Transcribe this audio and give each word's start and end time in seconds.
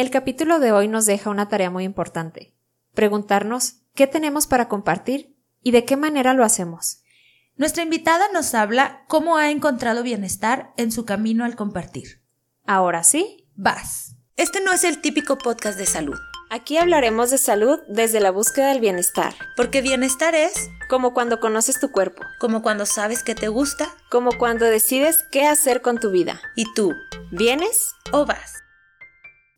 El 0.00 0.08
capítulo 0.08 0.60
de 0.60 0.72
hoy 0.72 0.88
nos 0.88 1.04
deja 1.04 1.28
una 1.28 1.50
tarea 1.50 1.68
muy 1.68 1.84
importante. 1.84 2.54
Preguntarnos 2.94 3.82
qué 3.94 4.06
tenemos 4.06 4.46
para 4.46 4.66
compartir 4.66 5.36
y 5.62 5.72
de 5.72 5.84
qué 5.84 5.98
manera 5.98 6.32
lo 6.32 6.42
hacemos. 6.42 7.02
Nuestra 7.56 7.82
invitada 7.82 8.24
nos 8.32 8.54
habla 8.54 9.04
cómo 9.08 9.36
ha 9.36 9.50
encontrado 9.50 10.02
bienestar 10.02 10.72
en 10.78 10.90
su 10.90 11.04
camino 11.04 11.44
al 11.44 11.54
compartir. 11.54 12.22
Ahora 12.64 13.04
sí, 13.04 13.46
vas. 13.56 14.16
Este 14.36 14.62
no 14.62 14.72
es 14.72 14.84
el 14.84 15.02
típico 15.02 15.36
podcast 15.36 15.76
de 15.76 15.84
salud. 15.84 16.18
Aquí 16.48 16.78
hablaremos 16.78 17.30
de 17.30 17.36
salud 17.36 17.78
desde 17.86 18.20
la 18.20 18.30
búsqueda 18.30 18.68
del 18.68 18.80
bienestar. 18.80 19.34
Porque 19.54 19.82
bienestar 19.82 20.34
es 20.34 20.70
como 20.88 21.12
cuando 21.12 21.40
conoces 21.40 21.78
tu 21.78 21.90
cuerpo, 21.90 22.22
como 22.38 22.62
cuando 22.62 22.86
sabes 22.86 23.22
que 23.22 23.34
te 23.34 23.48
gusta, 23.48 23.86
como 24.10 24.30
cuando 24.38 24.64
decides 24.64 25.26
qué 25.30 25.46
hacer 25.46 25.82
con 25.82 26.00
tu 26.00 26.10
vida. 26.10 26.40
¿Y 26.56 26.64
tú? 26.72 26.94
¿Vienes 27.30 27.94
o 28.12 28.24
vas? 28.24 28.60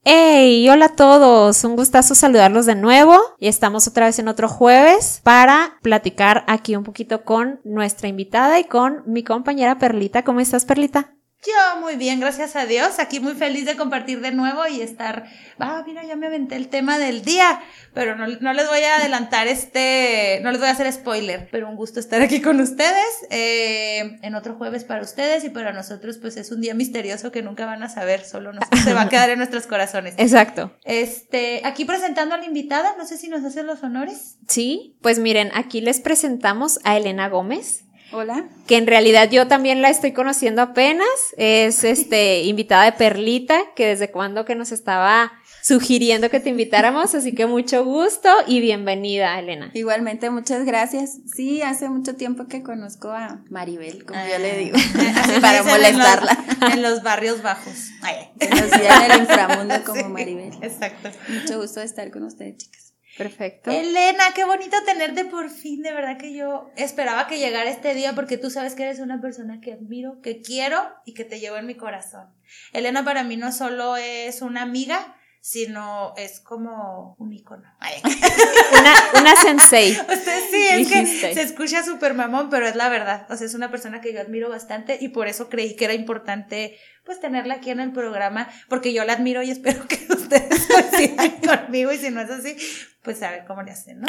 ¡Hey! 0.05 0.69
Hola 0.69 0.87
a 0.87 0.97
todos, 0.97 1.63
un 1.63 1.77
gustazo 1.77 2.17
saludarlos 2.17 2.67
de 2.67 2.75
nuevo 2.75 3.17
y 3.39 3.47
estamos 3.47 3.87
otra 3.87 4.07
vez 4.07 4.19
en 4.19 4.27
otro 4.27 4.49
jueves 4.49 5.21
para 5.23 5.79
platicar 5.81 6.45
aquí 6.49 6.75
un 6.75 6.83
poquito 6.83 7.23
con 7.25 7.61
nuestra 7.63 8.09
invitada 8.09 8.59
y 8.59 8.65
con 8.65 9.05
mi 9.07 9.23
compañera 9.23 9.79
Perlita. 9.79 10.25
¿Cómo 10.25 10.41
estás, 10.41 10.65
Perlita? 10.65 11.15
Yo 11.45 11.81
muy 11.81 11.97
bien, 11.97 12.21
gracias 12.21 12.55
a 12.55 12.67
Dios. 12.67 13.01
Aquí 13.01 13.19
muy 13.19 13.35
feliz 13.35 13.65
de 13.65 13.77
compartir 13.77 14.21
de 14.21 14.31
nuevo 14.31 14.65
y 14.69 14.81
estar. 14.81 15.25
Ah, 15.59 15.83
mira, 15.85 16.05
ya 16.05 16.15
me 16.15 16.29
aventé 16.29 16.55
el 16.55 16.69
tema 16.69 16.99
del 16.99 17.23
día, 17.23 17.61
pero 17.93 18.15
no, 18.15 18.29
no, 18.29 18.53
les 18.53 18.69
voy 18.69 18.81
a 18.83 18.99
adelantar 18.99 19.49
este. 19.49 20.39
No 20.45 20.53
les 20.53 20.61
voy 20.61 20.69
a 20.69 20.73
hacer 20.73 20.93
spoiler, 20.93 21.49
pero 21.51 21.69
un 21.69 21.75
gusto 21.75 21.99
estar 21.99 22.23
aquí 22.23 22.41
con 22.41 22.61
ustedes. 22.61 23.27
Eh, 23.31 24.19
en 24.23 24.35
otro 24.37 24.55
jueves 24.55 24.85
para 24.85 25.03
ustedes 25.03 25.43
y 25.43 25.51
para 25.51 25.73
nosotros, 25.73 26.19
pues 26.19 26.37
es 26.37 26.53
un 26.53 26.61
día 26.61 26.75
misterioso 26.75 27.33
que 27.33 27.43
nunca 27.43 27.67
van 27.67 27.83
a 27.83 27.89
saber, 27.89 28.25
solo 28.25 28.53
nos, 28.53 28.65
se 28.85 28.95
va 28.95 29.03
a 29.03 29.09
quedar 29.09 29.31
en 29.31 29.39
nuestros 29.39 29.67
corazones. 29.67 30.15
Exacto. 30.19 30.73
Este, 30.85 31.63
aquí 31.65 31.85
presentando 31.85 32.37
a 32.37 32.39
la 32.39 32.45
invitada, 32.45 32.95
no 32.97 33.05
sé 33.05 33.19
si 33.19 33.29
nos 33.29 33.45
hacen 33.45 33.67
los 33.67 33.83
honores. 33.83 34.37
Sí, 34.47 34.97
pues 35.03 35.19
miren, 35.19 35.51
aquí 35.55 35.81
les 35.81 36.01
presentamos 36.01 36.79
a 36.85 36.97
Elena 36.97 37.29
Gómez. 37.29 37.83
Hola. 38.13 38.49
Que 38.67 38.77
en 38.77 38.87
realidad 38.87 39.31
yo 39.31 39.49
también 39.49 39.83
la 39.83 39.91
estoy 39.91 40.13
conociendo 40.13 40.63
apenas. 40.63 41.09
Es 41.37 41.85
este 41.85 42.43
invitada 42.43 42.85
de 42.85 42.93
Perlita, 42.93 43.59
que 43.75 43.87
desde 43.87 44.11
cuando 44.11 44.45
que 44.45 44.55
nos 44.55 44.73
estaba 44.73 45.33
sugiriendo 45.63 46.29
que 46.29 46.41
te 46.41 46.51
invitáramos, 46.51 47.15
así 47.15 47.35
que 47.35 47.47
mucho 47.47 47.85
gusto 47.85 48.29
y 48.47 48.61
bienvenida, 48.61 49.39
Elena. 49.39 49.71
Igualmente, 49.75 50.29
muchas 50.29 50.67
gracias. 50.67 51.19
Sí, 51.33 51.63
hace 51.63 51.89
mucho 51.89 52.17
tiempo 52.17 52.49
que 52.49 52.63
conozco 52.63 53.11
a 53.11 53.43
Maribel, 53.49 54.05
como 54.05 54.21
yo 54.21 54.39
le 54.39 54.51
ah. 54.51 54.57
digo, 54.57 54.77
para 55.41 55.63
molestarla. 55.63 56.45
En 56.73 56.83
los, 56.83 57.03
barrios 57.03 57.43
bajos. 57.43 57.91
Ay. 58.03 58.31
en 58.41 59.11
el 59.11 59.21
inframundo 59.21 59.75
como 59.87 60.09
Maribel. 60.09 60.53
Exacto. 60.63 61.11
Mucho 61.29 61.61
gusto 61.61 61.81
de 61.81 61.87
estar 61.87 62.11
con 62.11 62.25
ustedes, 62.25 62.57
chicas. 62.57 62.92
Perfecto. 63.23 63.71
Elena, 63.71 64.25
qué 64.35 64.45
bonito 64.45 64.77
tenerte 64.85 65.25
por 65.25 65.49
fin, 65.49 65.83
de 65.83 65.93
verdad 65.93 66.19
que 66.19 66.33
yo 66.35 66.71
esperaba 66.77 67.27
que 67.29 67.39
llegara 67.39 67.71
este 67.71 67.95
día 67.95 68.15
porque 68.15 68.37
tú 68.37 68.51
sabes 68.51 68.75
que 68.75 68.83
eres 68.83 68.99
una 68.99 69.21
persona 69.21 69.61
que 69.61 69.73
admiro, 69.73 70.21
que 70.21 70.41
quiero 70.41 70.83
y 71.05 71.15
que 71.15 71.25
te 71.25 71.39
llevo 71.39 71.57
en 71.57 71.67
mi 71.67 71.77
corazón. 71.77 72.27
Elena 72.73 73.05
para 73.05 73.23
mí 73.23 73.37
no 73.37 73.53
solo 73.53 73.97
es 73.97 74.43
una 74.43 74.63
amiga, 74.63 75.17
sino 75.43 76.15
es 76.17 76.39
como 76.39 77.17
un 77.19 77.33
icono. 77.33 77.69
una, 78.79 79.21
una 79.21 79.37
sensei. 79.37 79.93
sí, 80.51 80.67
es 80.71 80.89
que 80.89 81.05
se 81.05 81.43
escucha 81.43 81.83
súper 81.83 82.15
mamón, 82.15 82.49
pero 82.49 82.69
es 82.69 82.77
la 82.77 82.89
verdad. 82.89 83.27
O 83.29 83.37
sea, 83.37 83.49
es 83.49 83.55
una 83.55 83.69
persona 83.69 84.01
que 84.01 84.13
yo 84.13 84.21
admiro 84.21 84.49
bastante 84.49 84.99
y 85.01 85.09
por 85.09 85.27
eso 85.27 85.49
creí 85.49 85.75
que 85.75 85.87
era 85.87 85.95
importante 85.95 86.79
pues 87.05 87.19
tenerla 87.19 87.55
aquí 87.55 87.71
en 87.71 87.81
el 87.81 87.91
programa, 87.91 88.49
porque 88.69 88.93
yo 88.93 89.05
la 89.05 89.15
admiro 89.15 89.43
y 89.43 89.51
espero 89.51 89.85
que 89.89 89.97
ustedes 90.11 90.69
coincidan 90.69 91.31
conmigo 91.41 91.91
y 91.91 91.99
si 91.99 92.11
no 92.11 92.21
es 92.21 92.31
así, 92.31 92.57
pues 93.03 93.21
a 93.25 93.33
ver 93.33 93.45
cómo 93.45 93.65
le 93.65 93.73
hacen, 93.73 93.99
¿no? 93.99 94.07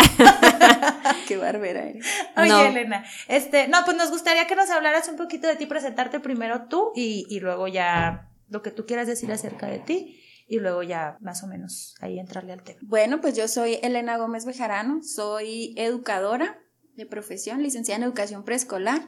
Qué 1.27 1.37
barbera 1.37 1.81
eres. 1.81 2.05
Oye, 2.37 2.67
Elena, 2.67 3.03
este, 3.27 3.67
no, 3.67 3.83
pues 3.85 3.97
nos 3.97 4.11
gustaría 4.11 4.45
que 4.45 4.55
nos 4.55 4.69
hablaras 4.69 5.09
un 5.09 5.15
poquito 5.15 5.47
de 5.47 5.55
ti, 5.55 5.65
presentarte 5.65 6.19
primero 6.19 6.67
tú 6.67 6.91
y, 6.95 7.25
y 7.27 7.39
luego 7.39 7.67
ya 7.67 8.29
lo 8.49 8.61
que 8.61 8.69
tú 8.69 8.85
quieras 8.85 9.07
decir 9.07 9.31
acerca 9.31 9.65
de 9.65 9.79
ti 9.79 10.19
y 10.47 10.59
luego 10.59 10.83
ya 10.83 11.17
más 11.21 11.43
o 11.43 11.47
menos 11.47 11.95
ahí 12.01 12.19
entrarle 12.19 12.53
al 12.53 12.63
tema. 12.63 12.79
Bueno, 12.83 13.21
pues 13.21 13.35
yo 13.35 13.47
soy 13.47 13.79
Elena 13.81 14.17
Gómez 14.17 14.45
Bejarano, 14.45 15.01
soy 15.03 15.73
educadora 15.77 16.59
de 16.95 17.05
profesión, 17.05 17.63
licenciada 17.63 17.97
en 17.97 18.03
educación 18.03 18.43
preescolar. 18.43 19.01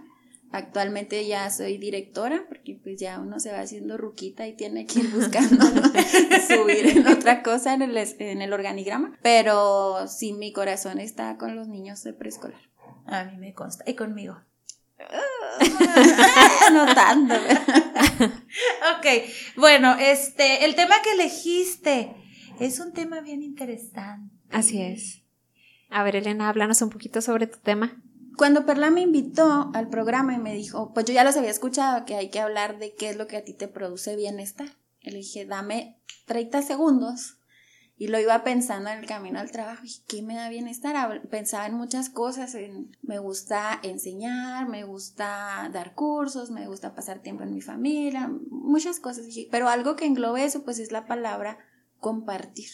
Actualmente 0.52 1.28
ya 1.28 1.50
soy 1.50 1.78
directora 1.78 2.46
porque 2.48 2.80
pues 2.82 3.00
ya 3.00 3.20
uno 3.20 3.40
se 3.40 3.52
va 3.52 3.60
haciendo 3.60 3.98
ruquita 3.98 4.48
y 4.48 4.56
tiene 4.56 4.86
que 4.86 5.00
ir 5.00 5.12
buscando 5.12 5.66
subir 6.48 6.98
en 6.98 7.08
otra 7.08 7.44
cosa 7.44 7.74
en 7.74 7.82
el, 7.82 7.98
en 7.98 8.42
el 8.42 8.54
organigrama. 8.54 9.18
Pero 9.22 10.08
sí, 10.08 10.34
mi 10.34 10.54
corazón 10.54 11.00
está 11.00 11.38
con 11.38 11.56
los 11.56 11.68
niños 11.68 12.04
de 12.04 12.14
preescolar. 12.14 12.62
A 13.06 13.26
mí 13.26 13.38
me 13.38 13.54
consta. 13.54 13.84
Y 13.88 13.96
conmigo. 13.96 14.40
no 16.72 16.86
tanto. 16.94 17.36
ok, 18.98 19.08
bueno, 19.58 19.96
este, 20.00 20.66
el 20.66 20.76
tema 20.76 20.96
que 21.04 21.12
elegiste 21.12 22.16
es 22.60 22.80
un 22.80 22.94
tema 22.94 23.22
bien 23.22 23.44
interesante. 23.44 24.36
Así 24.52 24.82
es. 24.82 25.22
A 25.90 26.04
ver, 26.04 26.16
Elena, 26.16 26.50
háblanos 26.50 26.82
un 26.82 26.90
poquito 26.90 27.22
sobre 27.22 27.48
tu 27.48 27.60
tema. 27.60 28.02
Cuando 28.38 28.66
Perla 28.66 28.90
me 28.92 29.02
invitó 29.02 29.72
al 29.74 29.90
programa 29.90 30.34
y 30.34 30.40
me 30.40 30.54
dijo, 30.54 30.94
pues 30.94 31.06
yo 31.06 31.14
ya 31.14 31.24
los 31.24 31.38
había 31.38 31.50
escuchado, 31.50 32.06
que 32.06 32.16
hay 32.16 32.30
que 32.30 32.40
hablar 32.40 32.80
de 32.80 32.94
qué 32.94 33.10
es 33.10 33.16
lo 33.16 33.28
que 33.28 33.38
a 33.38 33.46
ti 33.46 33.54
te 33.54 33.68
produce 33.68 34.16
bienestar. 34.16 34.68
Le 35.02 35.18
dije, 35.18 35.46
dame 35.46 36.02
30 36.26 36.62
segundos. 36.62 37.35
Y 37.98 38.08
lo 38.08 38.20
iba 38.20 38.44
pensando 38.44 38.90
en 38.90 39.00
el 39.00 39.06
camino 39.06 39.40
al 39.40 39.52
trabajo. 39.52 39.84
Y 39.86 40.02
¿qué 40.08 40.22
me 40.22 40.36
da 40.36 40.50
bienestar? 40.50 41.22
Pensaba 41.30 41.66
en 41.66 41.76
muchas 41.76 42.10
cosas. 42.10 42.54
En, 42.56 42.96
me 43.02 43.20
gusta 43.20 43.80
enseñar, 43.84 44.68
me 44.68 44.84
gusta 44.84 45.70
dar 45.72 45.96
cursos, 45.96 46.52
me 46.52 46.68
gusta 46.68 46.94
pasar 46.94 47.20
tiempo 47.20 47.44
en 47.44 47.54
mi 47.54 47.62
familia, 47.62 48.30
muchas 48.50 49.00
cosas. 49.00 49.26
Pero 49.50 49.70
algo 49.70 49.96
que 49.96 50.06
englobe 50.06 50.44
eso, 50.44 50.64
pues 50.64 50.80
es 50.80 50.92
la 50.92 51.08
palabra 51.08 51.58
compartir. 52.00 52.70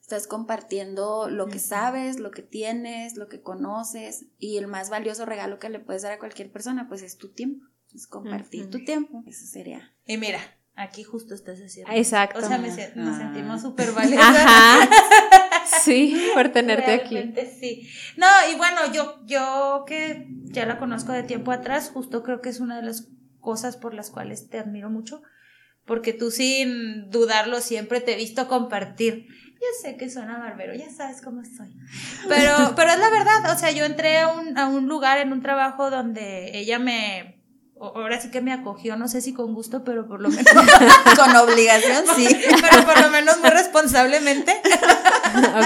Estás 0.00 0.26
compartiendo 0.26 1.30
lo 1.30 1.46
que 1.46 1.58
sabes, 1.58 2.18
lo 2.18 2.30
que 2.30 2.42
tienes, 2.42 3.16
lo 3.16 3.28
que 3.28 3.40
conoces 3.40 4.26
y 4.38 4.58
el 4.58 4.66
más 4.66 4.90
valioso 4.90 5.24
regalo 5.24 5.58
que 5.58 5.70
le 5.70 5.78
puedes 5.78 6.02
dar 6.02 6.12
a 6.12 6.18
cualquier 6.18 6.52
persona, 6.52 6.88
pues 6.88 7.02
es 7.02 7.16
tu 7.16 7.32
tiempo. 7.32 7.66
Es 7.94 8.06
compartir 8.06 8.68
tu 8.68 8.84
tiempo. 8.84 9.22
Eso 9.26 9.46
sería. 9.46 9.94
Y 10.04 10.18
mira, 10.18 10.40
aquí 10.76 11.04
justo 11.04 11.34
estás 11.34 11.58
haciendo. 11.60 11.92
Exacto. 11.92 12.38
O 12.38 12.42
sea, 12.42 12.58
nos 12.58 13.16
sentimos 13.16 13.62
súper 13.62 13.92
valiosas. 13.92 14.36
Ajá. 14.36 14.90
Sí, 15.82 16.30
por 16.34 16.50
tenerte 16.50 16.92
aquí. 16.92 17.32
Sí. 17.58 17.88
No, 18.18 18.26
y 18.52 18.54
bueno, 18.54 18.92
yo, 18.92 19.18
yo 19.24 19.84
que 19.86 20.28
ya 20.44 20.66
la 20.66 20.78
conozco 20.78 21.12
de 21.12 21.22
tiempo 21.22 21.52
atrás, 21.52 21.90
justo 21.92 22.22
creo 22.22 22.42
que 22.42 22.50
es 22.50 22.60
una 22.60 22.76
de 22.76 22.82
las 22.82 23.08
cosas 23.40 23.78
por 23.78 23.94
las 23.94 24.10
cuales 24.10 24.50
te 24.50 24.58
admiro 24.58 24.90
mucho, 24.90 25.22
porque 25.86 26.12
tú 26.12 26.30
sin 26.30 27.10
dudarlo 27.10 27.60
siempre 27.60 28.02
te 28.02 28.12
he 28.12 28.16
visto 28.16 28.46
compartir 28.46 29.26
yo 29.64 29.66
sé 29.80 29.96
que 29.96 30.10
suena 30.10 30.38
barbero, 30.38 30.74
ya 30.74 30.90
sabes 30.90 31.22
cómo 31.22 31.42
soy. 31.44 31.74
Pero, 32.28 32.52
pero 32.76 32.90
es 32.90 32.98
la 32.98 33.10
verdad, 33.10 33.52
o 33.52 33.58
sea, 33.58 33.70
yo 33.70 33.84
entré 33.84 34.18
a 34.18 34.28
un, 34.28 34.58
a 34.58 34.68
un 34.68 34.88
lugar 34.88 35.18
en 35.18 35.32
un 35.32 35.40
trabajo 35.40 35.90
donde 35.90 36.58
ella 36.58 36.78
me 36.78 37.33
ahora 37.80 38.20
sí 38.20 38.30
que 38.30 38.40
me 38.40 38.52
acogió, 38.52 38.96
no 38.96 39.08
sé 39.08 39.20
si 39.20 39.32
con 39.32 39.54
gusto, 39.54 39.84
pero 39.84 40.06
por 40.06 40.20
lo 40.20 40.30
menos. 40.30 40.44
con 41.16 41.36
obligación, 41.36 42.04
sí. 42.14 42.28
pero 42.60 42.84
por 42.84 43.00
lo 43.00 43.10
menos 43.10 43.38
muy 43.40 43.50
responsablemente. 43.50 44.52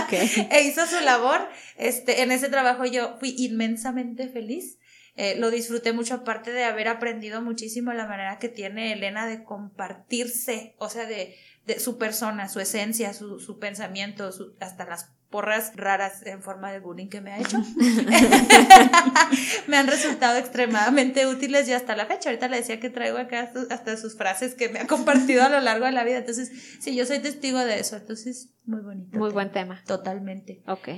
ok. 0.03 0.13
E 0.51 0.63
hizo 0.63 0.87
su 0.87 1.01
labor. 1.01 1.49
Este, 1.77 2.23
en 2.23 2.33
ese 2.33 2.49
trabajo 2.49 2.85
yo 2.85 3.17
fui 3.19 3.35
inmensamente 3.39 4.29
feliz. 4.29 4.79
Eh, 5.17 5.35
lo 5.37 5.51
disfruté 5.51 5.93
mucho, 5.93 6.15
aparte 6.15 6.53
de 6.53 6.63
haber 6.63 6.87
aprendido 6.87 7.43
muchísimo 7.43 7.93
la 7.93 8.07
manera 8.07 8.39
que 8.39 8.49
tiene 8.49 8.93
Elena 8.93 9.27
de 9.27 9.43
compartirse, 9.43 10.77
o 10.79 10.89
sea, 10.89 11.07
de, 11.07 11.35
de 11.69 11.79
su 11.79 11.99
persona, 11.99 12.49
su 12.49 12.61
esencia, 12.61 13.13
su, 13.13 13.39
su 13.39 13.59
pensamiento, 13.59 14.31
hasta 14.59 14.87
las 14.87 15.11
porras 15.29 15.73
raras 15.77 16.25
en 16.25 16.43
forma 16.43 16.73
de 16.73 16.81
bullying 16.81 17.09
que 17.09 17.21
me 17.21 17.31
ha 17.31 17.39
hecho. 17.39 17.59
me 19.67 19.77
han 19.77 19.87
resultado 19.87 20.39
extremadamente 20.39 21.27
útiles 21.27 21.69
y 21.69 21.75
hasta 21.75 21.95
la 21.95 22.07
fecha. 22.07 22.31
Ahorita 22.31 22.49
le 22.49 22.57
decía 22.57 22.81
que 22.81 22.89
traigo 22.89 23.19
acá 23.19 23.53
hasta 23.69 23.97
sus 23.99 24.17
frases 24.17 24.55
que 24.55 24.71
me 24.71 24.81
ha 24.81 24.87
compartido 24.87 25.43
a 25.43 25.51
lo 25.51 25.61
largo 25.61 25.85
de 25.85 25.93
la 25.93 26.05
vida. 26.05 26.17
Entonces, 26.17 26.51
sí, 26.81 26.97
yo 26.97 27.05
soy 27.05 27.19
testigo 27.19 27.59
de 27.59 27.81
eso. 27.81 27.97
Entonces, 27.97 28.55
muy 28.65 28.81
bonito. 28.81 29.19
Muy 29.19 29.31
buen 29.31 29.53
tema. 29.53 29.85
Totalmente. 29.87 30.63
Ok. 30.67 30.89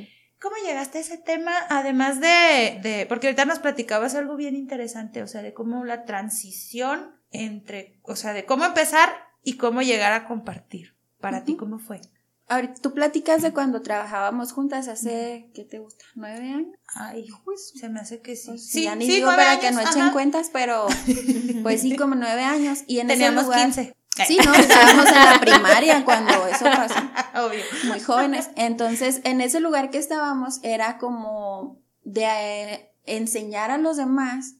¿Cómo 0.40 0.54
llegaste 0.64 0.98
a 0.98 1.00
ese 1.00 1.18
tema? 1.18 1.52
Además 1.68 2.20
de, 2.20 2.78
de, 2.80 3.06
porque 3.08 3.26
ahorita 3.26 3.44
nos 3.44 3.58
platicabas 3.58 4.14
algo 4.14 4.36
bien 4.36 4.54
interesante, 4.54 5.20
o 5.24 5.26
sea, 5.26 5.42
de 5.42 5.52
cómo 5.52 5.84
la 5.84 6.04
transición 6.04 7.16
entre, 7.32 7.98
o 8.02 8.14
sea, 8.14 8.32
de 8.32 8.44
cómo 8.44 8.64
empezar 8.64 9.29
y 9.42 9.56
cómo 9.56 9.82
llegar 9.82 10.12
a 10.12 10.26
compartir. 10.26 10.94
Para 11.20 11.44
ti, 11.44 11.56
¿cómo 11.56 11.78
fue? 11.78 12.00
Ahorita, 12.48 12.74
tú 12.82 12.92
platicas 12.94 13.42
de 13.42 13.52
cuando 13.52 13.80
trabajábamos 13.80 14.52
juntas 14.52 14.88
hace, 14.88 15.50
¿qué 15.54 15.64
te 15.64 15.78
gusta? 15.78 16.04
¿Nueve 16.16 16.50
años? 16.50 16.76
Ay, 16.96 17.28
pues, 17.44 17.72
se 17.78 17.88
me 17.88 18.00
hace 18.00 18.20
que 18.20 18.34
sí. 18.34 18.48
Pues, 18.48 18.66
sí, 18.66 18.82
ya 18.84 18.96
ni 18.96 19.06
digo 19.06 19.28
para 19.28 19.60
que 19.60 19.70
no 19.70 19.80
echen 19.80 20.10
cuentas, 20.10 20.50
pero 20.52 20.88
pues 21.62 21.82
sí, 21.82 21.94
como 21.94 22.16
nueve 22.16 22.42
años. 22.42 22.80
Y 22.88 22.98
en 22.98 23.06
Teníamos 23.06 23.42
ese 23.42 23.52
lugar, 23.52 23.64
15. 23.66 23.96
Sí, 24.26 24.38
no, 24.44 24.52
estábamos 24.52 25.06
en 25.06 25.14
la 25.14 25.38
primaria 25.40 26.04
cuando 26.04 26.46
eso 26.48 26.64
pasó. 26.64 26.98
Obvio. 27.46 27.62
muy 27.84 28.00
jóvenes. 28.00 28.50
Entonces, 28.56 29.20
en 29.22 29.40
ese 29.40 29.60
lugar 29.60 29.90
que 29.90 29.98
estábamos 29.98 30.58
era 30.62 30.98
como 30.98 31.80
de 32.02 32.24
eh, 32.24 32.92
enseñar 33.06 33.70
a 33.70 33.78
los 33.78 33.96
demás, 33.96 34.56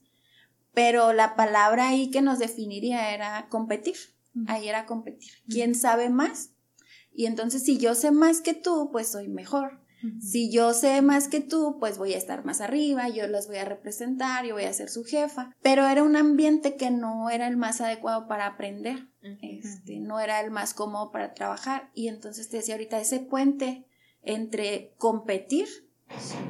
pero 0.73 1.11
la 1.11 1.35
palabra 1.35 1.89
ahí 1.89 2.09
que 2.09 2.21
nos 2.21 2.39
definiría 2.39 3.13
era 3.13 3.47
competir. 3.49 3.97
Ahí 4.47 4.69
era 4.69 4.85
competir. 4.85 5.31
¿Quién 5.47 5.75
sabe 5.75 6.09
más? 6.09 6.51
Y 7.13 7.25
entonces, 7.25 7.63
si 7.63 7.77
yo 7.77 7.95
sé 7.95 8.11
más 8.11 8.41
que 8.41 8.53
tú, 8.53 8.89
pues 8.91 9.07
soy 9.09 9.27
mejor. 9.27 9.81
Si 10.19 10.51
yo 10.51 10.73
sé 10.73 11.01
más 11.03 11.27
que 11.27 11.41
tú, 11.41 11.77
pues 11.79 11.99
voy 11.99 12.13
a 12.13 12.17
estar 12.17 12.43
más 12.43 12.59
arriba, 12.59 13.07
yo 13.09 13.27
las 13.27 13.47
voy 13.47 13.57
a 13.57 13.65
representar, 13.65 14.45
yo 14.45 14.55
voy 14.55 14.63
a 14.63 14.73
ser 14.73 14.89
su 14.89 15.03
jefa. 15.03 15.55
Pero 15.61 15.85
era 15.85 16.01
un 16.01 16.15
ambiente 16.15 16.75
que 16.75 16.89
no 16.89 17.29
era 17.29 17.47
el 17.47 17.55
más 17.55 17.81
adecuado 17.81 18.27
para 18.27 18.47
aprender, 18.47 19.09
este, 19.21 19.99
no 19.99 20.19
era 20.19 20.41
el 20.41 20.49
más 20.49 20.73
cómodo 20.73 21.11
para 21.11 21.33
trabajar. 21.33 21.91
Y 21.93 22.07
entonces 22.07 22.49
te 22.49 22.57
decía 22.57 22.73
ahorita, 22.73 22.99
ese 22.99 23.19
puente 23.19 23.85
entre 24.23 24.95
competir 24.97 25.67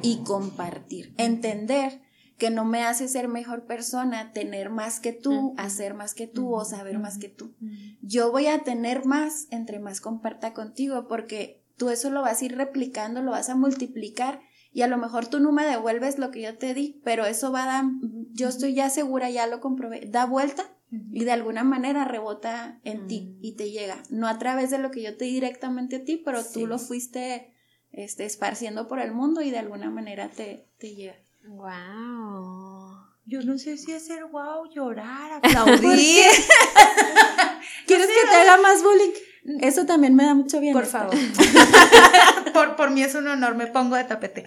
y 0.00 0.22
compartir, 0.24 1.14
entender 1.18 2.00
que 2.38 2.50
no 2.50 2.64
me 2.64 2.82
hace 2.82 3.08
ser 3.08 3.28
mejor 3.28 3.66
persona, 3.66 4.32
tener 4.32 4.70
más 4.70 5.00
que 5.00 5.12
tú, 5.12 5.54
hacer 5.56 5.94
más 5.94 6.14
que 6.14 6.26
tú 6.26 6.54
o 6.54 6.64
saber 6.64 6.98
más 6.98 7.18
que 7.18 7.28
tú. 7.28 7.54
Yo 8.00 8.32
voy 8.32 8.46
a 8.46 8.60
tener 8.60 9.04
más 9.04 9.46
entre 9.50 9.78
más 9.78 10.00
comparta 10.00 10.52
contigo 10.54 11.06
porque 11.08 11.62
tú 11.76 11.90
eso 11.90 12.10
lo 12.10 12.22
vas 12.22 12.42
a 12.42 12.44
ir 12.44 12.56
replicando, 12.56 13.22
lo 13.22 13.30
vas 13.30 13.48
a 13.48 13.56
multiplicar 13.56 14.40
y 14.72 14.82
a 14.82 14.88
lo 14.88 14.96
mejor 14.96 15.26
tú 15.26 15.40
no 15.40 15.52
me 15.52 15.64
devuelves 15.64 16.18
lo 16.18 16.30
que 16.30 16.42
yo 16.42 16.56
te 16.56 16.74
di, 16.74 17.00
pero 17.04 17.26
eso 17.26 17.52
va 17.52 17.64
a 17.64 17.66
dar, 17.66 17.84
yo 18.32 18.48
estoy 18.48 18.74
ya 18.74 18.88
segura, 18.88 19.30
ya 19.30 19.46
lo 19.46 19.60
comprobé, 19.60 20.06
da 20.06 20.24
vuelta 20.24 20.64
y 20.90 21.24
de 21.24 21.32
alguna 21.32 21.64
manera 21.64 22.04
rebota 22.04 22.80
en 22.84 23.06
ti 23.06 23.38
y 23.40 23.52
te 23.56 23.70
llega, 23.70 24.02
no 24.10 24.28
a 24.28 24.38
través 24.38 24.70
de 24.70 24.78
lo 24.78 24.90
que 24.90 25.02
yo 25.02 25.16
te 25.16 25.24
di 25.26 25.32
directamente 25.32 25.96
a 25.96 26.04
ti, 26.04 26.20
pero 26.22 26.40
tú 26.44 26.66
lo 26.66 26.78
fuiste 26.78 27.54
este, 27.92 28.24
esparciendo 28.24 28.88
por 28.88 29.00
el 29.00 29.12
mundo 29.12 29.42
y 29.42 29.50
de 29.50 29.58
alguna 29.58 29.90
manera 29.90 30.28
te, 30.28 30.66
te 30.78 30.94
llega. 30.94 31.16
Wow. 31.44 33.02
Yo 33.24 33.40
no 33.42 33.56
sé 33.56 33.76
si 33.76 33.92
hacer 33.92 34.24
wow, 34.26 34.68
llorar, 34.72 35.32
aplaudir. 35.42 36.24
¿Quieres 37.86 38.06
que 38.06 38.28
te 38.28 38.34
haga 38.34 38.60
más 38.60 38.82
bullying? 38.82 39.12
Eso 39.60 39.86
también 39.86 40.14
me 40.14 40.24
da 40.24 40.34
mucho 40.34 40.60
bien. 40.60 40.72
Por 40.72 40.86
favor. 40.86 41.14
por, 42.52 42.76
por 42.76 42.90
mí 42.90 43.02
es 43.02 43.14
un 43.14 43.26
honor, 43.26 43.56
me 43.56 43.66
pongo 43.66 43.96
de 43.96 44.04
tapete. 44.04 44.44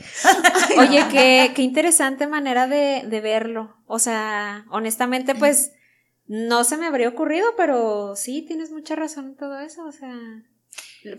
Oye, 0.77 1.05
qué, 1.11 1.51
qué 1.53 1.61
interesante 1.63 2.27
manera 2.27 2.67
de, 2.67 3.03
de 3.05 3.21
verlo. 3.21 3.75
O 3.87 3.99
sea, 3.99 4.65
honestamente, 4.69 5.35
pues 5.35 5.73
no 6.27 6.63
se 6.63 6.77
me 6.77 6.87
habría 6.87 7.09
ocurrido, 7.09 7.45
pero 7.57 8.15
sí, 8.15 8.41
tienes 8.41 8.71
mucha 8.71 8.95
razón 8.95 9.25
en 9.25 9.35
todo 9.35 9.59
eso. 9.59 9.83
O 9.83 9.91
sea, 9.91 10.17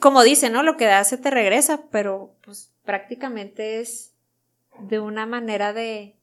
como 0.01 0.23
dice, 0.23 0.49
¿no? 0.49 0.63
Lo 0.63 0.79
que 0.79 0.87
da 0.87 1.05
se 1.05 1.19
te 1.19 1.31
regresa, 1.31 1.83
pero 1.91 2.35
pues 2.45 2.73
prácticamente 2.85 3.81
es 3.81 4.16
de 4.81 5.01
una 5.01 5.27
manera 5.27 5.73
de, 5.73 6.17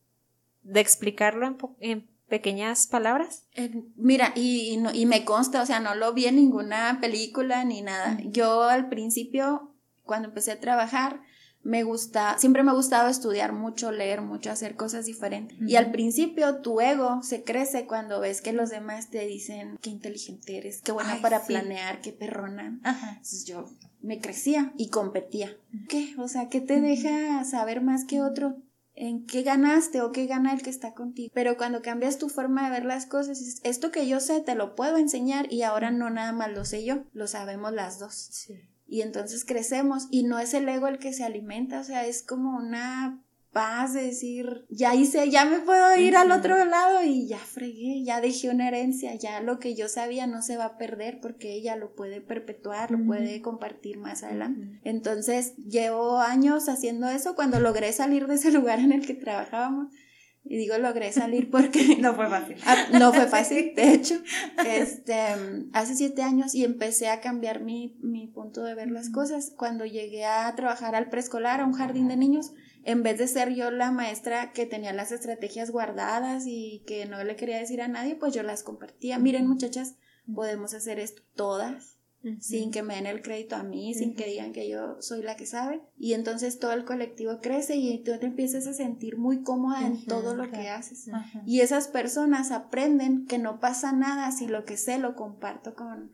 de 0.61 0.79
explicarlo 0.79 1.45
en, 1.47 1.57
en 1.79 2.07
pequeñas 2.27 2.87
palabras. 2.87 3.47
Eh, 3.53 3.71
mira, 3.95 4.33
y, 4.35 4.77
no, 4.77 4.93
y 4.93 5.05
me 5.05 5.25
consta, 5.25 5.61
o 5.61 5.65
sea, 5.65 5.79
no 5.79 5.95
lo 5.95 6.13
vi 6.13 6.25
en 6.25 6.37
ninguna 6.37 6.99
película 7.01 7.63
ni 7.63 7.81
nada. 7.81 8.17
Yo 8.23 8.63
al 8.63 8.89
principio, 8.89 9.73
cuando 10.03 10.29
empecé 10.29 10.51
a 10.53 10.59
trabajar, 10.59 11.21
me 11.63 11.83
gusta, 11.83 12.37
siempre 12.37 12.61
me 12.63 12.71
ha 12.71 12.75
gustado 12.75 13.09
estudiar 13.09 13.53
mucho, 13.53 13.91
leer 13.91 14.21
mucho, 14.21 14.51
hacer 14.51 14.75
cosas 14.75 15.05
diferentes. 15.05 15.57
Y 15.65 15.75
al 15.77 15.91
principio 15.91 16.57
tu 16.57 16.81
ego 16.81 17.23
se 17.23 17.43
crece 17.43 17.87
cuando 17.87 18.19
ves 18.19 18.41
que 18.41 18.53
los 18.53 18.69
demás 18.69 19.09
te 19.09 19.25
dicen 19.25 19.77
qué 19.81 19.89
inteligente 19.89 20.57
eres, 20.57 20.81
qué 20.81 20.91
buena 20.91 21.21
para 21.21 21.43
planear, 21.43 22.01
qué 22.01 22.11
perrona. 22.11 22.79
Entonces 22.83 23.45
yo 23.45 23.65
me 24.01 24.19
crecía 24.19 24.73
y 24.77 24.89
competía. 24.89 25.55
¿Qué? 25.87 26.13
O 26.17 26.27
sea, 26.27 26.49
¿qué 26.49 26.59
te 26.59 26.81
deja 26.81 27.43
saber 27.45 27.81
más 27.81 28.05
que 28.05 28.21
otro? 28.21 28.57
en 28.95 29.25
qué 29.25 29.41
ganaste 29.41 30.01
o 30.01 30.11
qué 30.11 30.27
gana 30.27 30.53
el 30.53 30.61
que 30.61 30.69
está 30.69 30.93
contigo. 30.93 31.31
Pero 31.33 31.57
cuando 31.57 31.81
cambias 31.81 32.19
tu 32.19 32.29
forma 32.29 32.65
de 32.65 32.69
ver 32.69 32.85
las 32.85 33.05
cosas, 33.05 33.59
esto 33.63 33.91
que 33.91 34.07
yo 34.07 34.19
sé 34.19 34.41
te 34.41 34.55
lo 34.55 34.75
puedo 34.75 34.97
enseñar 34.97 35.51
y 35.51 35.63
ahora 35.63 35.91
no 35.91 36.09
nada 36.09 36.31
más 36.31 36.51
lo 36.51 36.63
sé 36.63 36.85
yo, 36.85 37.03
lo 37.11 37.27
sabemos 37.27 37.73
las 37.73 37.99
dos. 37.99 38.13
Y 38.87 39.01
entonces 39.01 39.45
crecemos 39.45 40.07
y 40.11 40.23
no 40.23 40.39
es 40.39 40.53
el 40.53 40.67
ego 40.69 40.87
el 40.87 40.99
que 40.99 41.13
se 41.13 41.23
alimenta, 41.23 41.79
o 41.79 41.83
sea, 41.83 42.05
es 42.05 42.21
como 42.21 42.57
una 42.57 43.23
paz 43.53 43.93
de 43.93 44.01
decir, 44.01 44.65
ya 44.69 44.95
hice, 44.95 45.29
ya 45.29 45.45
me 45.45 45.59
puedo 45.59 45.95
ir 45.95 46.17
al 46.17 46.31
otro 46.31 46.65
lado 46.65 47.03
y 47.03 47.27
ya 47.27 47.37
fregué, 47.37 48.03
ya 48.03 48.19
dejé 48.19 48.49
una 48.49 48.67
herencia, 48.67 49.13
ya 49.15 49.39
lo 49.41 49.59
que 49.59 49.75
yo 49.75 49.87
sabía 49.87 50.27
no 50.27 50.41
se 50.41 50.57
va 50.57 50.65
a 50.65 50.77
perder 50.77 51.19
porque 51.21 51.53
ella 51.53 51.75
lo 51.75 51.93
puede 51.93 52.19
perpetuar, 52.19 52.91
lo 52.91 53.05
puede 53.05 53.41
compartir 53.41 53.99
más 53.99 54.23
adelante. 54.23 54.79
Entonces, 54.83 55.55
llevo 55.57 56.17
años 56.17 56.67
haciendo 56.67 57.07
eso 57.07 57.35
cuando 57.35 57.59
logré 57.59 57.93
salir 57.93 58.27
de 58.27 58.35
ese 58.35 58.51
lugar 58.51 58.79
en 58.79 58.91
el 58.91 59.05
que 59.05 59.13
trabajábamos. 59.13 59.93
Y 60.45 60.57
digo, 60.57 60.77
logré 60.77 61.11
salir 61.13 61.49
porque... 61.49 61.97
no 62.01 62.15
fue 62.15 62.29
fácil. 62.29 62.57
Ah, 62.65 62.87
no 62.91 63.13
fue 63.13 63.27
fácil, 63.27 63.73
de 63.75 63.93
hecho. 63.93 64.15
Este, 64.65 65.15
hace 65.71 65.95
siete 65.95 66.21
años 66.21 66.53
y 66.53 66.65
empecé 66.65 67.07
a 67.07 67.21
cambiar 67.21 67.61
mi, 67.61 67.97
mi 68.01 68.27
punto 68.27 68.63
de 68.63 68.75
ver 68.75 68.91
las 68.91 69.09
cosas. 69.09 69.53
Cuando 69.57 69.85
llegué 69.85 70.25
a 70.25 70.53
trabajar 70.55 70.95
al 70.95 71.09
preescolar, 71.09 71.61
a 71.61 71.65
un 71.65 71.73
jardín 71.73 72.07
de 72.09 72.17
niños, 72.17 72.53
en 72.83 73.03
vez 73.03 73.17
de 73.17 73.27
ser 73.27 73.53
yo 73.53 73.71
la 73.71 73.91
maestra 73.91 74.51
que 74.51 74.65
tenía 74.65 74.91
las 74.91 75.11
estrategias 75.11 75.71
guardadas 75.71 76.43
y 76.45 76.83
que 76.85 77.05
no 77.05 77.23
le 77.23 77.35
quería 77.35 77.57
decir 77.57 77.81
a 77.81 77.87
nadie, 77.87 78.15
pues 78.15 78.33
yo 78.33 78.43
las 78.43 78.63
compartía. 78.63 79.19
Miren 79.19 79.47
muchachas, 79.47 79.95
podemos 80.33 80.73
hacer 80.73 80.99
esto 80.99 81.21
todas, 81.35 81.92
sin 82.39 82.71
que 82.71 82.83
me 82.83 82.95
den 82.95 83.05
el 83.05 83.21
crédito 83.21 83.55
a 83.55 83.63
mí, 83.63 83.93
sin 83.93 84.15
que 84.15 84.27
digan 84.27 84.53
que 84.53 84.69
yo 84.69 84.97
soy 85.01 85.23
la 85.23 85.35
que 85.35 85.45
sabe. 85.45 85.81
Y 85.97 86.13
entonces 86.13 86.59
todo 86.59 86.71
el 86.71 86.85
colectivo 86.85 87.39
crece 87.41 87.75
y 87.75 88.03
tú 88.03 88.11
te 88.19 88.27
empiezas 88.27 88.67
a 88.67 88.73
sentir 88.73 89.17
muy 89.17 89.43
cómoda 89.43 89.85
en 89.85 90.05
todo 90.05 90.35
lo 90.35 90.49
que 90.51 90.69
haces. 90.69 91.09
Y 91.45 91.61
esas 91.61 91.87
personas 91.87 92.51
aprenden 92.51 93.25
que 93.25 93.37
no 93.37 93.59
pasa 93.59 93.91
nada 93.91 94.31
si 94.31 94.47
lo 94.47 94.65
que 94.65 94.77
sé 94.77 94.99
lo 94.99 95.15
comparto 95.15 95.75
con, 95.75 96.11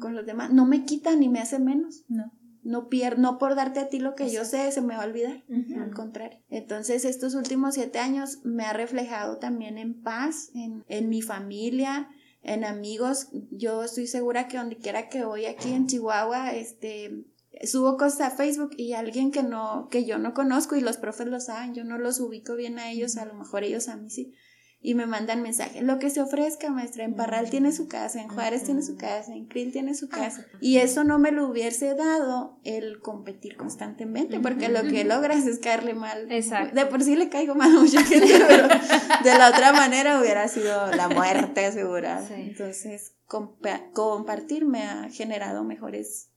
con 0.00 0.14
los 0.14 0.26
demás. 0.26 0.52
No 0.52 0.66
me 0.66 0.84
quita 0.84 1.14
ni 1.16 1.28
me 1.28 1.40
hace 1.40 1.58
menos. 1.58 2.04
No 2.08 2.32
no 2.62 2.88
pierdo, 2.88 3.20
no 3.20 3.38
por 3.38 3.54
darte 3.54 3.80
a 3.80 3.88
ti 3.88 3.98
lo 3.98 4.14
que 4.14 4.30
yo 4.30 4.44
sé, 4.44 4.70
se 4.72 4.82
me 4.82 4.94
va 4.94 5.02
a 5.02 5.06
olvidar, 5.06 5.44
al 5.48 5.94
contrario. 5.94 6.38
Entonces, 6.48 7.04
estos 7.04 7.34
últimos 7.34 7.74
siete 7.74 7.98
años 7.98 8.40
me 8.44 8.64
ha 8.64 8.72
reflejado 8.72 9.38
también 9.38 9.78
en 9.78 10.02
paz, 10.02 10.50
en, 10.54 10.84
en 10.88 11.08
mi 11.08 11.22
familia, 11.22 12.08
en 12.42 12.64
amigos. 12.64 13.28
Yo 13.50 13.84
estoy 13.84 14.06
segura 14.06 14.48
que 14.48 14.56
donde 14.56 14.76
quiera 14.76 15.08
que 15.08 15.24
voy 15.24 15.46
aquí 15.46 15.72
en 15.72 15.86
Chihuahua, 15.86 16.54
este, 16.54 17.24
subo 17.64 17.96
cosas 17.96 18.20
a 18.20 18.36
Facebook 18.36 18.70
y 18.76 18.92
alguien 18.92 19.30
que 19.30 19.42
no, 19.42 19.88
que 19.90 20.04
yo 20.04 20.18
no 20.18 20.34
conozco 20.34 20.76
y 20.76 20.80
los 20.80 20.96
profes 20.96 21.26
lo 21.26 21.40
saben, 21.40 21.74
yo 21.74 21.84
no 21.84 21.98
los 21.98 22.20
ubico 22.20 22.54
bien 22.56 22.78
a 22.78 22.90
ellos, 22.90 23.16
a 23.16 23.24
lo 23.24 23.34
mejor 23.34 23.64
ellos 23.64 23.88
a 23.88 23.96
mí 23.96 24.10
sí 24.10 24.34
y 24.82 24.94
me 24.94 25.04
mandan 25.04 25.42
mensajes, 25.42 25.82
lo 25.82 25.98
que 25.98 26.08
se 26.08 26.22
ofrezca, 26.22 26.70
maestra, 26.70 27.04
en 27.04 27.14
Parral 27.14 27.50
tiene 27.50 27.70
su 27.70 27.86
casa, 27.86 28.22
en 28.22 28.28
Juárez 28.28 28.64
tiene 28.64 28.82
su 28.82 28.96
casa, 28.96 29.34
en 29.34 29.46
Krill 29.46 29.72
tiene 29.72 29.94
su 29.94 30.08
casa. 30.08 30.46
Y 30.60 30.78
eso 30.78 31.04
no 31.04 31.18
me 31.18 31.32
lo 31.32 31.46
hubiese 31.46 31.94
dado 31.94 32.58
el 32.64 32.98
competir 33.00 33.58
constantemente, 33.58 34.40
porque 34.40 34.70
lo 34.70 34.82
que 34.82 35.04
logras 35.04 35.46
es 35.46 35.58
caerle 35.58 35.92
mal. 35.92 36.32
Exacto. 36.32 36.74
De 36.74 36.86
por 36.86 37.02
sí 37.02 37.14
le 37.14 37.28
caigo 37.28 37.54
mal 37.54 37.76
a 37.76 37.80
mucha 37.80 38.02
gente, 38.02 38.42
pero 38.48 38.68
de 38.68 39.38
la 39.38 39.50
otra 39.50 39.72
manera 39.74 40.18
hubiera 40.18 40.48
sido 40.48 40.90
la 40.92 41.08
muerte 41.10 41.66
asegurada. 41.66 42.26
Entonces, 42.34 43.12
compartir 43.26 44.64
me 44.64 44.84
ha 44.84 45.10
generado 45.10 45.62
mejores 45.62 46.30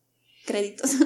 créditos. 0.45 0.97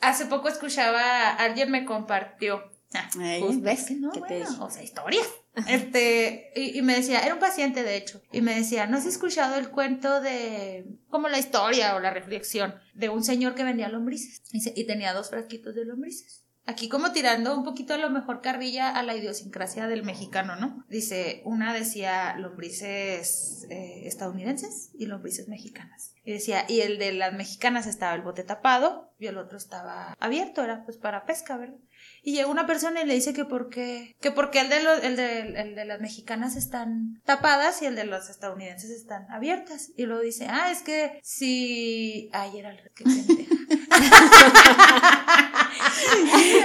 Hace 0.00 0.26
poco 0.26 0.48
escuchaba, 0.48 1.30
alguien 1.30 1.72
me 1.72 1.84
compartió. 1.84 2.73
Ah, 2.94 3.10
pues, 3.12 3.60
¿Ves? 3.60 3.90
No, 3.90 4.12
¿Qué 4.12 4.20
te 4.20 4.44
O 4.60 4.70
sea, 4.70 4.82
historia. 4.82 5.20
Este, 5.68 6.52
y, 6.56 6.82
me 6.82 6.94
decía, 6.94 7.20
era 7.20 7.34
un 7.34 7.40
paciente 7.40 7.82
de 7.82 7.96
hecho, 7.96 8.22
y 8.32 8.40
me 8.40 8.54
decía, 8.56 8.86
¿no 8.86 8.96
has 8.96 9.06
escuchado 9.06 9.56
el 9.56 9.70
cuento 9.70 10.20
de, 10.20 10.84
como 11.08 11.28
la 11.28 11.38
historia 11.38 11.94
o 11.94 12.00
la 12.00 12.10
reflexión 12.10 12.74
de 12.94 13.08
un 13.08 13.22
señor 13.22 13.54
que 13.54 13.62
vendía 13.62 13.88
lombrices? 13.88 14.42
Y, 14.52 14.84
tenía 14.84 15.12
dos 15.12 15.30
frasquitos 15.30 15.74
de 15.74 15.84
lombrices. 15.84 16.43
Aquí 16.66 16.88
como 16.88 17.12
tirando 17.12 17.56
un 17.56 17.62
poquito 17.62 17.92
a 17.92 17.98
lo 17.98 18.08
mejor 18.08 18.40
carrilla 18.40 18.90
a 18.90 19.02
la 19.02 19.14
idiosincrasia 19.14 19.86
del 19.86 20.02
mexicano, 20.02 20.56
¿no? 20.56 20.82
Dice, 20.88 21.42
una 21.44 21.74
decía 21.74 22.36
lombrices 22.38 23.66
eh, 23.68 24.02
estadounidenses 24.06 24.90
y 24.94 25.06
lombrices 25.06 25.48
mexicanas. 25.48 26.14
Y 26.24 26.32
decía, 26.32 26.64
y 26.66 26.80
el 26.80 26.98
de 26.98 27.12
las 27.12 27.34
mexicanas 27.34 27.86
estaba 27.86 28.14
el 28.14 28.22
bote 28.22 28.44
tapado 28.44 29.12
y 29.18 29.26
el 29.26 29.36
otro 29.36 29.58
estaba 29.58 30.16
abierto, 30.18 30.64
era 30.64 30.84
pues 30.84 30.96
para 30.96 31.26
pesca, 31.26 31.58
¿verdad? 31.58 31.76
Y 32.22 32.32
llega 32.32 32.48
una 32.48 32.66
persona 32.66 33.02
y 33.02 33.06
le 33.06 33.14
dice 33.14 33.34
que 33.34 33.44
porque, 33.44 34.16
que 34.20 34.30
porque 34.30 34.60
el 34.60 34.70
de, 34.70 34.76
el 35.02 35.16
de, 35.16 35.40
el 35.60 35.74
de 35.74 35.84
las 35.84 36.00
mexicanas 36.00 36.56
están 36.56 37.20
tapadas 37.26 37.82
y 37.82 37.86
el 37.86 37.96
de 37.96 38.04
los 38.04 38.30
estadounidenses 38.30 38.90
están 38.90 39.30
abiertas. 39.30 39.90
Y 39.96 40.06
luego 40.06 40.22
dice, 40.22 40.46
ah, 40.48 40.70
es 40.70 40.80
que 40.80 41.20
si... 41.22 42.30
Ay, 42.32 42.58
era 42.58 42.70
el 42.70 42.90
que 42.94 43.04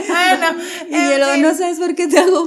bueno, 0.07 0.61
y 0.89 1.17
luego 1.17 1.37
no 1.37 1.55
sabes 1.55 1.79
por 1.79 1.95
qué 1.95 2.07
te 2.07 2.19
hago 2.19 2.45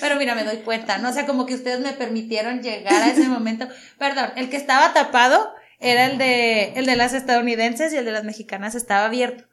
Pero 0.00 0.16
mira, 0.16 0.34
me 0.34 0.44
doy 0.44 0.58
cuenta, 0.58 0.98
¿no? 0.98 1.10
O 1.10 1.12
sea, 1.12 1.26
como 1.26 1.46
que 1.46 1.54
ustedes 1.54 1.80
me 1.80 1.92
permitieron 1.92 2.62
llegar 2.62 3.02
a 3.02 3.10
ese 3.10 3.24
momento. 3.28 3.68
Perdón, 3.98 4.30
el 4.36 4.50
que 4.50 4.56
estaba 4.56 4.92
tapado 4.92 5.54
era 5.78 6.06
el 6.06 6.18
de, 6.18 6.72
el 6.74 6.86
de 6.86 6.96
las 6.96 7.12
estadounidenses 7.12 7.92
y 7.92 7.96
el 7.96 8.04
de 8.04 8.12
las 8.12 8.24
mexicanas 8.24 8.74
estaba 8.74 9.06
abierto. 9.06 9.44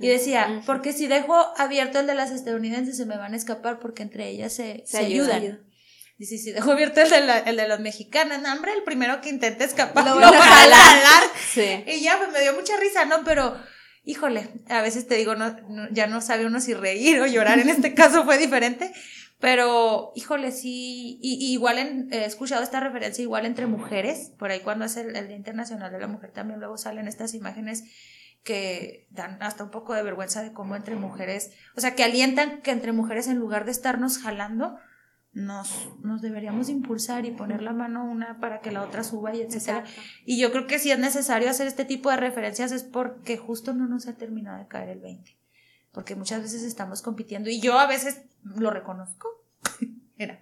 Y 0.00 0.08
decía, 0.08 0.62
porque 0.66 0.92
si 0.92 1.06
dejo 1.06 1.36
abierto 1.56 2.00
el 2.00 2.08
de 2.08 2.16
las 2.16 2.32
estadounidenses 2.32 2.96
se 2.96 3.06
me 3.06 3.16
van 3.16 3.32
a 3.34 3.36
escapar 3.36 3.78
porque 3.78 4.02
entre 4.02 4.28
ellas 4.28 4.52
se, 4.52 4.82
se, 4.84 4.98
ayudan. 4.98 5.60
Dice, 6.18 6.36
si 6.36 6.50
dejo 6.50 6.72
abierto 6.72 7.00
el 7.00 7.10
de, 7.10 7.20
la, 7.20 7.38
el 7.38 7.56
de 7.56 7.68
las 7.68 7.78
mexicanas, 7.78 8.42
no, 8.42 8.52
hombre, 8.52 8.72
el 8.72 8.82
primero 8.82 9.20
que 9.20 9.28
intente 9.28 9.62
escapar 9.62 10.04
lo, 10.04 10.20
va 10.20 10.28
a 10.30 10.42
jalar. 10.42 11.22
Sí. 11.52 11.84
Y 11.86 12.00
ya, 12.00 12.18
pues 12.18 12.32
me 12.32 12.40
dio 12.40 12.54
mucha 12.54 12.76
risa, 12.76 13.04
¿no? 13.04 13.22
Pero, 13.22 13.56
híjole, 14.08 14.48
a 14.70 14.80
veces 14.80 15.06
te 15.06 15.16
digo, 15.16 15.34
no, 15.34 15.54
ya 15.90 16.06
no 16.06 16.22
sabe 16.22 16.46
uno 16.46 16.62
si 16.62 16.72
reír 16.72 17.20
o 17.20 17.26
llorar, 17.26 17.58
en 17.58 17.68
este 17.68 17.92
caso 17.94 18.24
fue 18.24 18.38
diferente, 18.38 18.90
pero, 19.38 20.12
híjole, 20.16 20.50
sí, 20.50 21.18
y, 21.22 21.52
igual 21.52 22.08
he 22.10 22.24
escuchado 22.24 22.62
esta 22.62 22.80
referencia 22.80 23.22
igual 23.22 23.44
entre 23.44 23.66
mujeres, 23.66 24.32
por 24.38 24.50
ahí 24.50 24.60
cuando 24.60 24.86
es 24.86 24.96
el, 24.96 25.12
Día 25.12 25.36
Internacional 25.36 25.92
de 25.92 26.00
la 26.00 26.06
Mujer 26.06 26.32
también 26.32 26.58
luego 26.58 26.78
salen 26.78 27.06
estas 27.06 27.34
imágenes 27.34 27.84
que 28.42 29.06
dan 29.10 29.36
hasta 29.42 29.62
un 29.62 29.70
poco 29.70 29.92
de 29.92 30.02
vergüenza 30.02 30.42
de 30.42 30.54
cómo 30.54 30.74
entre 30.74 30.96
mujeres, 30.96 31.52
o 31.76 31.82
sea, 31.82 31.94
que 31.94 32.02
alientan 32.02 32.62
que 32.62 32.70
entre 32.70 32.92
mujeres 32.92 33.28
en 33.28 33.36
lugar 33.36 33.66
de 33.66 33.72
estarnos 33.72 34.16
jalando, 34.16 34.78
nos, 35.38 35.88
nos 36.02 36.20
deberíamos 36.20 36.68
impulsar 36.68 37.24
y 37.24 37.30
poner 37.30 37.62
la 37.62 37.72
mano 37.72 38.04
una 38.04 38.38
para 38.40 38.60
que 38.60 38.72
la 38.72 38.82
otra 38.82 39.04
suba 39.04 39.34
y 39.34 39.40
etcétera. 39.40 39.84
Y 40.24 40.38
yo 40.38 40.50
creo 40.50 40.66
que 40.66 40.78
si 40.78 40.90
es 40.90 40.98
necesario 40.98 41.48
hacer 41.48 41.66
este 41.66 41.84
tipo 41.84 42.10
de 42.10 42.16
referencias 42.16 42.72
es 42.72 42.82
porque 42.82 43.36
justo 43.36 43.74
no 43.74 43.86
nos 43.86 44.06
ha 44.08 44.16
terminado 44.16 44.58
de 44.58 44.68
caer 44.68 44.90
el 44.90 45.00
20 45.00 45.38
porque 45.92 46.14
muchas 46.14 46.42
veces 46.42 46.62
estamos 46.62 47.02
compitiendo 47.02 47.50
y 47.50 47.60
yo 47.60 47.78
a 47.78 47.86
veces 47.86 48.22
lo 48.44 48.70
reconozco. 48.70 49.28
Era, 50.18 50.40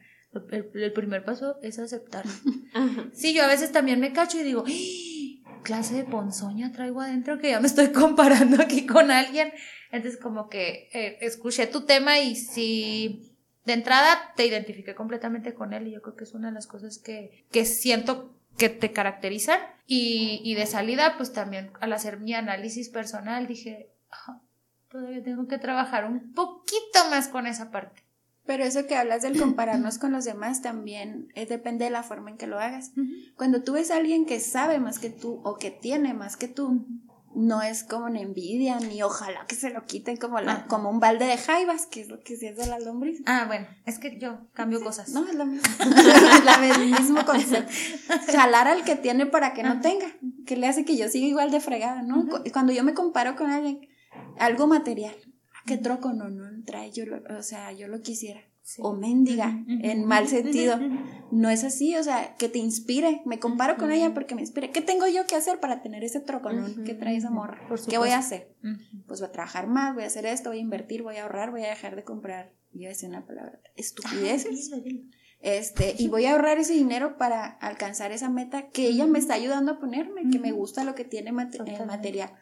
el, 0.51 0.93
primer 0.93 1.25
paso 1.25 1.59
es 1.63 1.79
aceptar. 1.79 2.25
Sí, 3.15 3.33
yo 3.33 3.43
a 3.43 3.47
veces 3.47 3.73
también 3.73 4.01
me 4.01 4.13
cacho 4.13 4.39
y 4.39 4.43
digo, 4.43 4.65
¡Ah! 4.67 5.61
clase 5.63 5.95
de 5.95 6.05
ponzoña 6.05 6.73
traigo 6.73 7.01
adentro 7.01 7.39
que 7.39 7.53
ya 7.53 7.61
me 7.61 7.67
estoy 7.67 7.89
comparando 7.91 8.61
aquí 8.63 8.85
con 8.85 9.11
alguien. 9.11 9.51
Entonces 9.91 10.21
como 10.21 10.51
que 10.51 10.91
eh, 10.93 11.17
escuché 11.23 11.67
tu 11.67 11.87
tema 11.87 12.19
y 12.19 12.37
si 12.37 13.36
de 13.67 13.73
entrada 13.73 14.33
te 14.37 14.47
identifiqué 14.47 14.95
completamente 14.95 15.55
con 15.55 15.73
él 15.73 15.89
y 15.89 15.93
yo 15.93 16.03
creo 16.03 16.17
que 16.17 16.25
es 16.25 16.35
una 16.35 16.49
de 16.49 16.55
las 16.55 16.67
cosas 16.67 16.99
que, 16.99 17.45
que 17.51 17.65
siento 17.67 18.33
que 18.57 18.69
te 18.69 18.93
caracterizan 18.93 19.61
y, 19.87 20.41
y 20.45 20.55
de 20.55 20.67
salida 20.67 21.17
pues 21.17 21.33
también 21.33 21.71
al 21.81 21.93
hacer 21.93 22.19
mi 22.19 22.33
análisis 22.33 22.89
personal 22.89 23.47
dije, 23.47 23.91
todavía 24.89 25.23
tengo 25.23 25.47
que 25.47 25.59
trabajar 25.59 26.07
un 26.07 26.33
poquito 26.33 27.11
más 27.11 27.29
con 27.29 27.47
esa 27.47 27.71
parte. 27.71 28.07
Pero 28.47 28.63
eso 28.63 28.87
que 28.87 28.95
hablas 28.95 29.23
del 29.23 29.39
compararnos 29.39 29.99
con 29.99 30.13
los 30.13 30.25
demás 30.25 30.63
también 30.63 31.29
eh, 31.35 31.47
depende 31.47 31.85
de 31.85 31.91
la 31.91 32.05
forma 32.05 32.31
en 32.31 32.37
que 32.37 32.47
lo 32.47 32.61
hagas. 32.61 32.93
Cuando 33.37 33.63
tú 33.63 33.73
ves 33.73 33.91
a 33.91 33.97
alguien 33.97 34.25
que 34.25 34.39
sabe 34.39 34.79
más 34.79 35.01
que 35.01 35.11
tú 35.11 35.41
o 35.43 35.57
que 35.57 35.73
tiene 35.73 36.15
más 36.15 36.37
que 36.37 36.47
tú, 36.47 36.87
no 37.37 37.61
es 37.61 37.85
como 37.85 38.07
una 38.07 38.21
envidia, 38.21 38.81
ni 38.81 39.03
ojalá 39.03 39.45
que 39.47 39.55
se 39.55 39.69
lo 39.69 39.85
quiten 39.85 40.17
como, 40.17 40.41
la, 40.41 40.53
ah. 40.53 40.67
como 40.69 40.89
un 40.89 41.01
balde 41.01 41.27
de 41.27 41.37
jaivas, 41.37 41.87
que 41.87 42.01
es 42.01 42.09
lo 42.09 42.21
que 42.21 42.35
sí 42.35 42.47
es 42.47 42.57
de 42.57 42.67
las 42.67 42.83
lombrices. 42.83 43.23
Ah, 43.27 43.45
bueno, 43.47 43.67
es 43.85 43.99
que 43.99 44.19
yo 44.19 44.39
cambio 44.55 44.83
cosas. 44.83 45.11
No, 45.11 45.27
es 45.29 45.35
lo 45.35 45.45
mismo. 45.45 45.69
el 46.81 46.91
mismo 46.91 47.27
concepto. 47.27 47.71
Jalar 48.33 48.69
al 48.69 48.85
que 48.85 48.97
tiene 48.97 49.27
para 49.27 49.53
que 49.53 49.63
no 49.63 49.73
ah. 49.73 49.81
tenga, 49.83 50.07
que 50.47 50.57
le 50.57 50.67
hace 50.67 50.87
que 50.87 50.97
yo 50.97 51.09
siga 51.09 51.27
igual 51.27 51.51
de 51.51 51.61
fregada, 51.61 52.03
¿no? 52.03 52.27
Cuando 52.53 52.73
yo 52.73 52.83
me 52.83 52.95
comparo 52.95 53.37
con 53.37 53.51
alguien 53.51 53.87
algo 54.39 54.67
material. 54.67 55.15
¿Qué 55.67 55.77
troco 55.77 56.15
no, 56.15 56.31
no 56.31 56.47
trae? 56.65 56.91
Yo 56.91 57.05
o 57.39 57.43
sea, 57.43 57.71
yo 57.73 57.87
lo 57.89 58.01
quisiera. 58.01 58.41
O 58.79 58.95
mendiga, 58.95 59.65
en 59.69 60.05
mal 60.05 60.27
sentido. 60.27 60.79
No 61.31 61.51
es 61.51 61.63
así, 61.63 61.95
o 61.97 62.03
sea, 62.03 62.35
que 62.37 62.49
te 62.49 62.59
inspire. 62.59 63.23
Me 63.25 63.39
comparo 63.39 63.77
con 63.77 63.93
ella 63.93 64.13
porque 64.13 64.35
me 64.35 64.41
inspire. 64.41 64.71
¿Qué 64.71 64.81
tengo 64.81 65.07
yo 65.07 65.27
que 65.27 65.37
hacer 65.37 65.61
para 65.61 65.83
tener 65.83 66.03
ese 66.03 66.21
troconón 66.21 66.85
que 66.85 66.95
trae 66.95 67.17
esa 67.17 67.31
morra? 67.31 67.61
¿Qué 67.89 67.99
voy 67.99 68.11
a 68.11 68.19
hacer? 68.19 68.57
Pues 69.07 69.21
voy 69.21 69.29
a 69.29 69.33
trabajar 69.33 69.69
más, 69.69 69.95
voy 69.95 70.03
a 70.03 70.07
hacer 70.09 70.27
esto, 70.27 70.51
voy 70.51 70.59
a 70.59 70.63
invertir, 70.63 71.03
voy 71.03 71.17
a 71.17 71.23
ahorrar, 71.23 71.53
voy 71.53 71.63
a 71.63 71.69
dejar 71.69 71.95
de 71.95 72.05
comprar. 72.05 72.55
Yo 72.73 72.89
decía 72.89 73.09
una 73.09 73.25
palabra, 73.25 73.61
estupideces. 73.77 74.71
este, 75.41 75.95
y 75.99 76.09
voy 76.09 76.27
a 76.27 76.33
ahorrar 76.33 76.59
ese 76.59 76.75
dinero 76.75 77.17
para 77.17 77.47
alcanzar 77.47 78.13
esa 78.13 78.29
meta 78.29 78.69
que 78.69 78.87
ella 78.87 79.07
me 79.07 79.19
está 79.19 79.35
ayudando 79.35 79.73
a 79.73 79.79
ponerme, 79.79 80.29
que 80.31 80.39
me 80.39 80.53
gusta 80.53 80.85
lo 80.85 80.95
que 80.95 81.05
tiene 81.05 81.31
el 81.31 81.87
material. 81.87 82.33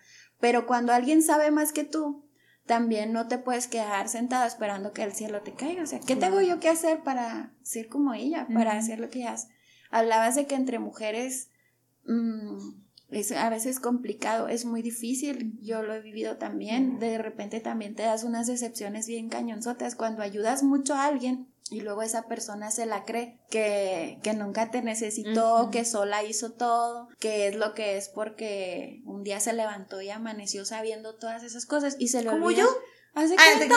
Pero 0.40 0.66
cuando 0.66 0.92
alguien 0.92 1.22
sabe 1.22 1.50
más 1.50 1.72
que 1.72 1.84
tú, 1.84 2.24
también 2.66 3.12
no 3.12 3.28
te 3.28 3.38
puedes 3.38 3.68
quedar 3.68 4.08
sentado 4.08 4.46
esperando 4.46 4.92
que 4.92 5.02
el 5.02 5.12
cielo 5.12 5.42
te 5.42 5.52
caiga. 5.52 5.82
O 5.82 5.86
sea, 5.86 6.00
¿qué 6.00 6.16
tengo 6.16 6.40
yo 6.40 6.60
que 6.60 6.68
hacer 6.68 7.02
para 7.02 7.52
ser 7.62 7.88
como 7.88 8.14
ella, 8.14 8.46
para 8.52 8.72
hacer 8.72 9.00
lo 9.00 9.10
que 9.10 9.20
ella 9.20 9.32
hace? 9.32 9.48
Hablabas 9.90 10.34
de 10.34 10.46
que 10.46 10.54
entre 10.54 10.78
mujeres 10.78 11.50
mm, 12.06 12.70
es 13.10 13.32
a 13.32 13.50
veces 13.50 13.80
complicado, 13.80 14.48
es 14.48 14.64
muy 14.64 14.82
difícil, 14.82 15.58
yo 15.60 15.82
lo 15.82 15.94
he 15.94 16.00
vivido 16.00 16.36
también, 16.36 16.98
de 16.98 17.18
repente 17.18 17.60
también 17.60 17.94
te 17.94 18.02
das 18.02 18.24
unas 18.24 18.46
decepciones 18.46 19.06
bien 19.06 19.28
cañonzotas. 19.28 19.94
Cuando 19.94 20.22
ayudas 20.22 20.62
mucho 20.62 20.94
a 20.94 21.06
alguien 21.06 21.48
y 21.70 21.80
luego 21.80 22.02
esa 22.02 22.28
persona 22.28 22.70
se 22.70 22.86
la 22.86 23.04
cree 23.04 23.38
que, 23.48 24.18
que 24.22 24.34
nunca 24.34 24.70
te 24.70 24.82
necesitó, 24.82 25.70
que 25.72 25.84
sola 25.84 26.22
hizo 26.22 26.52
todo, 26.52 27.08
que 27.18 27.48
es 27.48 27.56
lo 27.56 27.74
que 27.74 27.96
es 27.96 28.08
porque 28.08 29.00
un 29.06 29.22
día 29.22 29.40
se 29.40 29.54
levantó 29.54 30.00
y 30.02 30.10
amaneció 30.10 30.64
sabiendo 30.64 31.16
todas 31.16 31.42
esas 31.42 31.64
cosas 31.64 31.96
y 31.98 32.08
se 32.08 32.22
lo 32.22 32.32
¿Como 32.32 32.50
yo? 32.50 32.68
Hace 33.14 33.36
ah, 33.38 33.42
cuenta. 33.58 33.76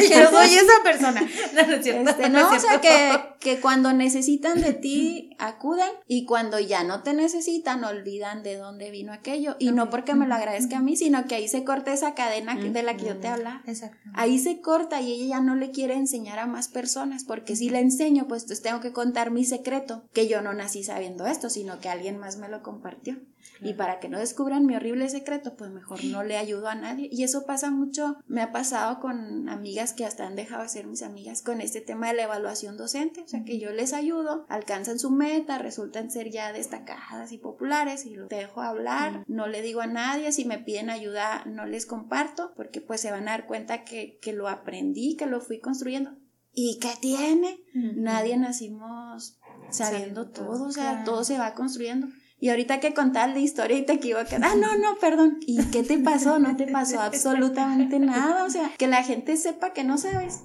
Yo 0.00 0.30
soy 0.30 0.54
esa 0.54 0.82
persona. 0.82 1.22
No, 1.52 1.66
no 1.66 1.74
es 1.74 1.84
cierto. 1.84 2.10
Este, 2.10 2.28
no, 2.30 2.50
o 2.50 2.58
sea, 2.58 2.80
que, 2.80 3.20
que 3.38 3.60
cuando 3.60 3.92
necesitan 3.92 4.60
de 4.60 4.72
ti, 4.72 5.30
acuden 5.38 5.90
y 6.06 6.24
cuando 6.24 6.58
ya 6.58 6.82
no 6.82 7.02
te 7.02 7.12
necesitan, 7.12 7.84
olvidan 7.84 8.42
de 8.42 8.56
dónde 8.56 8.90
vino 8.90 9.12
aquello. 9.12 9.56
Y 9.58 9.70
no 9.72 9.90
porque 9.90 10.14
me 10.14 10.26
lo 10.26 10.34
agradezca 10.34 10.78
a 10.78 10.82
mí, 10.82 10.96
sino 10.96 11.26
que 11.26 11.34
ahí 11.34 11.48
se 11.48 11.64
corta 11.64 11.92
esa 11.92 12.14
cadena 12.14 12.56
de 12.56 12.82
la 12.82 12.96
que 12.96 13.06
yo 13.06 13.18
te 13.18 13.28
hablaba. 13.28 13.62
Exacto. 13.66 13.98
Ahí 14.14 14.38
se 14.38 14.60
corta 14.60 15.00
y 15.00 15.12
ella 15.12 15.36
ya 15.36 15.40
no 15.40 15.54
le 15.54 15.70
quiere 15.70 15.94
enseñar 15.94 16.38
a 16.38 16.46
más 16.46 16.68
personas, 16.68 17.24
porque 17.24 17.54
si 17.54 17.68
le 17.68 17.80
enseño, 17.80 18.26
pues 18.28 18.46
tengo 18.62 18.80
que 18.80 18.92
contar 18.92 19.30
mi 19.30 19.44
secreto, 19.44 20.04
que 20.12 20.26
yo 20.28 20.42
no 20.42 20.52
nací 20.52 20.82
sabiendo 20.84 21.26
esto, 21.26 21.50
sino 21.50 21.80
que 21.80 21.88
alguien 21.88 22.18
más 22.18 22.36
me 22.38 22.48
lo 22.48 22.62
compartió. 22.62 23.18
Y 23.62 23.74
para 23.74 24.00
que 24.00 24.08
no 24.08 24.18
descubran 24.18 24.66
mi 24.66 24.74
horrible 24.74 25.08
secreto, 25.08 25.54
pues 25.56 25.70
mejor 25.70 26.04
no 26.04 26.22
le 26.22 26.36
ayudo 26.36 26.68
a 26.68 26.74
nadie. 26.74 27.08
Y 27.10 27.22
eso 27.22 27.46
pasa 27.46 27.70
mucho, 27.70 28.16
me 28.26 28.42
ha 28.42 28.52
pasado 28.52 29.00
con 29.00 29.48
amigas 29.48 29.92
que 29.92 30.04
hasta 30.04 30.26
han 30.26 30.36
dejado 30.36 30.62
de 30.62 30.68
ser 30.68 30.86
mis 30.86 31.02
amigas 31.02 31.42
con 31.42 31.60
este 31.60 31.80
tema 31.80 32.08
de 32.08 32.14
la 32.14 32.24
evaluación 32.24 32.76
docente. 32.76 33.22
O 33.22 33.28
sea, 33.28 33.44
que 33.44 33.58
yo 33.58 33.70
les 33.70 33.92
ayudo, 33.92 34.46
alcanzan 34.48 34.98
su 34.98 35.10
meta, 35.10 35.58
resultan 35.58 36.10
ser 36.10 36.30
ya 36.30 36.52
destacadas 36.52 37.32
y 37.32 37.38
populares 37.38 38.06
y 38.06 38.14
lo 38.14 38.26
dejo 38.26 38.62
hablar, 38.62 39.24
no 39.28 39.46
le 39.46 39.62
digo 39.62 39.80
a 39.80 39.86
nadie, 39.86 40.32
si 40.32 40.44
me 40.44 40.58
piden 40.58 40.90
ayuda 40.90 41.44
no 41.46 41.66
les 41.66 41.86
comparto, 41.86 42.52
porque 42.56 42.80
pues 42.80 43.00
se 43.00 43.10
van 43.10 43.28
a 43.28 43.32
dar 43.32 43.46
cuenta 43.46 43.84
que, 43.84 44.18
que 44.20 44.32
lo 44.32 44.48
aprendí, 44.48 45.16
que 45.16 45.26
lo 45.26 45.40
fui 45.40 45.60
construyendo. 45.60 46.12
¿Y 46.54 46.78
qué 46.80 46.90
tiene? 47.00 47.60
Nadie 47.72 48.36
nacimos 48.36 49.38
sabiendo 49.70 50.28
todo, 50.28 50.64
o 50.66 50.72
sea, 50.72 51.04
todo 51.04 51.24
se 51.24 51.38
va 51.38 51.54
construyendo. 51.54 52.08
Y 52.42 52.50
ahorita 52.50 52.80
que 52.80 52.92
contar 52.92 53.28
la 53.28 53.38
historia 53.38 53.78
y 53.78 53.82
te 53.82 53.92
equivocas, 53.92 54.40
ah, 54.42 54.56
no, 54.56 54.76
no, 54.76 54.96
perdón. 54.98 55.38
¿Y 55.46 55.62
qué 55.66 55.84
te 55.84 55.96
pasó? 55.98 56.40
No 56.40 56.56
te 56.56 56.66
pasó 56.66 57.00
absolutamente 57.00 58.00
nada. 58.00 58.42
O 58.42 58.50
sea, 58.50 58.68
que 58.76 58.88
la 58.88 59.04
gente 59.04 59.36
sepa 59.36 59.72
que 59.72 59.84
no 59.84 59.96
sabes. 59.96 60.40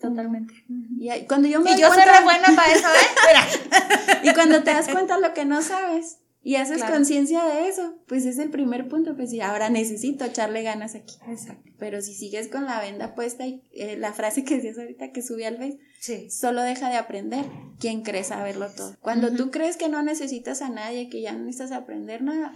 Totalmente. 0.00 0.54
Y 0.96 1.10
cuando 1.26 1.46
yo 1.46 1.60
me 1.60 1.72
y 1.72 1.78
yo 1.78 1.92
soy 1.92 2.04
re 2.04 2.24
buena 2.24 2.46
para 2.56 2.72
eso, 2.72 2.88
¿eh? 2.88 4.20
y 4.30 4.32
cuando 4.32 4.62
te 4.62 4.70
das 4.70 4.88
cuenta 4.88 5.18
lo 5.18 5.34
que 5.34 5.44
no 5.44 5.60
sabes, 5.60 6.20
y 6.44 6.56
haces 6.56 6.84
conciencia 6.84 7.42
de 7.42 7.68
eso, 7.68 7.96
pues 8.06 8.26
es 8.26 8.38
el 8.38 8.50
primer 8.50 8.86
punto, 8.86 9.16
pues 9.16 9.30
sí, 9.30 9.40
ahora 9.40 9.70
necesito 9.70 10.26
echarle 10.26 10.62
ganas 10.62 10.94
aquí. 10.94 11.14
Exacto. 11.26 11.70
Pero 11.78 12.02
si 12.02 12.12
sigues 12.12 12.48
con 12.48 12.66
la 12.66 12.80
venda 12.80 13.14
puesta 13.14 13.46
y 13.46 13.62
eh, 13.72 13.96
la 13.96 14.12
frase 14.12 14.44
que 14.44 14.56
decías 14.56 14.78
ahorita 14.78 15.10
que 15.10 15.22
subí 15.22 15.44
al 15.44 15.56
Face, 15.56 15.78
sí. 15.98 16.30
solo 16.30 16.62
deja 16.62 16.90
de 16.90 16.96
aprender. 16.96 17.46
¿Quién 17.80 18.02
cree 18.02 18.24
saberlo 18.24 18.68
todo? 18.70 18.94
Cuando 19.00 19.32
tú 19.32 19.50
crees 19.50 19.78
que 19.78 19.88
no 19.88 20.02
necesitas 20.02 20.60
a 20.60 20.68
nadie, 20.68 21.08
que 21.08 21.22
ya 21.22 21.32
no 21.32 21.40
necesitas 21.40 21.72
aprender 21.72 22.22
nada, 22.22 22.52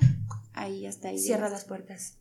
ahí 0.53 0.85
hasta 0.85 1.09
ahí. 1.09 1.19
Cierra 1.19 1.49
las 1.49 1.65
puertas. 1.65 2.19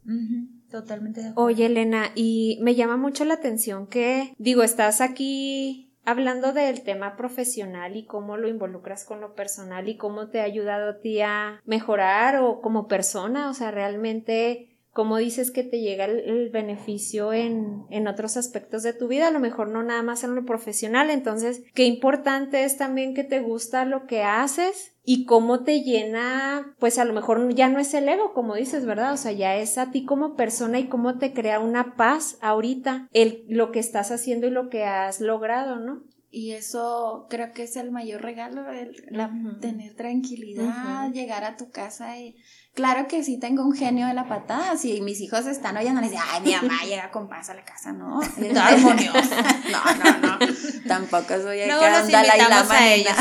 Totalmente 0.72 1.22
de 1.22 1.30
acuerdo. 1.30 1.48
Oye, 1.48 1.66
Elena, 1.66 2.12
y 2.16 2.60
me 2.62 2.76
llama 2.76 2.96
mucho 2.96 3.26
la 3.26 3.34
atención 3.34 3.88
que, 3.88 4.34
digo, 4.38 4.64
estás 4.64 5.02
aquí 5.02 5.87
hablando 6.08 6.54
del 6.54 6.84
tema 6.84 7.18
profesional 7.18 7.98
y 7.98 8.06
cómo 8.06 8.38
lo 8.38 8.48
involucras 8.48 9.04
con 9.04 9.20
lo 9.20 9.36
personal 9.36 9.90
y 9.90 9.98
cómo 9.98 10.30
te 10.30 10.40
ha 10.40 10.46
ayudado 10.46 10.92
a 10.92 11.00
ti 11.02 11.20
a 11.20 11.62
mejorar 11.66 12.38
o 12.38 12.62
como 12.62 12.88
persona, 12.88 13.50
o 13.50 13.54
sea, 13.54 13.72
realmente 13.72 14.77
cómo 14.98 15.18
dices 15.18 15.52
que 15.52 15.64
te 15.64 15.80
llega 15.80 16.06
el, 16.06 16.50
beneficio 16.50 17.32
en, 17.32 17.86
en, 17.92 18.08
otros 18.08 18.36
aspectos 18.36 18.82
de 18.82 18.94
tu 18.94 19.08
vida, 19.08 19.28
a 19.28 19.32
lo 19.32 19.40
mejor 19.40 19.70
no 19.70 19.84
nada 19.84 20.02
más 20.02 20.24
en 20.24 20.34
lo 20.34 20.44
profesional, 20.44 21.12
entonces 21.12 21.62
qué 21.76 21.84
importante 21.84 22.64
es 22.64 22.78
también 22.78 23.14
que 23.14 23.24
te 23.24 23.40
gusta 23.40 23.86
lo 23.86 24.08
que 24.08 24.24
haces 24.24 24.96
y 25.04 25.26
cómo 25.26 25.64
te 25.64 25.84
llena, 25.84 26.76
pues 26.80 26.98
a 26.98 27.06
lo 27.06 27.14
mejor 27.14 27.54
ya 27.54 27.70
no 27.70 27.78
es 27.78 27.94
el 27.94 28.10
ego, 28.10 28.34
como 28.34 28.56
dices, 28.56 28.88
¿verdad? 28.88 29.14
O 29.14 29.18
sea, 29.18 29.34
ya 29.34 29.56
es 29.58 29.78
a 29.78 29.92
ti 29.92 30.04
como 30.04 30.36
persona 30.36 30.80
y 30.80 30.88
cómo 30.88 31.20
te 31.20 31.32
crea 31.32 31.60
una 31.60 31.96
paz 31.96 32.40
ahorita 32.42 33.08
el, 33.14 33.46
lo 33.50 33.72
que 33.72 33.78
estás 33.78 34.10
haciendo 34.10 34.48
y 34.48 34.50
lo 34.50 34.68
que 34.70 34.86
has 34.86 35.22
logrado, 35.22 35.76
¿no? 35.76 36.02
Y 36.32 36.54
eso 36.54 37.28
creo 37.30 37.54
que 37.54 37.64
es 37.64 37.78
el 37.78 37.92
mayor 37.92 38.24
regalo, 38.24 38.68
el, 38.72 38.96
la, 39.12 39.32
tener 39.62 39.94
tranquilidad, 39.94 41.12
llegar 41.14 41.44
a 41.44 41.56
tu 41.56 41.70
casa 41.70 42.20
y... 42.20 42.36
Claro 42.78 43.08
que 43.08 43.24
sí 43.24 43.40
tengo 43.40 43.66
un 43.66 43.74
genio 43.74 44.06
de 44.06 44.14
la 44.14 44.28
patada, 44.28 44.78
si 44.78 45.02
mis 45.02 45.20
hijos 45.20 45.48
están 45.48 45.76
oyendo, 45.78 46.00
les 46.00 46.12
digo, 46.12 46.22
ay, 46.32 46.42
mi 46.44 46.54
mamá 46.54 46.84
llega 46.86 47.10
con 47.10 47.28
paz 47.28 47.50
a 47.50 47.56
la 47.56 47.66
casa, 47.66 47.92
no. 47.92 48.22
armonioso. 48.62 49.36
no, 49.72 50.04
no, 50.04 50.20
no, 50.20 50.48
tampoco 50.88 51.42
soy 51.42 51.62
el 51.62 51.70
no, 51.70 51.80
que 51.80 51.86
anda 51.88 52.24
la 52.24 52.38
lama 52.48 52.76
a 52.76 52.94
ellos. 52.94 53.16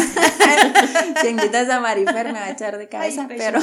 si 1.22 1.28
invitas 1.28 1.70
a 1.70 1.80
Marifer 1.80 2.26
me 2.34 2.38
va 2.38 2.44
a 2.44 2.50
echar 2.50 2.76
de 2.76 2.90
cabeza, 2.90 3.25
pero, 3.28 3.58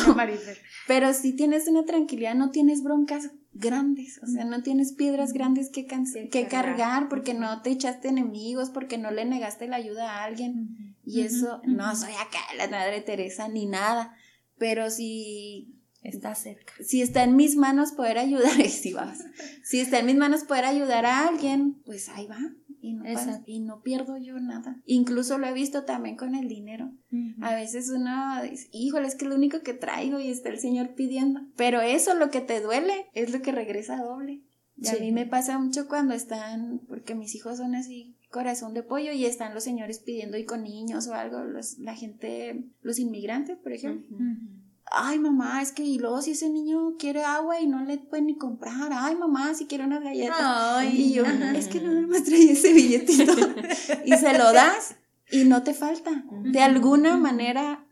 pero 0.88 1.14
si 1.14 1.36
tienes 1.36 1.68
una 1.68 1.86
tranquilidad, 1.86 2.34
no 2.34 2.50
tienes 2.50 2.82
broncas 2.82 3.30
grandes, 3.52 4.20
o 4.24 4.26
sea, 4.26 4.46
no 4.46 4.64
tienes 4.64 4.94
piedras 4.94 5.32
grandes 5.32 5.70
que, 5.70 5.86
que 5.86 6.48
cargar. 6.48 7.08
porque 7.08 7.36
no 7.36 7.62
te 7.62 7.70
echaste 7.70 8.08
enemigos, 8.08 8.72
porque 8.72 8.98
no 8.98 9.12
le 9.12 9.26
negaste 9.26 9.68
la 9.68 9.76
ayuda 9.76 10.10
a 10.12 10.24
alguien. 10.24 10.96
Y 11.06 11.22
eso, 11.22 11.62
no 11.66 11.96
soy 11.96 12.14
acá 12.14 12.40
la 12.58 12.68
madre 12.68 13.02
Teresa 13.02 13.48
ni 13.48 13.68
nada, 13.68 14.16
pero 14.58 14.90
si 14.90 15.83
está 16.04 16.36
cerca. 16.36 16.74
Si 16.82 17.02
está 17.02 17.24
en 17.24 17.36
mis 17.36 17.56
manos 17.56 17.94
poder 17.94 18.18
ayudar, 18.18 18.62
si 18.70 18.94
vas. 18.94 19.24
Si 19.64 19.80
está 19.80 20.00
en 20.00 20.06
mis 20.06 20.16
manos 20.16 20.44
poder 20.44 20.66
ayudar 20.66 21.06
a 21.06 21.28
alguien, 21.28 21.82
pues 21.86 22.10
ahí 22.10 22.28
va. 22.28 22.40
Y 22.82 22.94
no, 22.96 23.06
y 23.46 23.60
no 23.62 23.82
pierdo 23.82 24.18
yo 24.18 24.38
nada. 24.42 24.82
Incluso 24.86 25.38
lo 25.38 25.48
he 25.48 25.54
visto 25.54 25.86
también 25.86 26.18
con 26.18 26.36
el 26.36 26.50
dinero. 26.50 26.92
A 27.42 27.56
veces 27.56 27.90
uno 27.90 28.44
dice, 28.44 28.68
híjole, 28.74 29.08
es 29.08 29.16
que 29.16 29.26
lo 29.26 29.36
único 29.36 29.62
que 29.62 29.74
traigo 29.74 30.20
y 30.20 30.28
está 30.28 30.50
el 30.50 30.60
Señor 30.60 30.94
pidiendo. 30.94 31.40
Pero 31.56 31.80
eso, 31.80 32.14
lo 32.14 32.30
que 32.30 32.42
te 32.42 32.60
duele, 32.60 33.06
es 33.14 33.32
lo 33.32 33.42
que 33.42 33.54
regresa 33.54 34.04
doble. 34.04 34.44
Y 34.76 34.90
a 34.90 34.96
mí 34.96 35.14
me 35.14 35.26
pasa 35.26 35.60
mucho 35.60 35.88
cuando 35.88 36.14
están, 36.14 36.82
porque 36.90 37.16
mis 37.16 37.36
hijos 37.36 37.60
son 37.60 37.76
así, 37.76 38.18
corazón 38.30 38.74
de 38.74 38.84
pollo, 38.84 39.14
y 39.14 39.26
están 39.26 39.54
los 39.54 39.64
señores 39.64 40.00
pidiendo 40.00 40.36
y 40.36 40.44
con 40.44 40.64
niños 40.64 41.08
o 41.08 41.14
algo, 41.14 41.42
los, 41.46 41.78
la 41.78 41.96
gente, 41.96 42.66
los 42.82 43.00
inmigrantes, 43.00 43.58
por 43.60 43.72
ejemplo 43.72 44.18
ay 44.94 45.20
mamá, 45.20 45.62
es 45.62 45.72
que 45.72 45.84
y 45.84 45.98
luego 45.98 46.22
si 46.22 46.32
ese 46.32 46.50
niño 46.50 46.96
quiere 46.98 47.24
agua 47.24 47.60
y 47.60 47.68
no 47.68 47.84
le 47.84 47.98
puede 47.98 48.24
ni 48.24 48.38
comprar, 48.38 48.92
ay 48.94 49.16
mamá, 49.16 49.54
si 49.56 49.66
quiere 49.66 49.86
una 49.86 50.00
galleta. 50.00 50.86
y 50.86 51.14
yo, 51.14 51.26
es 51.26 51.68
que 51.68 51.82
no 51.82 52.08
me 52.08 52.22
trae 52.22 52.52
ese 52.52 52.74
billetito. 52.74 53.34
y 54.06 54.14
se 54.14 54.38
lo 54.38 54.54
das 54.54 54.96
y 55.32 55.46
no 55.46 55.64
te 55.64 55.74
falta. 55.74 56.24
De 56.44 56.62
alguna 56.62 57.18
manera 57.18 57.86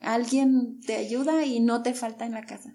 alguien 0.00 0.80
te 0.80 0.96
ayuda 0.96 1.44
y 1.44 1.60
no 1.60 1.82
te 1.82 1.92
falta 1.92 2.24
en 2.24 2.32
la 2.32 2.44
casa. 2.44 2.74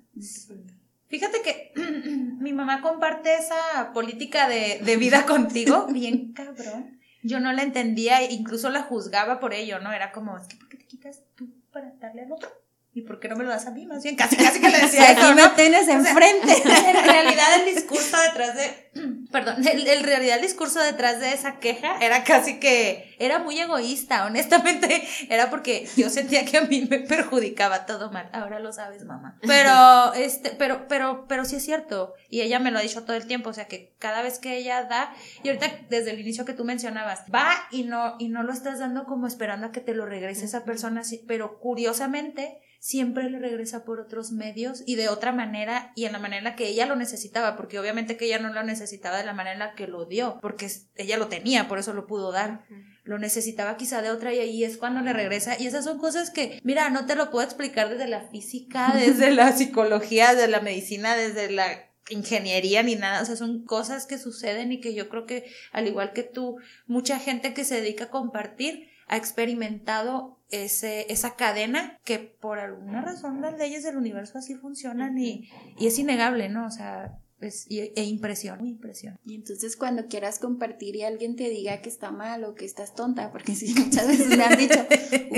Fíjate 1.07 1.41
que 1.41 1.73
mi 2.39 2.53
mamá 2.53 2.81
comparte 2.81 3.35
esa 3.35 3.91
política 3.93 4.47
de, 4.47 4.81
de 4.83 4.97
vida 4.97 5.25
contigo, 5.27 5.87
bien 5.87 6.33
cabrón. 6.33 6.99
Yo 7.23 7.39
no 7.39 7.53
la 7.53 7.63
entendía, 7.63 8.31
incluso 8.31 8.69
la 8.69 8.83
juzgaba 8.83 9.39
por 9.39 9.53
ello, 9.53 9.79
¿no? 9.79 9.91
Era 9.91 10.11
como, 10.11 10.37
es 10.37 10.47
que 10.47 10.55
¿por 10.55 10.69
qué 10.69 10.77
te 10.77 10.85
quitas 10.85 11.23
tú 11.35 11.53
para 11.71 11.93
darle 11.99 12.23
al 12.23 12.31
otro? 12.31 12.49
¿Y 12.93 13.01
por 13.01 13.19
qué 13.19 13.29
no 13.29 13.35
me 13.35 13.43
lo 13.43 13.49
das 13.49 13.65
a 13.67 13.71
mí? 13.71 13.85
Más 13.85 14.03
bien, 14.03 14.15
casi, 14.15 14.35
casi 14.35 14.59
que 14.59 14.69
le 14.69 14.77
decía 14.81 15.11
eso, 15.11 15.33
¿no? 15.33 15.35
me 15.35 15.49
tienes 15.55 15.87
enfrente. 15.87 16.53
en 16.65 17.03
realidad 17.03 17.47
el 17.59 17.75
discurso 17.75 18.17
detrás 18.21 18.55
de, 18.55 18.90
perdón, 19.31 19.55
en 19.67 20.03
realidad 20.03 20.35
el 20.37 20.41
discurso 20.41 20.81
detrás 20.81 21.19
de 21.19 21.33
esa 21.33 21.59
queja 21.59 21.97
era 22.01 22.23
casi 22.23 22.59
que, 22.59 23.15
era 23.19 23.39
muy 23.39 23.59
egoísta, 23.59 24.25
honestamente, 24.25 25.07
era 25.29 25.49
porque 25.49 25.87
yo 25.95 26.09
sentía 26.09 26.45
que 26.45 26.57
a 26.57 26.61
mí 26.61 26.87
me 26.89 26.99
perjudicaba 26.99 27.85
todo 27.85 28.11
mal, 28.11 28.29
ahora 28.33 28.59
lo 28.59 28.73
sabes, 28.73 29.05
mamá. 29.05 29.37
Pero, 29.47 30.13
este, 30.13 30.51
pero, 30.51 30.87
pero, 30.87 31.25
pero 31.27 31.45
sí 31.45 31.57
es 31.57 31.63
cierto, 31.63 32.13
y 32.29 32.41
ella 32.41 32.59
me 32.59 32.71
lo 32.71 32.79
ha 32.79 32.81
dicho 32.81 33.03
todo 33.03 33.15
el 33.15 33.27
tiempo, 33.27 33.49
o 33.49 33.53
sea 33.53 33.67
que 33.67 33.93
cada 33.99 34.21
vez 34.21 34.39
que 34.39 34.57
ella 34.57 34.83
da, 34.83 35.13
y 35.43 35.49
ahorita 35.49 35.67
desde 35.89 36.11
el 36.11 36.19
inicio 36.19 36.45
que 36.45 36.53
tú 36.53 36.63
mencionabas, 36.63 37.23
va 37.33 37.49
y 37.71 37.83
no, 37.83 38.15
y 38.19 38.29
no 38.29 38.43
lo 38.43 38.53
estás 38.53 38.79
dando 38.79 39.05
como 39.05 39.27
esperando 39.27 39.67
a 39.67 39.71
que 39.71 39.81
te 39.81 39.93
lo 39.93 40.05
regrese 40.05 40.45
esa 40.45 40.63
persona, 40.63 41.01
pero 41.27 41.59
curiosamente, 41.59 42.59
siempre 42.81 43.29
le 43.29 43.37
regresa 43.37 43.85
por 43.85 43.99
otros 43.99 44.31
medios 44.31 44.81
y 44.87 44.95
de 44.95 45.07
otra 45.07 45.31
manera 45.31 45.91
y 45.95 46.05
en 46.05 46.13
la 46.13 46.19
manera 46.19 46.39
en 46.39 46.43
la 46.45 46.55
que 46.55 46.67
ella 46.67 46.87
lo 46.87 46.95
necesitaba, 46.95 47.55
porque 47.55 47.77
obviamente 47.77 48.17
que 48.17 48.25
ella 48.25 48.39
no 48.39 48.51
lo 48.51 48.63
necesitaba 48.63 48.80
de 48.81 49.25
la 49.25 49.33
manera 49.33 49.53
en 49.53 49.59
la 49.59 49.75
que 49.75 49.87
lo 49.87 50.05
dio, 50.05 50.39
porque 50.41 50.69
ella 50.95 51.17
lo 51.17 51.27
tenía, 51.27 51.67
por 51.67 51.79
eso 51.79 51.93
lo 51.93 52.07
pudo 52.07 52.31
dar. 52.31 52.65
Lo 53.03 53.17
necesitaba 53.17 53.77
quizá 53.77 54.01
de 54.01 54.11
otra 54.11 54.33
y 54.33 54.39
ahí 54.39 54.63
es 54.63 54.77
cuando 54.77 55.01
le 55.01 55.13
regresa. 55.13 55.59
Y 55.59 55.67
esas 55.67 55.85
son 55.85 55.97
cosas 55.97 56.29
que, 56.29 56.59
mira, 56.63 56.89
no 56.89 57.05
te 57.05 57.15
lo 57.15 57.31
puedo 57.31 57.43
explicar 57.43 57.89
desde 57.89 58.07
la 58.07 58.21
física, 58.29 58.93
desde 58.95 59.31
la 59.31 59.51
psicología, 59.53 60.33
desde 60.33 60.47
la 60.47 60.61
medicina, 60.61 61.15
desde 61.15 61.51
la 61.51 61.65
ingeniería 62.09 62.83
ni 62.83 62.95
nada, 62.95 63.21
o 63.21 63.25
sea, 63.25 63.35
son 63.35 63.63
cosas 63.63 64.05
que 64.05 64.17
suceden 64.17 64.71
y 64.71 64.81
que 64.81 64.93
yo 64.93 65.07
creo 65.09 65.25
que 65.25 65.45
al 65.71 65.87
igual 65.87 66.13
que 66.13 66.23
tú, 66.23 66.57
mucha 66.87 67.19
gente 67.19 67.53
que 67.53 67.63
se 67.63 67.81
dedica 67.81 68.05
a 68.05 68.09
compartir 68.09 68.89
ha 69.07 69.17
experimentado 69.17 70.39
ese, 70.49 71.11
esa 71.11 71.35
cadena 71.35 71.99
que 72.03 72.19
por 72.19 72.59
alguna 72.59 73.01
razón 73.01 73.41
las 73.41 73.57
leyes 73.57 73.83
del 73.83 73.97
universo 73.97 74.37
así 74.37 74.55
funcionan 74.55 75.17
y, 75.17 75.49
y 75.77 75.87
es 75.87 75.99
innegable, 75.99 76.49
¿no? 76.49 76.65
O 76.65 76.71
sea, 76.71 77.17
es, 77.41 77.67
e 77.69 78.03
impresión, 78.03 78.59
muy 78.59 78.69
impresión. 78.69 79.19
Y 79.25 79.35
entonces 79.35 79.75
cuando 79.75 80.07
quieras 80.07 80.39
compartir 80.39 80.95
y 80.95 81.03
alguien 81.03 81.35
te 81.35 81.49
diga 81.49 81.81
que 81.81 81.89
está 81.89 82.11
mal 82.11 82.43
o 82.43 82.55
que 82.55 82.65
estás 82.65 82.95
tonta, 82.95 83.31
porque 83.31 83.55
sí, 83.55 83.73
muchas 83.77 84.07
veces 84.07 84.27
me 84.27 84.43
han 84.43 84.57
dicho, 84.57 84.85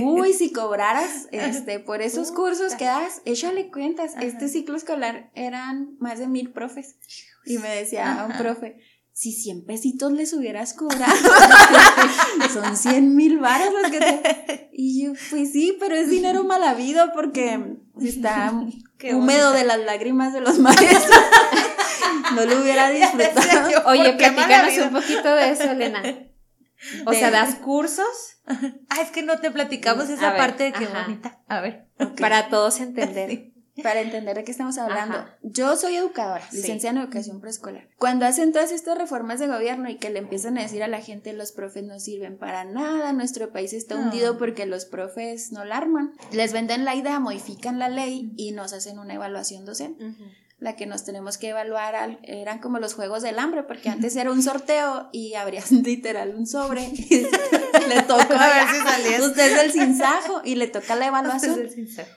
uy, 0.01 0.33
si 0.33 0.51
cobraras 0.51 1.27
este, 1.31 1.79
por 1.79 2.01
esos 2.01 2.31
cursos 2.31 2.75
que 2.75 2.85
das, 2.85 3.21
échale 3.25 3.71
cuentas, 3.71 4.13
este 4.21 4.47
ciclo 4.47 4.75
escolar 4.75 5.31
eran 5.35 5.95
más 5.99 6.19
de 6.19 6.27
mil 6.27 6.51
profes. 6.51 6.95
Y 7.45 7.57
me 7.57 7.69
decía 7.69 8.25
un 8.29 8.37
profe, 8.37 8.77
si 9.13 9.31
100 9.31 9.65
pesitos 9.65 10.11
les 10.11 10.33
hubieras 10.33 10.73
cobrado, 10.73 11.13
son 12.53 12.75
100 12.75 13.15
mil 13.15 13.39
varas 13.39 13.71
los 13.71 13.91
que 13.91 13.99
te... 13.99 14.69
Y 14.73 15.03
yo, 15.03 15.13
pues 15.29 15.51
sí, 15.51 15.77
pero 15.79 15.95
es 15.95 16.09
dinero 16.09 16.43
mal 16.43 16.63
habido 16.63 17.13
porque 17.13 17.77
está 18.01 18.51
húmedo 19.13 19.51
de 19.51 19.65
las 19.65 19.79
lágrimas 19.79 20.33
de 20.33 20.41
los 20.41 20.57
maestros. 20.57 21.05
No 22.35 22.45
lo 22.45 22.61
hubiera 22.61 22.89
disfrutado. 22.91 23.87
Oye, 23.87 24.13
platícanos 24.13 24.77
un 24.77 24.93
poquito 24.93 25.35
de 25.35 25.49
eso, 25.49 25.71
Elena. 25.71 26.01
O 27.05 27.13
sea, 27.13 27.31
¿das 27.31 27.55
cursos? 27.55 28.33
Ah, 28.45 29.01
es 29.01 29.11
que 29.11 29.23
no 29.23 29.39
te 29.39 29.51
platicamos 29.51 30.09
esa 30.09 30.35
parte 30.35 30.65
de 30.65 30.73
qué 30.73 30.87
bonita. 30.87 31.41
A 31.47 31.61
ver. 31.61 31.87
Para 32.19 32.49
todos 32.49 32.79
entender. 32.81 33.51
para 33.81 34.01
entender 34.01 34.35
de 34.35 34.43
qué 34.43 34.51
estamos 34.51 34.77
hablando. 34.77 35.25
Yo 35.41 35.75
soy 35.77 35.95
educadora, 35.95 36.45
licenciada 36.51 36.97
en 36.97 37.03
educación 37.03 37.39
preescolar. 37.39 37.87
Cuando 37.97 38.25
hacen 38.25 38.51
todas 38.51 38.71
estas 38.71 38.97
reformas 38.97 39.39
de 39.39 39.47
gobierno 39.47 39.89
y 39.89 39.97
que 39.97 40.09
le 40.09 40.19
empiezan 40.19 40.57
a 40.57 40.61
decir 40.61 40.83
a 40.83 40.87
la 40.87 41.01
gente 41.01 41.31
los 41.33 41.53
profes 41.53 41.83
no 41.83 41.99
sirven 41.99 42.37
para 42.37 42.65
nada, 42.65 43.13
nuestro 43.13 43.51
país 43.51 43.73
está 43.73 43.95
hundido 43.95 44.37
porque 44.37 44.65
los 44.65 44.85
profes 44.85 45.51
no 45.51 45.63
la 45.63 45.77
arman, 45.77 46.13
les 46.31 46.51
venden 46.51 46.85
la 46.85 46.95
idea, 46.95 47.19
modifican 47.19 47.79
la 47.79 47.89
ley 47.89 48.33
y 48.35 48.51
nos 48.51 48.73
hacen 48.73 48.99
una 48.99 49.13
evaluación 49.13 49.65
docente 49.65 50.05
la 50.63 50.77
que 50.77 50.85
nos 50.85 51.03
tenemos 51.03 51.37
que 51.37 51.49
evaluar 51.49 52.19
eran 52.23 52.59
como 52.59 52.79
los 52.79 52.93
juegos 52.93 53.21
del 53.21 53.37
hambre, 53.37 53.63
porque 53.63 53.89
antes 53.89 54.15
era 54.15 54.31
un 54.31 54.41
sorteo 54.41 55.09
y 55.11 55.33
abrías 55.33 55.71
literal 55.71 56.33
un 56.35 56.47
sobre 56.47 56.85
y 56.85 57.27
le 57.89 58.01
toca 58.03 58.23
a 58.39 58.65
ver 58.65 58.73
si 58.73 58.81
salía. 58.81 59.27
Usted 59.27 59.51
es 59.51 59.63
el 59.63 59.71
sinsajo 59.73 60.41
y 60.45 60.55
le 60.55 60.67
toca 60.67 60.95
la 60.95 61.07
evaluación. 61.07 61.67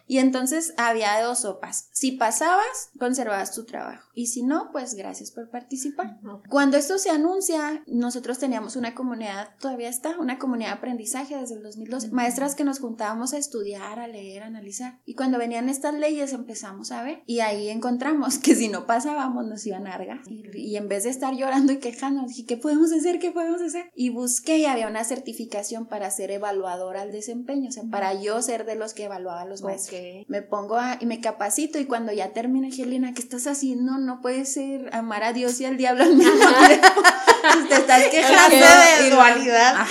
Y 0.06 0.18
entonces 0.18 0.74
había 0.76 1.20
dos 1.20 1.40
sopas. 1.40 1.88
Si 1.92 2.12
pasabas, 2.12 2.90
conservabas 2.98 3.52
tu 3.52 3.64
trabajo. 3.64 4.08
Y 4.14 4.28
si 4.28 4.44
no, 4.44 4.70
pues 4.70 4.94
gracias 4.94 5.32
por 5.32 5.50
participar. 5.50 6.18
Cuando 6.48 6.76
esto 6.76 6.98
se 6.98 7.10
anuncia, 7.10 7.82
nosotros 7.86 8.38
teníamos 8.38 8.76
una 8.76 8.94
comunidad, 8.94 9.50
todavía 9.58 9.88
está, 9.88 10.16
una 10.18 10.38
comunidad 10.38 10.68
de 10.70 10.76
aprendizaje 10.76 11.36
desde 11.36 11.56
el 11.56 11.62
2012, 11.62 12.12
maestras 12.12 12.54
que 12.54 12.64
nos 12.64 12.78
juntábamos 12.78 13.34
a 13.34 13.38
estudiar, 13.38 13.98
a 13.98 14.06
leer, 14.06 14.44
a 14.44 14.46
analizar. 14.46 15.00
Y 15.04 15.14
cuando 15.14 15.36
venían 15.36 15.68
estas 15.68 15.94
leyes 15.94 16.32
empezamos 16.32 16.92
a 16.92 17.02
ver 17.02 17.22
y 17.26 17.40
ahí 17.40 17.68
encontramos 17.68 18.35
que 18.42 18.54
si 18.54 18.68
no 18.68 18.86
pasábamos 18.86 19.46
nos 19.46 19.66
iban 19.66 19.86
a 19.86 19.94
argar. 19.94 20.20
Y, 20.54 20.76
en 20.76 20.88
vez 20.88 21.04
de 21.04 21.10
estar 21.10 21.34
llorando 21.34 21.72
y 21.72 21.78
quejando, 21.78 22.26
dije, 22.26 22.44
¿qué 22.44 22.56
podemos 22.56 22.92
hacer? 22.92 23.18
¿Qué 23.18 23.30
podemos 23.30 23.60
hacer? 23.60 23.90
Y 23.94 24.10
busqué 24.10 24.58
y 24.58 24.66
había 24.66 24.88
una 24.88 25.04
certificación 25.04 25.86
para 25.86 26.10
ser 26.10 26.30
evaluadora 26.30 27.02
al 27.02 27.12
desempeño, 27.12 27.68
o 27.68 27.72
sea, 27.72 27.84
para 27.90 28.14
yo 28.14 28.40
ser 28.42 28.64
de 28.64 28.76
los 28.76 28.94
que 28.94 29.04
evaluaba 29.04 29.42
a 29.42 29.46
los 29.46 29.62
maestros. 29.62 30.00
Me 30.28 30.42
pongo 30.42 30.76
y 31.00 31.06
me 31.06 31.20
capacito 31.20 31.78
y 31.78 31.84
cuando 31.84 32.12
ya 32.12 32.32
termino, 32.32 32.68
Elena, 32.82 33.14
¿qué 33.14 33.22
estás 33.22 33.46
haciendo? 33.46 33.98
No 33.98 34.20
puede 34.20 34.44
ser 34.44 34.94
amar 34.94 35.22
a 35.22 35.32
Dios 35.32 35.60
y 35.60 35.64
al 35.64 35.76
diablo 35.76 36.04
al 36.04 36.16
mismo 36.16 36.32
tiempo. 36.32 36.86
Te 37.68 37.74
estás 37.76 38.04
quejando 38.08 38.56
de 38.56 39.10
dualidad. 39.10 39.86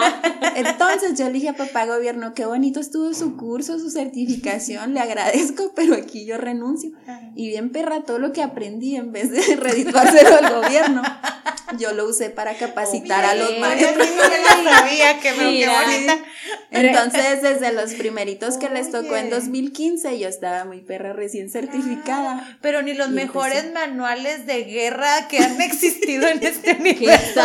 Entonces 0.56 1.18
yo 1.18 1.26
le 1.26 1.32
dije 1.32 1.48
a 1.48 1.56
papá 1.56 1.86
gobierno, 1.86 2.34
qué 2.34 2.46
bonito 2.46 2.80
estuvo 2.80 3.12
su 3.14 3.36
curso, 3.36 3.78
su 3.78 3.90
certificación, 3.90 4.94
le 4.94 5.00
agradezco, 5.00 5.72
pero 5.74 5.94
aquí 5.94 6.24
yo 6.24 6.36
renuncio. 6.38 6.92
Y 7.34 7.48
bien 7.48 7.70
perra 7.80 8.02
todo 8.02 8.18
lo 8.18 8.32
que 8.32 8.42
aprendí 8.42 8.96
en 8.96 9.12
vez 9.12 9.30
de 9.30 9.56
redituárselo 9.56 10.36
al 10.36 10.62
gobierno. 10.62 11.02
yo 11.78 11.92
lo 11.92 12.06
usé 12.08 12.30
para 12.30 12.54
capacitar 12.54 13.24
a 13.24 13.34
los 13.34 13.50
Yo 13.54 13.60
maestros. 13.60 14.08
no 14.16 14.22
la 14.64 14.78
sabía, 14.78 15.20
que 15.20 15.32
qué 15.34 15.68
bonita. 15.68 16.18
Entonces, 16.70 17.42
desde 17.42 17.72
los 17.72 17.94
primeritos 17.94 18.56
que 18.56 18.68
les 18.70 18.90
tocó 18.90 19.16
en 19.16 19.26
Oye. 19.26 19.34
2015, 19.36 20.18
yo 20.18 20.28
estaba 20.28 20.64
muy 20.64 20.80
perra 20.82 21.12
recién 21.12 21.50
certificada. 21.50 22.58
Pero 22.60 22.82
ni 22.82 22.94
los 22.94 23.08
Y 23.08 23.12
mejores 23.12 23.64
empecé. 23.64 23.72
manuales 23.74 24.46
de 24.46 24.64
guerra 24.64 25.28
que 25.28 25.38
han 25.38 25.60
existido 25.60 26.26
en 26.28 26.42
este 26.44 26.76
universo. 26.78 27.40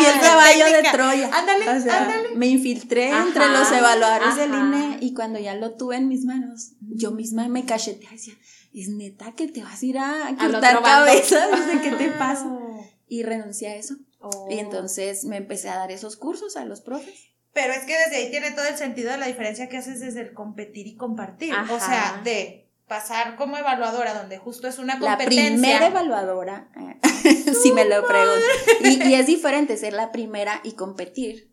Y 0.00 0.04
el 0.04 0.20
caballo 0.20 0.64
de. 0.66 0.82
Troya. 0.92 1.30
Ándale, 1.32 1.68
O 1.68 1.80
sea, 1.82 2.02
ándale. 2.04 2.28
Me 2.34 2.46
infiltré 2.46 3.10
Ajá, 3.12 3.26
entre 3.26 3.48
los 3.48 3.70
evaluadores 3.72 4.36
del 4.36 4.52
ajá. 4.54 4.64
INE 4.66 4.98
y 5.00 5.12
cuando 5.14 5.38
ya 5.38 5.54
lo 5.54 5.72
tuve 5.74 5.96
en 5.96 6.08
mis 6.08 6.24
manos, 6.24 6.72
yo 6.80 7.10
misma 7.10 7.48
me 7.48 7.64
cacheteé 7.64 8.08
y 8.10 8.12
decía, 8.12 8.34
es 8.74 8.88
neta 8.88 9.32
que 9.32 9.48
te 9.48 9.62
vas 9.62 9.82
a 9.82 9.86
ir 9.86 9.98
a 9.98 10.34
cortar 10.38 10.82
cabezas, 10.82 11.66
¿de 11.66 11.80
qué 11.80 11.96
te 11.96 12.10
pasa? 12.10 12.50
Y 13.06 13.22
renuncié 13.22 13.68
a 13.68 13.76
eso. 13.76 13.96
Oh. 14.20 14.48
Y 14.50 14.58
entonces 14.58 15.24
me 15.24 15.36
empecé 15.36 15.68
a 15.68 15.76
dar 15.76 15.90
esos 15.90 16.16
cursos 16.16 16.56
a 16.56 16.64
los 16.64 16.80
profes. 16.80 17.30
Pero 17.52 17.72
es 17.72 17.84
que 17.84 17.96
desde 17.96 18.16
ahí 18.16 18.30
tiene 18.30 18.50
todo 18.52 18.66
el 18.66 18.76
sentido 18.76 19.10
de 19.10 19.18
la 19.18 19.26
diferencia 19.26 19.68
que 19.68 19.78
haces 19.78 20.00
desde 20.00 20.20
el 20.20 20.34
competir 20.34 20.86
y 20.86 20.96
compartir. 20.96 21.52
Ajá. 21.52 21.74
O 21.74 21.80
sea, 21.80 22.20
de 22.22 22.68
pasar 22.86 23.36
como 23.36 23.56
evaluadora, 23.56 24.14
donde 24.14 24.38
justo 24.38 24.68
es 24.68 24.78
una 24.78 24.98
La 24.98 25.16
competencia. 25.16 25.52
primera 25.52 25.86
evaluadora, 25.86 26.68
si 27.62 27.72
me 27.72 27.84
lo 27.84 28.06
pregunto. 28.06 28.46
Y, 28.80 29.08
y 29.08 29.14
es 29.14 29.26
diferente 29.26 29.76
ser 29.76 29.92
la 29.92 30.12
primera 30.12 30.60
y 30.64 30.72
competir 30.72 31.47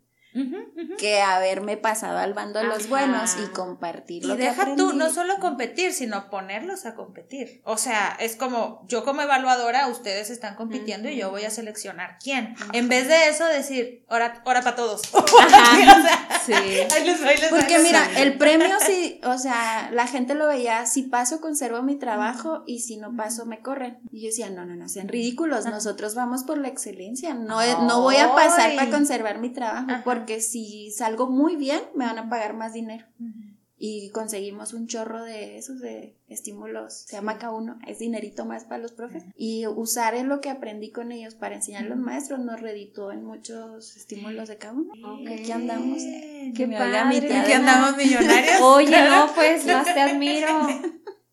Que 0.98 1.20
haberme 1.20 1.76
pasado 1.76 2.18
al 2.18 2.34
bando 2.34 2.58
de 2.58 2.66
los 2.66 2.88
buenos 2.88 3.36
y 3.42 3.46
compartir 3.52 4.24
Y 4.24 4.26
lo 4.26 4.36
que 4.36 4.44
deja 4.44 4.74
tú, 4.76 4.92
no 4.92 5.10
solo 5.10 5.38
competir, 5.38 5.92
sino 5.92 6.30
ponerlos 6.30 6.86
a 6.86 6.94
competir. 6.94 7.60
O 7.64 7.76
sea, 7.76 8.16
es 8.20 8.36
como 8.36 8.84
yo 8.88 9.04
como 9.04 9.22
evaluadora, 9.22 9.88
ustedes 9.88 10.30
están 10.30 10.54
compitiendo 10.54 11.08
y 11.08 11.16
yo 11.16 11.30
voy 11.30 11.44
a 11.44 11.50
seleccionar 11.50 12.18
quién. 12.22 12.54
En 12.72 12.88
vez 12.88 13.08
de 13.08 13.28
eso, 13.28 13.44
decir, 13.46 14.04
hora, 14.08 14.42
hora 14.44 14.62
para 14.62 14.76
todos. 14.76 15.02
Sí. 16.46 16.52
Ahí 16.52 17.08
ahí 17.08 17.38
Porque 17.50 17.80
mira, 17.80 18.08
el 18.18 18.38
premio 18.38 18.76
sí, 18.86 19.20
o 19.24 19.36
sea, 19.36 19.90
la 19.92 20.06
gente 20.06 20.34
lo 20.34 20.46
veía, 20.46 20.86
si 20.86 21.02
paso 21.02 21.40
conservo 21.40 21.82
mi 21.82 21.96
trabajo 21.96 22.62
y 22.66 22.80
si 22.80 22.98
no 22.98 23.16
paso 23.16 23.46
me 23.46 23.60
corren. 23.60 23.98
Y 24.12 24.22
yo 24.22 24.26
decía, 24.28 24.50
no, 24.50 24.64
no, 24.64 24.76
no, 24.76 24.88
sean 24.88 25.08
ridículos, 25.08 25.66
nosotros 25.66 26.14
vamos 26.14 26.44
por 26.44 26.58
la 26.58 26.68
excelencia, 26.68 27.34
no, 27.34 27.58
no 27.82 28.02
voy 28.02 28.16
a 28.16 28.32
pasar 28.34 28.70
Ay. 28.70 28.76
para 28.76 28.90
conservar 28.90 29.38
mi 29.38 29.50
trabajo, 29.50 29.86
Ajá. 29.90 30.02
Porque 30.26 30.40
si 30.40 30.90
salgo 30.90 31.28
muy 31.28 31.54
bien, 31.54 31.80
me 31.94 32.04
van 32.04 32.18
a 32.18 32.28
pagar 32.28 32.54
más 32.54 32.72
dinero. 32.72 33.06
Y 33.78 34.10
conseguimos 34.10 34.72
un 34.72 34.88
chorro 34.88 35.22
de 35.22 35.56
esos 35.56 35.78
de 35.78 36.16
estímulos, 36.28 37.04
se 37.06 37.14
llama 37.14 37.38
K1, 37.38 37.78
es 37.86 38.00
dinerito 38.00 38.44
más 38.44 38.64
para 38.64 38.78
los 38.78 38.90
profes. 38.90 39.22
Y 39.36 39.68
usar 39.68 40.16
en 40.16 40.28
lo 40.28 40.40
que 40.40 40.50
aprendí 40.50 40.90
con 40.90 41.12
ellos 41.12 41.36
para 41.36 41.54
enseñar 41.54 41.84
a 41.84 41.88
los 41.90 41.98
maestros 41.98 42.40
nos 42.40 42.60
reditó 42.60 43.12
en 43.12 43.22
muchos 43.22 43.96
estímulos 43.96 44.48
de 44.48 44.58
K1. 44.58 44.88
Ok. 45.04 45.40
Aquí 45.40 45.52
andamos. 45.52 45.98
Bien. 45.98 46.54
Que 46.54 46.66
me 46.66 46.76
Qué 46.76 46.82
oiga 46.82 47.04
mi 47.04 47.14
padre. 47.16 47.28
tía 47.28 47.42
Aquí 47.42 47.52
andamos 47.52 47.96
millonarios. 47.96 48.60
Oye, 48.62 49.08
no, 49.08 49.30
pues 49.32 49.64
más 49.66 49.84
te 49.84 50.00
admiro. 50.00 50.48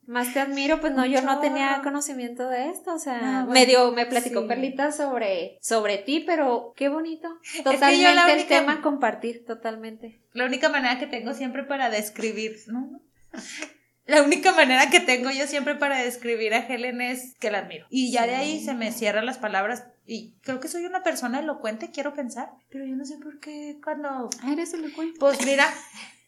Más 0.05 0.33
te 0.33 0.39
admiro, 0.41 0.81
pues 0.81 0.93
no, 0.93 1.05
yo 1.05 1.21
no 1.21 1.39
tenía 1.39 1.79
conocimiento 1.83 2.49
de 2.49 2.69
esto, 2.69 2.93
o 2.93 2.99
sea, 2.99 3.41
Ah, 3.41 3.45
bueno, 3.45 3.91
me 3.93 4.05
platicó 4.05 4.41
sí. 4.41 4.47
Perlita 4.47 4.91
sobre, 4.91 5.57
sobre 5.61 5.97
ti, 5.97 6.19
pero 6.25 6.73
qué 6.75 6.89
bonito. 6.89 7.29
que 7.53 7.57
yo 7.59 7.63
Totalmente 7.71 8.13
la 8.15 8.25
el 8.31 8.39
única- 8.39 8.59
tema 8.59 8.81
compartir, 8.81 9.45
totalmente. 9.45 10.21
La 10.33 10.45
única 10.45 10.67
manera 10.69 10.99
que 10.99 11.07
tengo 11.07 11.33
siempre 11.33 11.63
para 11.63 11.89
describir, 11.89 12.57
¿no? 12.67 12.99
La 14.05 14.21
única 14.21 14.51
manera 14.51 14.89
que 14.89 14.99
tengo 14.99 15.31
yo 15.31 15.47
siempre 15.47 15.75
para 15.75 15.97
describir 16.03 16.53
a 16.53 16.57
Helen 16.67 16.99
es 16.99 17.35
que 17.39 17.49
la 17.49 17.59
admiro. 17.59 17.85
Y 17.89 18.11
ya 18.11 18.27
de 18.27 18.35
ahí 18.35 18.59
se 18.61 18.73
me 18.73 18.91
cierran 18.91 19.25
las 19.25 19.37
palabras. 19.37 19.85
Y 20.05 20.33
creo 20.41 20.59
que 20.59 20.67
soy 20.67 20.83
una 20.85 21.03
persona 21.03 21.39
elocuente, 21.39 21.89
quiero 21.89 22.13
pensar. 22.13 22.49
Pero 22.69 22.85
yo 22.85 22.97
no 22.97 23.05
sé 23.05 23.15
por 23.23 23.39
qué 23.39 23.79
cuando 23.81 24.29
Ah, 24.41 24.51
eres 24.51 24.73
elocuente. 24.73 25.17
Pues 25.21 25.45
mira, 25.45 25.73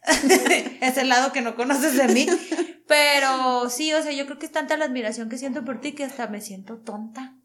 es 0.81 0.97
el 0.97 1.09
lado 1.09 1.31
que 1.31 1.41
no 1.41 1.55
conoces 1.55 1.97
de 1.97 2.07
mí. 2.07 2.27
Pero 2.87 3.69
sí, 3.69 3.93
o 3.93 4.01
sea, 4.01 4.11
yo 4.11 4.25
creo 4.25 4.37
que 4.37 4.45
es 4.45 4.51
tanta 4.51 4.77
la 4.77 4.85
admiración 4.85 5.29
que 5.29 5.37
siento 5.37 5.63
por 5.63 5.81
ti 5.81 5.93
que 5.93 6.03
hasta 6.03 6.27
me 6.27 6.41
siento 6.41 6.77
tonta. 6.77 7.35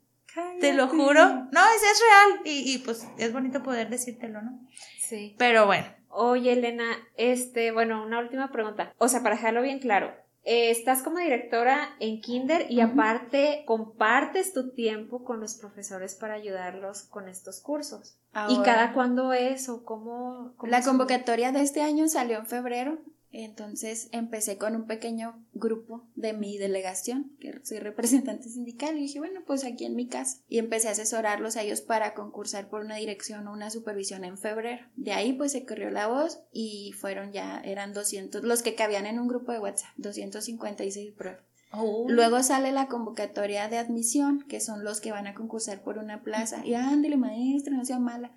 Te 0.60 0.72
lo 0.72 0.86
juro. 0.86 1.48
No, 1.50 1.60
es, 1.60 1.82
es 1.82 2.00
real. 2.00 2.40
Y, 2.44 2.72
y 2.72 2.78
pues 2.78 3.06
es 3.18 3.32
bonito 3.32 3.62
poder 3.62 3.88
decírtelo, 3.90 4.42
¿no? 4.42 4.60
Sí. 4.98 5.34
Pero 5.38 5.66
bueno. 5.66 5.86
Oye, 6.12 6.52
Elena, 6.52 6.96
este, 7.16 7.70
bueno, 7.72 8.04
una 8.04 8.18
última 8.18 8.50
pregunta. 8.50 8.92
O 8.98 9.08
sea, 9.08 9.22
para 9.22 9.36
dejarlo 9.36 9.62
bien 9.62 9.78
claro, 9.78 10.12
eh, 10.44 10.70
estás 10.70 11.02
como 11.02 11.18
directora 11.18 11.94
en 12.00 12.20
Kinder 12.20 12.70
y 12.70 12.80
aparte 12.80 13.64
compartes 13.66 14.52
tu 14.52 14.70
tiempo 14.72 15.22
con 15.24 15.40
los 15.40 15.54
profesores 15.54 16.14
para 16.14 16.34
ayudarlos 16.34 17.02
con 17.02 17.28
estos 17.28 17.60
cursos. 17.60 18.16
¿Y 18.48 18.62
cada 18.62 18.92
cuándo 18.92 19.32
es 19.32 19.68
o 19.68 19.84
cómo? 19.84 20.54
cómo 20.56 20.70
La 20.70 20.82
convocatoria 20.82 21.52
de 21.52 21.62
este 21.62 21.82
año 21.82 22.08
salió 22.08 22.38
en 22.38 22.46
febrero, 22.46 22.98
entonces 23.32 24.08
empecé 24.12 24.58
con 24.58 24.74
un 24.74 24.86
pequeño 24.86 25.44
grupo 25.54 26.04
de 26.16 26.32
mi 26.32 26.58
delegación, 26.58 27.32
que 27.38 27.60
soy 27.62 27.78
representante 27.78 28.48
sindical, 28.48 28.96
y 28.96 29.02
dije, 29.02 29.18
bueno, 29.20 29.40
pues 29.46 29.64
aquí 29.64 29.84
en 29.84 29.94
mi 29.94 30.08
casa. 30.08 30.38
Y 30.48 30.58
empecé 30.58 30.88
a 30.88 30.92
asesorarlos 30.92 31.56
a 31.56 31.62
ellos 31.62 31.80
para 31.80 32.14
concursar 32.14 32.68
por 32.68 32.84
una 32.84 32.96
dirección 32.96 33.46
o 33.46 33.52
una 33.52 33.70
supervisión 33.70 34.24
en 34.24 34.38
febrero. 34.38 34.84
De 34.96 35.12
ahí 35.12 35.32
pues 35.32 35.52
se 35.52 35.64
corrió 35.64 35.90
la 35.90 36.08
voz 36.08 36.40
y 36.52 36.92
fueron 36.98 37.32
ya, 37.32 37.60
eran 37.60 37.92
200, 37.92 38.42
los 38.42 38.62
que 38.62 38.74
cabían 38.74 39.06
en 39.06 39.18
un 39.18 39.28
grupo 39.28 39.52
de 39.52 39.60
WhatsApp, 39.60 39.90
256 39.96 41.12
pruebas. 41.12 41.50
Luego 42.08 42.42
sale 42.42 42.72
la 42.72 42.88
convocatoria 42.88 43.68
de 43.68 43.78
admisión, 43.78 44.44
que 44.48 44.60
son 44.60 44.82
los 44.82 45.00
que 45.00 45.12
van 45.12 45.28
a 45.28 45.34
concursar 45.34 45.82
por 45.82 45.98
una 45.98 46.22
plaza. 46.22 46.66
Y 46.66 46.74
ándele, 46.74 47.16
maestra, 47.16 47.76
no 47.76 47.84
sea 47.84 48.00
mala. 48.00 48.32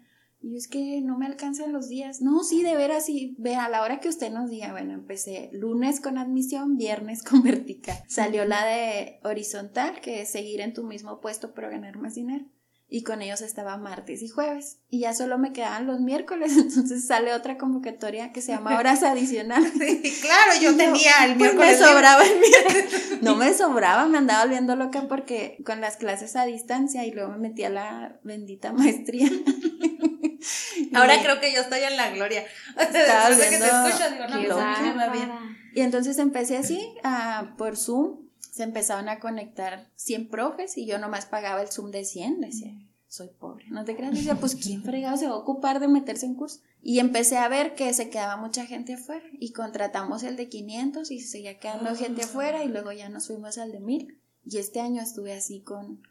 Y 0.46 0.58
es 0.58 0.68
que 0.68 1.00
no 1.02 1.18
me 1.18 1.26
alcanzan 1.26 1.72
los 1.72 1.88
días. 1.88 2.22
No, 2.22 2.44
sí, 2.44 2.64
de 2.64 2.76
veras, 2.76 3.06
sí. 3.06 3.34
Ve 3.40 3.56
a 3.56 3.70
la 3.70 3.82
hora 3.82 4.02
que 4.02 4.10
usted 4.10 4.30
nos 4.30 4.50
diga. 4.50 4.72
Bueno, 4.74 4.94
empecé 4.94 5.50
lunes 5.54 6.02
con 6.02 6.18
admisión, 6.18 6.76
viernes 6.76 7.24
con 7.24 7.42
vertical. 7.44 7.98
Salió 8.10 8.44
la 8.44 8.66
de 8.66 9.20
horizontal, 9.24 10.02
que 10.02 10.22
es 10.22 10.30
seguir 10.30 10.60
en 10.60 10.74
tu 10.74 10.84
mismo 10.84 11.22
puesto 11.22 11.54
pero 11.54 11.70
ganar 11.70 11.98
más 11.98 12.16
dinero. 12.16 12.44
Y 12.90 13.04
con 13.04 13.22
ellos 13.22 13.42
estaba 13.42 13.78
martes 13.78 14.22
y 14.22 14.28
jueves. 14.28 14.80
Y 14.90 15.00
ya 15.00 15.14
solo 15.14 15.38
me 15.40 15.54
quedaban 15.54 15.88
los 15.88 16.02
miércoles. 16.02 16.52
Entonces 16.58 17.08
sale 17.08 17.34
otra 17.34 17.58
convocatoria 17.58 18.34
que 18.34 18.42
se 18.42 18.52
llama 18.52 18.78
horas 18.78 19.02
adicionales. 19.04 19.72
Sí, 19.72 20.14
claro, 20.22 20.62
yo 20.62 20.72
No, 20.72 20.78
tenía 20.78 21.12
el 21.26 21.38
pues 21.38 21.54
miércoles. 21.56 21.80
me 21.80 21.86
sobraba 21.88 22.22
el 22.22 22.40
miércoles. 22.40 23.20
No 23.22 23.36
me 23.38 23.54
sobraba, 23.54 24.06
me 24.08 24.18
andaba 24.18 24.44
volviendo 24.44 24.76
loca 24.76 25.08
porque 25.08 25.58
con 25.66 25.80
las 25.80 25.96
clases 25.96 26.36
a 26.36 26.44
distancia 26.44 27.06
y 27.06 27.12
luego 27.12 27.32
me 27.32 27.38
metí 27.38 27.64
a 27.64 27.70
la 27.70 28.20
bendita 28.24 28.74
maestría. 28.74 29.30
Ahora 30.94 31.22
creo 31.22 31.40
que 31.40 31.54
yo 31.54 31.62
estoy 31.62 31.82
en 31.82 31.98
la 31.98 32.12
gloria. 32.12 32.46
Estaba 32.78 33.30
Después 33.30 33.38
de 33.38 33.50
que 33.50 33.58
te 33.58 33.64
viendo 33.64 33.88
escucho, 33.88 34.12
digo, 34.12 34.24
no, 34.28 34.42
que 34.42 34.48
pues, 34.48 34.98
va 34.98 35.10
bien. 35.10 35.32
Y 35.74 35.82
entonces 35.82 36.18
empecé 36.20 36.58
así, 36.58 36.94
ah, 37.04 37.56
por 37.58 37.78
Zoom, 37.78 38.30
se 38.40 38.64
empezaban 38.64 39.10
a 39.10 39.20
conectar 39.20 39.90
100 39.96 40.30
profes 40.30 40.78
y 40.78 40.86
yo 40.86 41.00
nomás 41.00 41.26
pagaba 41.26 41.62
el 41.62 41.70
Zoom 41.70 41.90
de 41.90 42.06
100, 42.06 42.42
decía, 42.42 42.74
soy 43.08 43.30
pobre, 43.30 43.66
no 43.70 43.84
te 43.84 43.96
creas, 43.96 44.14
decía, 44.14 44.36
pues 44.36 44.56
quién 44.56 44.84
fregado 44.84 45.18
se 45.18 45.28
va 45.28 45.34
a 45.34 45.38
ocupar 45.38 45.80
de 45.80 45.88
meterse 45.88 46.26
en 46.26 46.36
curso. 46.36 46.62
Y 46.82 47.00
empecé 47.00 47.38
a 47.38 47.48
ver 47.48 47.76
que 47.76 47.94
se 47.94 48.10
quedaba 48.10 48.38
mucha 48.38 48.66
gente 48.66 48.94
afuera 48.94 49.26
y 49.40 49.54
contratamos 49.54 50.24
el 50.24 50.36
de 50.36 50.50
500 50.50 51.10
y 51.12 51.20
se 51.20 51.28
seguía 51.28 51.58
quedando 51.58 51.96
gente 51.96 52.24
afuera 52.24 52.64
y 52.64 52.68
luego 52.68 52.92
ya 52.92 53.10
nos 53.10 53.28
fuimos 53.28 53.58
al 53.58 53.72
de 53.72 53.80
1000 53.80 54.20
y 54.46 54.58
este 54.58 54.82
año 54.82 55.02
estuve 55.02 55.34
así 55.34 55.62
con 55.62 56.02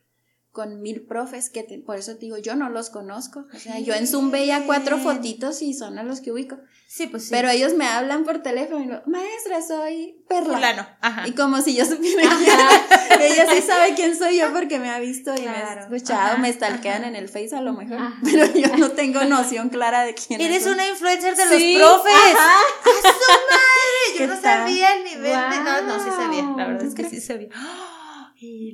con 0.53 0.83
mil 0.83 1.01
profes 1.03 1.49
que 1.51 1.63
te- 1.63 1.79
por 1.79 1.97
eso 1.97 2.13
te 2.15 2.21
digo 2.27 2.37
yo 2.39 2.55
no 2.55 2.69
los 2.69 2.91
conozco 2.91 3.47
o 3.55 3.59
sea 3.59 3.79
yo 3.81 3.95
en 3.95 4.07
Zoom 4.07 4.31
veía 4.31 4.65
cuatro 4.67 4.99
fotitos 4.99 5.63
y 5.63 5.73
son 5.75 5.99
a 5.99 6.03
los 6.03 6.21
que 6.21 6.31
ubico 6.31 6.59
Sí, 6.87 7.07
pues 7.07 7.23
sí. 7.25 7.29
pero 7.31 7.49
ellos 7.49 7.73
me 7.73 7.87
hablan 7.87 8.23
por 8.25 8.43
teléfono 8.43 8.81
y 8.81 8.83
digo, 8.87 9.01
maestra, 9.07 9.63
soy 9.67 10.15
Perla. 10.29 10.53
fulano. 10.57 10.87
Ajá. 11.01 11.27
Y 11.27 11.33
como 11.33 11.63
si 11.63 11.75
yo 11.75 11.87
supiera 11.87 12.29
quién 12.39 13.21
Ella 13.33 13.47
sí 13.51 13.63
sabe 13.63 13.95
quién 13.95 14.15
soy 14.15 14.37
yo 14.39 14.53
porque 14.53 14.79
me 14.79 14.91
ha 14.91 14.99
visto 14.99 15.35
y 15.35 15.41
me 15.41 15.49
ha 15.49 15.81
escuchado, 15.81 16.33
Ajá, 16.33 16.37
me 16.37 16.53
stalkean 16.53 17.05
en 17.05 17.17
el 17.17 17.31
Face 17.31 17.57
a 17.57 17.63
lo 17.63 17.73
mejor. 17.73 17.97
Ajá. 17.97 18.21
Pero 18.25 18.45
yo 18.53 18.77
no 18.77 18.91
tengo 18.91 19.25
noción 19.25 19.71
clara 19.71 20.03
de 20.05 20.13
quién 20.15 20.39
Eres 20.43 20.67
una 20.67 20.87
influencer 20.87 21.35
de 21.35 21.45
Sí, 21.57 21.79
los 21.79 21.93
profes. 21.93 22.13
Ajá. 22.37 22.59
¡A 22.83 23.01
su 23.01 23.09
madre! 23.09 24.13
Yo 24.13 24.19
¿Qué 24.19 24.27
no 24.27 24.39
sabía 24.43 24.95
el 24.95 25.05
nivel 25.05 25.23
de. 25.23 25.33
No, 25.65 25.83
no, 25.83 26.05
sí 26.05 26.11
sabía. 26.11 26.43
La 26.59 26.67
verdad 26.67 26.85
es 26.87 26.95
que 26.95 27.05
¿Tú 27.05 27.09
sí 27.09 27.21
sabía. 27.23 27.49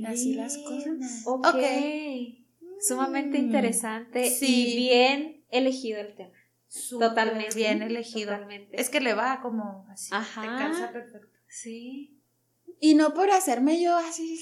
¡Ah! 0.05 0.11
Así 0.11 0.35
las 0.35 0.59
cosas. 0.59 1.23
Ok. 1.27 1.47
Ok. 1.47 1.63
Sumamente 2.81 3.39
Mm. 3.39 3.45
interesante 3.47 4.31
Sí. 4.31 4.69
y 4.69 4.77
bien 4.77 5.45
elegido 5.51 6.01
el 6.01 6.15
tema. 6.15 6.33
Súper 6.69 7.09
Totalmente. 7.09 7.55
bien 7.57 7.83
elegido. 7.83 8.33
Totalmente. 8.33 8.81
Es 8.81 8.91
que 8.91 9.01
le 9.01 9.15
va 9.15 9.41
como 9.41 9.87
así. 9.91 10.11
Ajá. 10.13 10.43
Te 10.43 10.47
calza 10.49 10.93
perfecto. 10.93 11.29
Sí. 11.49 12.21
Y 12.81 12.95
no 12.95 13.15
por 13.15 13.31
hacerme 13.31 13.83
yo 13.83 13.97
así, 13.97 14.39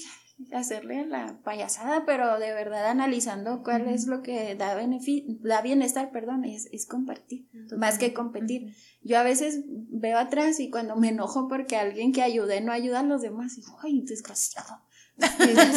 hacerle 0.53 1.07
la 1.07 1.41
payasada, 1.43 2.05
pero 2.05 2.37
de 2.37 2.53
verdad 2.53 2.85
analizando 2.87 3.63
cuál 3.63 3.87
es 3.87 4.05
lo 4.05 4.21
que 4.21 4.53
da, 4.55 4.75
da 4.75 5.61
bienestar, 5.63 6.11
perdón, 6.11 6.45
es, 6.45 6.67
es 6.71 6.85
compartir, 6.85 7.47
más 7.77 7.97
que 7.97 8.13
competir. 8.13 8.75
Yo 9.01 9.17
a 9.17 9.23
veces 9.23 9.63
veo 9.67 10.19
atrás 10.19 10.59
y 10.59 10.69
cuando 10.69 10.95
me 10.97 11.09
enojo 11.09 11.47
porque 11.47 11.77
alguien 11.77 12.11
que 12.11 12.21
ayudé 12.21 12.61
no 12.61 12.71
ayuda 12.71 12.99
a 12.99 13.03
los 13.03 13.21
demás, 13.23 13.55
digo, 13.55 13.75
ay, 13.81 14.01
desgraciado, 14.05 14.81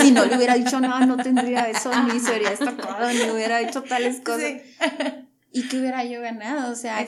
si 0.00 0.11
no 0.12 0.24
le 0.26 0.37
hubiera 0.37 0.55
dicho 0.55 0.81
nada, 0.81 1.07
no 1.07 1.16
tendría 1.16 1.68
eso, 1.68 1.90
ni 2.05 2.20
sería 2.20 2.50
destacado, 2.50 3.11
ni 3.11 3.31
hubiera 3.31 3.61
hecho 3.61 3.83
tales 3.83 4.20
cosas. 4.20 4.53
¿Y 5.53 5.68
qué 5.68 5.81
hubiera 5.81 6.05
yo 6.05 6.20
ganado? 6.20 6.70
O 6.70 6.76
sea, 6.76 7.07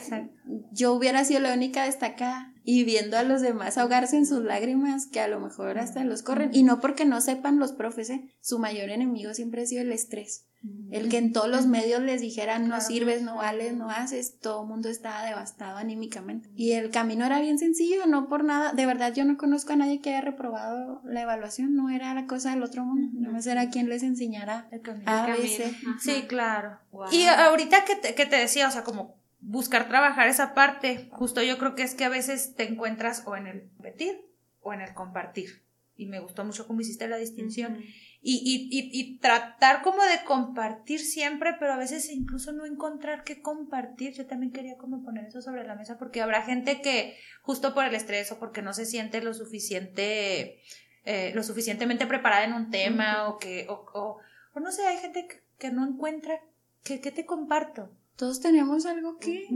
yo 0.71 0.93
hubiera 0.93 1.23
sido 1.23 1.39
la 1.39 1.53
única 1.53 1.85
destacada 1.85 2.53
y 2.65 2.83
viendo 2.83 3.17
a 3.17 3.23
los 3.23 3.41
demás 3.41 3.77
ahogarse 3.77 4.17
en 4.17 4.25
sus 4.25 4.43
lágrimas 4.43 5.07
que 5.07 5.19
a 5.19 5.27
lo 5.27 5.39
mejor 5.39 5.77
hasta 5.77 6.03
los 6.03 6.23
corren. 6.23 6.49
Y 6.53 6.63
no 6.63 6.79
porque 6.79 7.05
no 7.05 7.21
sepan 7.21 7.59
los 7.59 7.71
profes, 7.71 8.09
¿eh? 8.09 8.29
su 8.41 8.59
mayor 8.59 8.89
enemigo 8.89 9.33
siempre 9.33 9.63
ha 9.63 9.65
sido 9.65 9.81
el 9.81 9.91
estrés. 9.91 10.45
El 10.91 11.09
que 11.09 11.17
en 11.17 11.33
todos 11.33 11.49
los 11.49 11.65
medios 11.65 12.01
les 12.01 12.21
dijeran 12.21 12.67
no 12.67 12.79
sirves, 12.79 13.21
no 13.21 13.37
vales, 13.37 13.73
no 13.73 13.89
haces, 13.89 14.39
todo 14.39 14.61
el 14.61 14.69
mundo 14.69 14.89
estaba 14.89 15.25
devastado 15.25 15.77
anímicamente. 15.77 16.49
Y 16.55 16.73
el 16.73 16.91
camino 16.91 17.25
era 17.25 17.41
bien 17.41 17.57
sencillo, 17.57 18.05
no 18.05 18.29
por 18.29 18.43
nada. 18.43 18.73
De 18.73 18.85
verdad, 18.85 19.13
yo 19.13 19.25
no 19.25 19.37
conozco 19.37 19.73
a 19.73 19.75
nadie 19.75 19.99
que 20.01 20.11
haya 20.11 20.21
reprobado 20.21 21.01
la 21.03 21.21
evaluación, 21.21 21.75
no 21.75 21.89
era 21.89 22.13
la 22.13 22.27
cosa 22.27 22.51
del 22.51 22.63
otro 22.63 22.85
mundo, 22.85 23.09
no 23.13 23.31
más 23.31 23.47
era 23.47 23.69
quien 23.69 23.89
les 23.89 24.03
enseñara 24.03 24.69
a 25.05 25.27
veces. 25.27 25.73
Sí, 25.99 26.23
claro. 26.27 26.79
Y 27.11 27.25
ahorita 27.25 27.83
que 27.85 27.95
te, 27.95 28.15
que 28.15 28.25
te 28.25 28.37
decía, 28.37 28.67
o 28.67 28.71
sea, 28.71 28.83
como 28.83 29.15
buscar 29.41 29.87
trabajar 29.89 30.27
esa 30.27 30.53
parte, 30.53 31.09
justo 31.11 31.41
yo 31.43 31.57
creo 31.57 31.75
que 31.75 31.83
es 31.83 31.95
que 31.95 32.05
a 32.05 32.09
veces 32.09 32.55
te 32.55 32.69
encuentras 32.69 33.23
o 33.25 33.35
en 33.35 33.47
el 33.47 33.69
competir 33.73 34.21
o 34.61 34.73
en 34.73 34.81
el 34.81 34.93
compartir. 34.93 35.63
Y 35.95 36.07
me 36.07 36.19
gustó 36.19 36.43
mucho 36.43 36.65
cómo 36.65 36.81
hiciste 36.81 37.07
la 37.07 37.17
distinción. 37.17 37.79
Y, 38.25 38.69
y, 38.71 38.89
y, 38.97 39.17
tratar 39.17 39.81
como 39.81 40.01
de 40.01 40.23
compartir 40.25 41.01
siempre, 41.01 41.55
pero 41.59 41.73
a 41.73 41.77
veces 41.77 42.09
incluso 42.09 42.53
no 42.53 42.65
encontrar 42.65 43.25
qué 43.25 43.41
compartir. 43.41 44.13
Yo 44.13 44.25
también 44.25 44.53
quería 44.53 44.77
como 44.77 45.03
poner 45.03 45.25
eso 45.25 45.41
sobre 45.41 45.65
la 45.67 45.75
mesa 45.75 45.97
porque 45.97 46.21
habrá 46.21 46.41
gente 46.41 46.81
que 46.81 47.17
justo 47.41 47.73
por 47.73 47.83
el 47.83 47.93
estrés 47.93 48.31
o 48.31 48.39
porque 48.39 48.61
no 48.61 48.73
se 48.73 48.85
siente 48.85 49.21
lo 49.21 49.33
suficiente, 49.33 50.61
eh, 51.03 51.33
lo 51.35 51.43
suficientemente 51.43 52.07
preparada 52.07 52.45
en 52.45 52.53
un 52.53 52.71
tema 52.71 53.27
o 53.27 53.37
que, 53.39 53.65
o, 53.67 53.85
o, 53.93 54.19
o, 54.53 54.59
no 54.61 54.71
sé, 54.71 54.87
hay 54.87 54.99
gente 54.99 55.27
que, 55.27 55.43
que 55.57 55.71
no 55.71 55.85
encuentra 55.85 56.39
qué 56.83 56.97
te 56.99 57.25
comparto 57.25 57.91
todos 58.15 58.39
tenemos 58.41 58.85
algo 58.85 59.17
que 59.17 59.47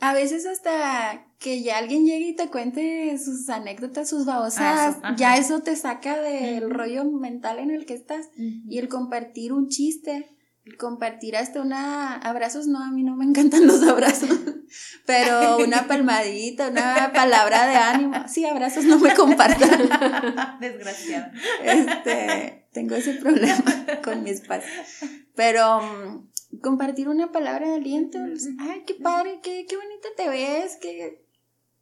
a 0.00 0.14
veces 0.14 0.46
hasta 0.46 1.26
que 1.38 1.62
ya 1.62 1.78
alguien 1.78 2.04
llegue 2.04 2.28
y 2.28 2.36
te 2.36 2.48
cuente 2.48 3.16
sus 3.18 3.48
anécdotas, 3.48 4.08
sus 4.08 4.24
babosadas, 4.24 4.96
ah, 5.02 5.14
ya 5.16 5.36
eso 5.36 5.60
te 5.60 5.76
saca 5.76 6.20
del 6.20 6.70
rollo 6.70 7.04
mental 7.04 7.58
en 7.58 7.70
el 7.70 7.86
que 7.86 7.94
estás. 7.94 8.30
Y 8.36 8.78
el 8.78 8.88
compartir 8.88 9.52
un 9.52 9.68
chiste, 9.68 10.34
el 10.64 10.76
compartir 10.76 11.36
hasta 11.36 11.60
una 11.60 12.14
abrazos, 12.16 12.66
no, 12.66 12.82
a 12.82 12.90
mí 12.90 13.02
no 13.02 13.14
me 13.14 13.24
encantan 13.24 13.66
los 13.66 13.82
abrazos, 13.82 14.30
pero 15.06 15.58
una 15.58 15.86
palmadita, 15.86 16.68
una 16.68 17.12
palabra 17.12 17.66
de 17.66 17.76
ánimo, 17.76 18.24
sí, 18.26 18.44
abrazos 18.44 18.84
no 18.84 18.98
me 18.98 19.14
compartan. 19.14 19.70
Desgraciada. 20.60 21.32
Este, 21.62 22.68
tengo 22.72 22.96
ese 22.96 23.14
problema 23.14 23.64
con 24.02 24.22
mi 24.22 24.30
espacio. 24.30 24.70
Pero 25.34 25.80
mm, 25.80 26.27
compartir 26.62 27.08
una 27.08 27.32
palabra 27.32 27.68
de 27.68 27.74
aliento. 27.76 28.18
Ay, 28.58 28.82
qué 28.86 28.94
padre, 28.94 29.40
qué, 29.42 29.66
qué 29.68 29.76
bonita 29.76 30.08
te 30.16 30.28
ves, 30.28 30.76
que 30.80 31.28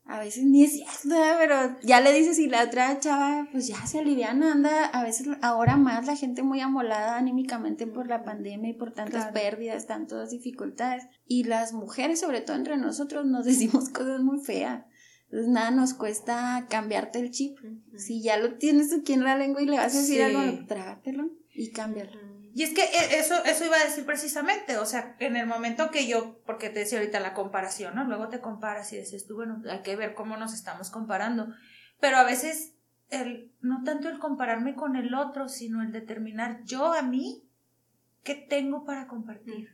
a 0.08 0.20
veces 0.20 0.44
ni 0.44 0.62
es 0.62 0.72
cierto, 0.72 1.16
pero 1.38 1.76
ya 1.82 2.00
le 2.00 2.12
dices 2.12 2.38
y 2.38 2.46
la 2.46 2.62
otra 2.62 3.00
chava, 3.00 3.48
pues 3.50 3.66
ya 3.66 3.84
se 3.86 3.98
aliviana, 3.98 4.52
anda, 4.52 4.86
a 4.86 5.02
veces 5.02 5.26
ahora 5.42 5.76
más 5.76 6.06
la 6.06 6.14
gente 6.14 6.44
muy 6.44 6.60
amolada 6.60 7.16
anímicamente 7.16 7.88
por 7.88 8.06
la 8.06 8.22
pandemia 8.22 8.70
y 8.70 8.74
por 8.74 8.92
tantas 8.92 9.32
pérdidas, 9.32 9.86
tantas 9.86 10.30
dificultades. 10.30 11.08
Y 11.26 11.44
las 11.44 11.72
mujeres, 11.72 12.20
sobre 12.20 12.40
todo 12.40 12.56
entre 12.56 12.76
nosotros, 12.76 13.26
nos 13.26 13.44
decimos 13.46 13.88
cosas 13.88 14.22
muy 14.22 14.38
feas. 14.38 14.84
Entonces 15.24 15.48
nada 15.48 15.72
nos 15.72 15.92
cuesta 15.92 16.66
cambiarte 16.70 17.18
el 17.18 17.32
chip. 17.32 17.58
Si 17.96 18.22
ya 18.22 18.36
lo 18.36 18.58
tienes 18.58 18.92
aquí 18.92 19.12
en 19.12 19.24
la 19.24 19.36
lengua 19.36 19.60
y 19.60 19.66
le 19.66 19.76
vas 19.76 19.92
a 19.92 19.98
decir 19.98 20.22
algo, 20.22 20.66
trágatelo 20.66 21.32
y 21.52 21.72
cámbialo. 21.72 22.35
Y 22.56 22.62
es 22.62 22.72
que 22.72 22.84
e, 22.84 23.18
eso, 23.18 23.44
eso 23.44 23.66
iba 23.66 23.76
a 23.76 23.84
decir 23.84 24.06
precisamente, 24.06 24.78
o 24.78 24.86
sea, 24.86 25.14
en 25.18 25.36
el 25.36 25.46
momento 25.46 25.90
que 25.90 26.08
yo, 26.08 26.40
porque 26.46 26.70
te 26.70 26.78
decía 26.78 26.98
ahorita 26.98 27.20
la 27.20 27.34
comparación, 27.34 27.94
¿no? 27.94 28.04
Luego 28.04 28.30
te 28.30 28.40
comparas 28.40 28.90
y 28.94 28.96
dices 28.96 29.26
tú, 29.26 29.34
bueno, 29.34 29.62
hay 29.70 29.82
que 29.82 29.94
ver 29.94 30.14
cómo 30.14 30.38
nos 30.38 30.54
estamos 30.54 30.88
comparando. 30.88 31.48
Pero 32.00 32.16
a 32.16 32.24
veces, 32.24 32.72
el, 33.10 33.52
no 33.60 33.82
tanto 33.84 34.08
el 34.08 34.18
compararme 34.18 34.74
con 34.74 34.96
el 34.96 35.12
otro, 35.12 35.50
sino 35.50 35.82
el 35.82 35.92
determinar 35.92 36.62
yo 36.64 36.94
a 36.94 37.02
mí 37.02 37.46
qué 38.22 38.34
tengo 38.34 38.86
para 38.86 39.06
compartir. 39.06 39.68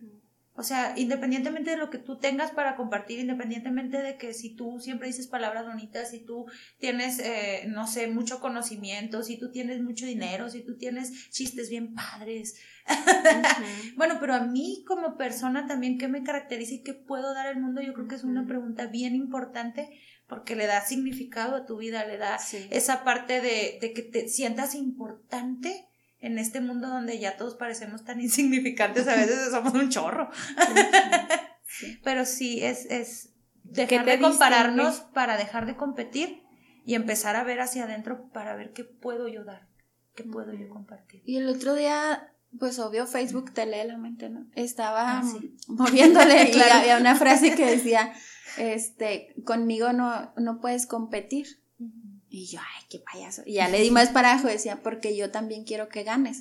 O 0.55 0.63
sea, 0.63 0.93
independientemente 0.99 1.71
de 1.71 1.79
lo 1.79 1.89
que 1.89 1.97
tú 1.97 2.19
tengas 2.19 2.51
para 2.51 2.77
compartir, 2.77 3.19
independientemente 3.19 4.03
de 4.03 4.19
que 4.19 4.35
si 4.35 4.55
tú 4.55 4.81
siempre 4.81 5.07
dices 5.07 5.27
palabras 5.27 5.65
bonitas, 5.65 6.11
si 6.11 6.21
tú 6.21 6.45
tienes, 6.79 7.21
eh, 7.21 7.65
no 7.69 7.87
sé, 7.87 8.09
mucho 8.09 8.39
conocimiento, 8.39 9.23
si 9.23 9.39
tú 9.39 9.51
tienes 9.51 9.81
mucho 9.81 10.05
dinero, 10.05 10.51
si 10.51 10.61
tú 10.61 10.77
tienes 10.77 11.31
chistes 11.31 11.71
bien 11.71 11.95
padres. 11.95 12.57
bueno, 13.97 14.19
pero 14.21 14.35
a 14.35 14.41
mí 14.41 14.85
como 14.87 15.17
persona 15.17 15.67
también, 15.67 15.97
¿qué 15.97 16.09
me 16.09 16.23
caracteriza 16.23 16.75
y 16.75 16.83
qué 16.83 16.93
puedo 16.93 17.33
dar 17.33 17.47
al 17.47 17.59
mundo? 17.59 17.81
Yo 17.81 17.95
creo 17.95 18.09
que 18.09 18.17
es 18.17 18.25
una 18.25 18.47
pregunta 18.47 18.87
bien 18.89 19.15
importante 19.15 19.89
porque 20.27 20.55
le 20.55 20.67
da 20.67 20.85
significado 20.85 21.57
a 21.57 21.65
tu 21.65 21.79
vida, 21.79 22.05
le 22.05 22.19
da 22.19 22.39
esa 22.71 23.05
parte 23.05 23.41
de, 23.41 23.79
de 23.81 23.93
que 23.95 24.03
te 24.03 24.29
sientas 24.29 24.75
importante 24.75 25.89
en 26.23 26.39
este 26.39 26.61
mundo 26.61 26.89
donde 26.89 27.19
ya 27.19 27.37
todos 27.37 27.57
parecemos 27.57 28.05
tan 28.05 28.21
insignificantes, 28.23 29.07
a 29.09 29.17
veces 29.17 29.51
somos 29.51 29.75
un 29.75 29.91
chorro. 29.91 30.31
Pero 32.03 32.25
sí, 32.25 32.65
es, 32.65 32.87
es 32.87 33.31
dejar 33.65 34.07
de 34.07 34.21
compararnos 34.21 35.01
para 35.01 35.37
dejar 35.37 35.67
de 35.67 35.77
competir 35.77 36.43
y 36.85 36.95
empezar 36.95 37.37
a 37.37 37.45
ver 37.45 37.61
hacia 37.61 37.85
adentro 37.85 38.29
para 38.31 38.55
ver 38.55 38.73
qué 38.73 38.85
puedo 38.85 39.29
yo 39.29 39.45
dar, 39.45 39.69
qué 40.15 40.25
puedo 40.25 40.53
yo 40.53 40.69
compartir. 40.69 41.23
Y 41.25 41.37
el 41.39 41.49
otro 41.49 41.75
día, 41.75 42.33
pues 42.59 42.79
obvio, 42.79 43.07
Facebook 43.07 43.53
te 43.53 43.67
lee 43.67 43.87
la 43.87 43.99
mente, 43.99 44.29
¿no? 44.29 44.47
Estaba 44.55 45.19
ah, 45.19 45.33
moviéndole 45.67 46.51
y 46.55 46.61
había 46.61 46.99
una 46.99 47.17
frase 47.17 47.55
que 47.55 47.67
decía, 47.67 48.13
este, 48.59 49.35
conmigo 49.45 49.93
no, 49.93 50.33
no 50.37 50.61
puedes 50.61 50.87
competir 50.87 51.62
y 52.33 52.47
yo, 52.47 52.61
ay, 52.61 52.87
qué 52.89 52.99
payaso. 52.99 53.43
Y 53.45 53.55
ya 53.55 53.69
le 53.69 53.79
di 53.83 53.91
más 53.91 54.09
para 54.09 54.33
abajo, 54.33 54.49
decía, 54.49 54.81
porque 54.83 55.15
yo 55.15 55.31
también 55.31 55.65
quiero 55.65 55.91
que 55.91 56.03
ganes. 56.03 56.41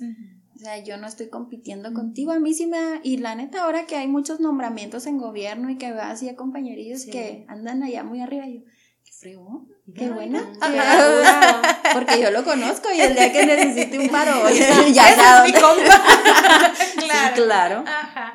O 0.56 0.58
sea, 0.58 0.82
yo 0.82 0.96
no 0.96 1.06
estoy 1.06 1.28
compitiendo 1.28 1.94
contigo. 1.94 2.32
A 2.32 2.40
mí 2.40 2.54
sí 2.54 2.66
me 2.66 3.02
Y 3.04 3.18
la 3.18 3.36
neta, 3.36 3.64
ahora 3.64 3.86
que 3.86 3.98
hay 3.98 4.08
muchos 4.08 4.40
nombramientos 4.40 5.06
en 5.06 5.18
gobierno 5.18 5.70
y 5.70 5.78
que 5.78 5.88
así 5.88 6.30
a 6.30 6.38
compañerillos 6.38 7.06
que 7.06 7.46
andan 7.50 7.84
allá 7.84 8.06
muy 8.06 8.22
arriba, 8.22 8.48
yo, 8.48 8.62
qué 9.04 9.12
fregón, 9.12 9.68
qué 9.94 10.10
bueno. 10.10 10.40
porque 11.94 12.22
yo 12.22 12.32
lo 12.32 12.46
conozco 12.46 12.88
y 12.96 13.02
el 13.02 13.14
día 13.14 13.34
que 13.34 13.46
necesite 13.46 14.00
un 14.00 14.08
paro, 14.08 14.32
ya 14.94 15.10
es 15.10 15.54
mi 15.54 15.60
compa. 15.60 16.04
claro. 17.00 17.84
claro. 17.84 17.84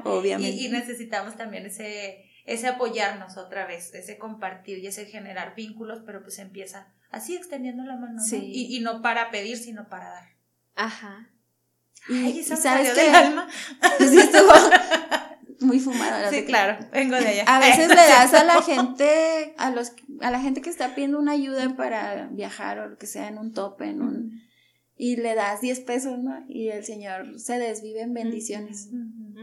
Obviamente. 0.04 0.62
y 0.62 0.68
necesitamos 0.68 1.36
también 1.38 1.64
ese 1.64 2.25
ese 2.46 2.68
apoyarnos 2.68 3.36
otra 3.36 3.66
vez, 3.66 3.92
ese 3.94 4.18
compartir 4.18 4.78
y 4.78 4.86
ese 4.86 5.06
generar 5.06 5.54
vínculos, 5.54 6.02
pero 6.06 6.22
pues 6.22 6.38
empieza 6.38 6.88
así 7.10 7.36
extendiendo 7.36 7.84
la 7.84 7.96
mano, 7.96 8.22
¿no? 8.22 8.36
y, 8.36 8.76
y, 8.76 8.80
no 8.80 9.02
para 9.02 9.30
pedir, 9.30 9.56
sino 9.56 9.88
para 9.88 10.08
dar. 10.08 10.28
Ajá. 10.76 11.28
Y, 12.08 12.42
sabes 12.42 12.92
que 12.92 13.10
alma. 13.10 13.48
Sí, 13.98 14.18
estuvo 14.18 14.52
muy 15.60 15.80
fumada. 15.80 16.30
Sí, 16.30 16.44
claro, 16.44 16.78
vengo 16.92 17.16
de 17.16 17.26
allá. 17.26 17.44
A 17.46 17.58
veces 17.58 17.88
le 17.88 17.94
das 17.94 18.32
a 18.34 18.44
la 18.44 18.62
gente, 18.62 19.54
a 19.58 19.70
los, 19.70 19.92
a 20.20 20.30
la 20.30 20.40
gente 20.40 20.60
que 20.60 20.70
está 20.70 20.94
pidiendo 20.94 21.18
una 21.18 21.32
ayuda 21.32 21.74
para 21.76 22.28
viajar 22.30 22.78
o 22.78 22.88
lo 22.88 22.98
que 22.98 23.06
sea 23.06 23.28
en 23.28 23.38
un 23.38 23.52
tope, 23.52 23.88
en 23.88 24.02
un 24.02 24.45
y 24.98 25.16
le 25.16 25.34
das 25.34 25.60
10 25.60 25.80
pesos, 25.80 26.18
¿no? 26.18 26.42
Y 26.48 26.68
el 26.68 26.84
Señor 26.84 27.38
se 27.38 27.58
desvive 27.58 28.00
en 28.00 28.14
bendiciones. 28.14 28.88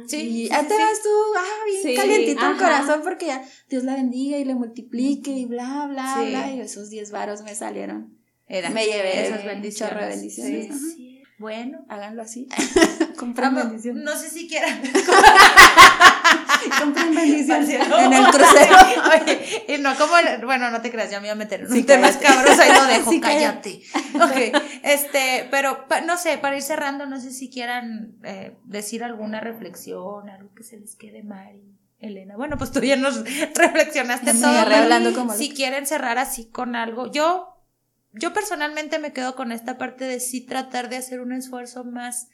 Sí. 0.07 0.17
Y 0.17 0.49
ya 0.49 0.67
te 0.67 0.73
vas 0.73 1.01
tú, 1.03 1.09
ah, 1.37 1.81
bien 1.83 1.95
calientito 1.95 2.49
el 2.49 2.57
corazón 2.57 3.01
porque 3.03 3.27
ya 3.27 3.45
Dios 3.69 3.83
la 3.83 3.95
bendiga 3.95 4.37
y 4.37 4.45
le 4.45 4.55
multiplique 4.55 5.31
y 5.31 5.45
bla, 5.45 5.87
bla, 5.87 6.23
bla. 6.27 6.51
Y 6.51 6.59
esos 6.59 6.89
10 6.89 7.11
varos 7.11 7.43
me 7.43 7.53
salieron. 7.53 8.17
me 8.49 8.85
llevé 8.85 9.27
esas 9.27 9.45
bendiciones. 9.45 9.93
Chorro 9.93 10.07
bendiciones. 10.07 10.97
Bueno, 11.43 11.85
háganlo 11.89 12.21
así. 12.21 12.47
Compran 13.17 13.53
bendiciones. 13.53 14.03
No 14.03 14.17
sé 14.17 14.29
si 14.29 14.47
quieran. 14.47 14.81
Compren 16.79 17.13
bendiciones 17.13 17.69
en 17.69 18.13
el 18.13 18.23
crucero. 18.31 18.77
Oye, 19.11 19.65
y 19.67 19.77
no 19.79 19.95
como, 19.97 20.13
bueno, 20.45 20.71
no 20.71 20.81
te 20.81 20.89
creas, 20.89 21.11
ya 21.11 21.19
me 21.19 21.27
iba 21.27 21.33
a 21.33 21.37
meter 21.37 21.61
en 21.61 21.73
un 21.73 21.85
tema 21.85 22.07
escabroso 22.07 22.61
ahí 22.61 22.71
lo 22.71 22.85
dejo, 22.85 23.11
cállate. 23.21 23.81
Ok, 24.15 24.62
este, 24.83 25.47
pero 25.49 25.85
no 26.05 26.17
sé, 26.17 26.37
para 26.37 26.55
ir 26.55 26.61
cerrando, 26.61 27.05
no 27.05 27.19
sé 27.19 27.31
si 27.31 27.49
quieran 27.49 28.17
eh, 28.23 28.55
decir 28.65 29.03
alguna 29.03 29.39
reflexión, 29.39 30.29
algo 30.29 30.53
que 30.53 30.63
se 30.63 30.79
les 30.79 30.95
quede 30.95 31.23
mal. 31.23 31.61
Elena. 31.99 32.35
Bueno, 32.35 32.57
pues 32.57 32.71
tú 32.71 32.81
ya 32.81 32.97
nos 32.97 33.23
reflexionaste 33.55 34.33
todo. 34.33 35.15
Como 35.15 35.33
si 35.33 35.53
quieren 35.53 35.85
cerrar 35.85 36.17
así 36.17 36.49
con 36.49 36.75
algo. 36.75 37.09
Yo 37.09 37.53
yo 38.13 38.31
personalmente 38.33 38.99
me 38.99 39.11
quedo 39.11 39.35
con 39.35 39.51
esta 39.51 39.77
parte 39.77 40.05
de 40.05 40.19
sí 40.19 40.45
tratar 40.45 40.89
de 40.89 40.97
hacer 40.97 41.19
un 41.19 41.31
esfuerzo 41.31 41.83
más 41.83 42.29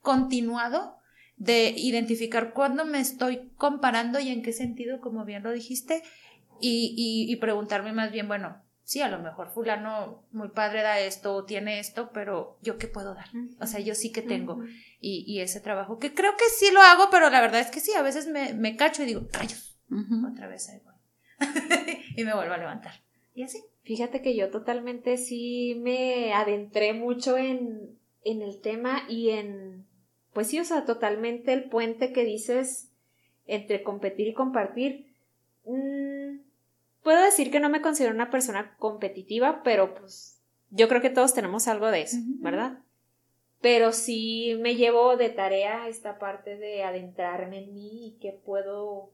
continuado 0.00 0.96
de 1.36 1.72
identificar 1.76 2.52
cuándo 2.52 2.84
me 2.84 3.00
estoy 3.00 3.50
comparando 3.56 4.20
y 4.20 4.28
en 4.28 4.42
qué 4.42 4.52
sentido, 4.52 5.00
como 5.00 5.24
bien 5.24 5.42
lo 5.42 5.52
dijiste, 5.52 6.02
y, 6.60 6.94
y, 7.26 7.34
preguntarme 7.36 7.92
más 7.92 8.12
bien, 8.12 8.28
bueno, 8.28 8.62
sí, 8.90 9.00
a 9.02 9.08
lo 9.08 9.20
mejor 9.20 9.50
fulano 9.50 10.24
muy 10.32 10.48
padre 10.48 10.82
da 10.82 10.98
esto 10.98 11.32
o 11.32 11.44
tiene 11.44 11.78
esto, 11.78 12.10
pero 12.12 12.58
yo 12.60 12.76
qué 12.76 12.88
puedo 12.88 13.14
dar. 13.14 13.28
O 13.60 13.66
sea, 13.68 13.78
yo 13.78 13.94
sí 13.94 14.10
que 14.10 14.20
tengo. 14.20 14.64
y, 15.00 15.22
y, 15.28 15.38
ese 15.42 15.60
trabajo, 15.60 16.00
que 16.00 16.12
creo 16.12 16.32
que 16.36 16.46
sí 16.58 16.72
lo 16.72 16.80
hago, 16.80 17.04
pero 17.08 17.30
la 17.30 17.40
verdad 17.40 17.60
es 17.60 17.70
que 17.70 17.78
sí, 17.78 17.92
a 17.92 18.02
veces 18.02 18.26
me, 18.26 18.52
me 18.52 18.74
cacho 18.74 19.04
y 19.04 19.06
digo, 19.06 19.28
rayos, 19.32 19.78
otra 20.28 20.48
vez 20.48 20.68
ahí 20.70 20.80
voy. 20.84 20.94
y 22.16 22.24
me 22.24 22.34
vuelvo 22.34 22.54
a 22.54 22.58
levantar. 22.58 22.94
Y 23.32 23.44
así. 23.44 23.62
Fíjate 23.84 24.22
que 24.22 24.34
yo 24.34 24.50
totalmente 24.50 25.16
sí 25.18 25.76
me 25.80 26.34
adentré 26.34 26.92
mucho 26.92 27.38
en, 27.38 27.96
en 28.24 28.42
el 28.42 28.60
tema 28.60 29.04
y 29.08 29.30
en, 29.30 29.86
pues 30.32 30.48
sí, 30.48 30.58
o 30.58 30.64
sea, 30.64 30.84
totalmente 30.84 31.52
el 31.52 31.68
puente 31.68 32.12
que 32.12 32.24
dices 32.24 32.90
entre 33.46 33.84
competir 33.84 34.26
y 34.26 34.34
compartir. 34.34 35.14
Mm, 35.64 36.19
puedo 37.10 37.24
decir 37.24 37.50
que 37.50 37.58
no 37.58 37.68
me 37.68 37.80
considero 37.82 38.14
una 38.14 38.30
persona 38.30 38.76
competitiva, 38.78 39.62
pero 39.64 39.96
pues 39.96 40.40
yo 40.70 40.88
creo 40.88 41.00
que 41.00 41.10
todos 41.10 41.34
tenemos 41.34 41.66
algo 41.66 41.90
de 41.90 42.02
eso, 42.02 42.18
¿verdad? 42.38 42.78
Pero 43.60 43.90
sí 43.90 44.56
me 44.60 44.76
llevo 44.76 45.16
de 45.16 45.28
tarea 45.28 45.88
esta 45.88 46.20
parte 46.20 46.56
de 46.56 46.84
adentrarme 46.84 47.64
en 47.64 47.74
mí 47.74 48.06
y 48.06 48.18
que 48.20 48.30
puedo, 48.30 49.10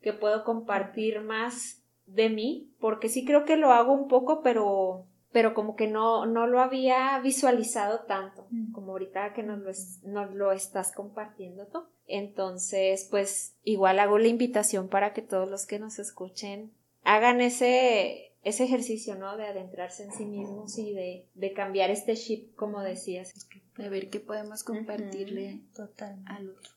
que 0.00 0.12
puedo 0.12 0.42
compartir 0.42 1.20
más 1.20 1.84
de 2.06 2.28
mí, 2.28 2.72
porque 2.80 3.08
sí 3.08 3.24
creo 3.24 3.44
que 3.44 3.56
lo 3.56 3.70
hago 3.70 3.92
un 3.92 4.08
poco, 4.08 4.42
pero, 4.42 5.06
pero 5.30 5.54
como 5.54 5.76
que 5.76 5.86
no, 5.86 6.26
no 6.26 6.48
lo 6.48 6.60
había 6.60 7.20
visualizado 7.20 8.00
tanto, 8.00 8.48
como 8.72 8.90
ahorita 8.90 9.32
que 9.32 9.44
nos 9.44 9.60
lo, 9.60 10.10
nos 10.10 10.34
lo 10.34 10.50
estás 10.50 10.90
compartiendo 10.90 11.68
tú. 11.68 11.84
Entonces, 12.08 13.06
pues 13.08 13.54
igual 13.62 14.00
hago 14.00 14.18
la 14.18 14.26
invitación 14.26 14.88
para 14.88 15.12
que 15.12 15.22
todos 15.22 15.48
los 15.48 15.66
que 15.66 15.78
nos 15.78 16.00
escuchen 16.00 16.72
hagan 17.04 17.40
ese, 17.40 18.34
ese 18.42 18.64
ejercicio, 18.64 19.14
¿no? 19.14 19.36
De 19.36 19.46
adentrarse 19.46 20.04
en 20.04 20.12
sí 20.12 20.24
mismos 20.24 20.78
y 20.78 20.92
de, 20.92 21.28
de 21.34 21.52
cambiar 21.52 21.90
este 21.90 22.14
chip, 22.14 22.54
como 22.54 22.82
decías. 22.82 23.34
De 23.76 23.88
ver 23.88 24.10
qué 24.10 24.20
podemos 24.20 24.64
compartirle 24.64 25.62
total 25.74 26.22
al 26.26 26.50
otro. 26.50 26.72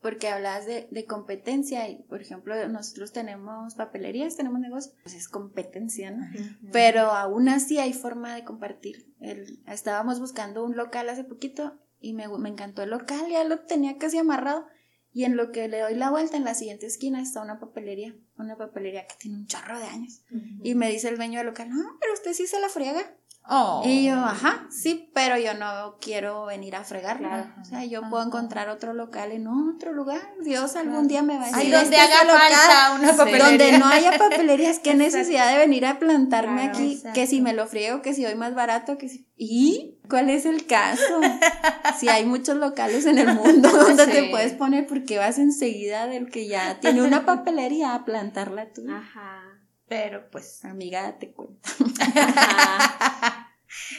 Porque 0.00 0.28
hablas 0.28 0.66
de, 0.66 0.86
de, 0.90 1.06
competencia 1.06 1.88
y, 1.88 2.02
por 2.02 2.20
ejemplo, 2.20 2.54
nosotros 2.68 3.12
tenemos 3.12 3.74
papelerías, 3.74 4.36
tenemos 4.36 4.60
negocios, 4.60 4.94
pues 5.02 5.14
es 5.14 5.28
competencia, 5.28 6.10
¿no? 6.10 6.26
Pero 6.72 7.10
aún 7.10 7.48
así 7.48 7.78
hay 7.78 7.94
forma 7.94 8.34
de 8.34 8.44
compartir. 8.44 9.14
El, 9.18 9.62
estábamos 9.66 10.20
buscando 10.20 10.62
un 10.62 10.76
local 10.76 11.08
hace 11.08 11.24
poquito 11.24 11.78
y 12.00 12.12
me, 12.12 12.28
me 12.28 12.50
encantó 12.50 12.82
el 12.82 12.90
local, 12.90 13.30
ya 13.30 13.44
lo 13.44 13.60
tenía 13.60 13.96
casi 13.96 14.18
amarrado 14.18 14.66
y 15.14 15.24
en 15.24 15.36
lo 15.36 15.52
que 15.52 15.68
le 15.68 15.78
doy 15.78 15.94
la 15.94 16.10
vuelta, 16.10 16.36
en 16.36 16.42
la 16.42 16.54
siguiente 16.54 16.86
esquina 16.86 17.22
está 17.22 17.40
una 17.40 17.60
papelería, 17.60 18.16
una 18.36 18.56
papelería 18.56 19.06
que 19.06 19.14
tiene 19.16 19.36
un 19.38 19.46
chorro 19.46 19.78
de 19.78 19.84
años. 19.84 20.24
Y 20.64 20.74
me 20.74 20.90
dice 20.90 21.08
el 21.08 21.16
dueño 21.16 21.38
del 21.38 21.46
local, 21.46 21.70
no, 21.70 21.96
pero 22.00 22.12
usted 22.12 22.32
sí 22.32 22.48
se 22.48 22.58
la 22.60 22.68
friega. 22.68 23.16
Oh. 23.46 23.82
Y 23.84 24.06
yo, 24.06 24.14
ajá, 24.14 24.66
sí, 24.70 25.10
pero 25.12 25.36
yo 25.36 25.52
no 25.52 25.98
quiero 26.00 26.46
venir 26.46 26.76
a 26.76 26.84
fregarla. 26.84 27.54
O 27.60 27.64
sea, 27.64 27.84
yo 27.84 28.08
puedo 28.08 28.24
encontrar 28.24 28.70
otro 28.70 28.94
local 28.94 29.32
en 29.32 29.46
otro 29.48 29.92
lugar. 29.92 30.22
Dios 30.42 30.76
algún 30.76 31.08
día 31.08 31.22
me 31.22 31.36
va 31.36 31.44
a 31.44 31.46
decir. 31.48 31.60
Ahí 31.60 31.70
donde 31.70 31.96
haga 31.98 32.20
falta 32.26 32.94
una 32.94 33.12
papelería. 33.12 33.48
Donde 33.48 33.78
no 33.78 33.86
haya 33.86 34.16
papelerías, 34.16 34.78
qué 34.78 34.94
necesidad 34.94 35.52
de 35.52 35.58
venir 35.58 35.84
a 35.84 35.98
plantarme 35.98 36.62
aquí. 36.62 37.02
Que 37.12 37.26
si 37.26 37.42
me 37.42 37.52
lo 37.52 37.66
friego, 37.66 38.00
que 38.00 38.14
si 38.14 38.24
hoy 38.24 38.34
más 38.34 38.54
barato, 38.54 38.96
que 38.96 39.10
si. 39.10 39.28
¿Y? 39.36 39.98
¿Cuál 40.08 40.30
es 40.30 40.46
el 40.46 40.64
caso? 40.64 41.20
si 41.98 42.08
hay 42.08 42.24
muchos 42.24 42.56
locales 42.56 43.04
en 43.04 43.18
el 43.18 43.34
mundo 43.34 43.68
donde 43.72 44.06
te 44.06 44.30
puedes 44.30 44.54
poner, 44.54 44.86
porque 44.86 45.18
vas 45.18 45.38
enseguida 45.38 46.06
del 46.06 46.30
que 46.30 46.46
ya 46.46 46.80
tiene 46.80 47.02
una 47.02 47.26
papelería 47.26 47.94
a 47.94 48.06
plantarla 48.06 48.72
tú. 48.72 48.86
Ajá. 48.90 49.42
Pero 49.86 50.30
pues. 50.30 50.64
Amiga, 50.64 51.18
te 51.18 51.30
cuento. 51.32 51.68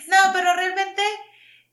No, 0.07 0.17
pero 0.33 0.53
realmente, 0.55 1.01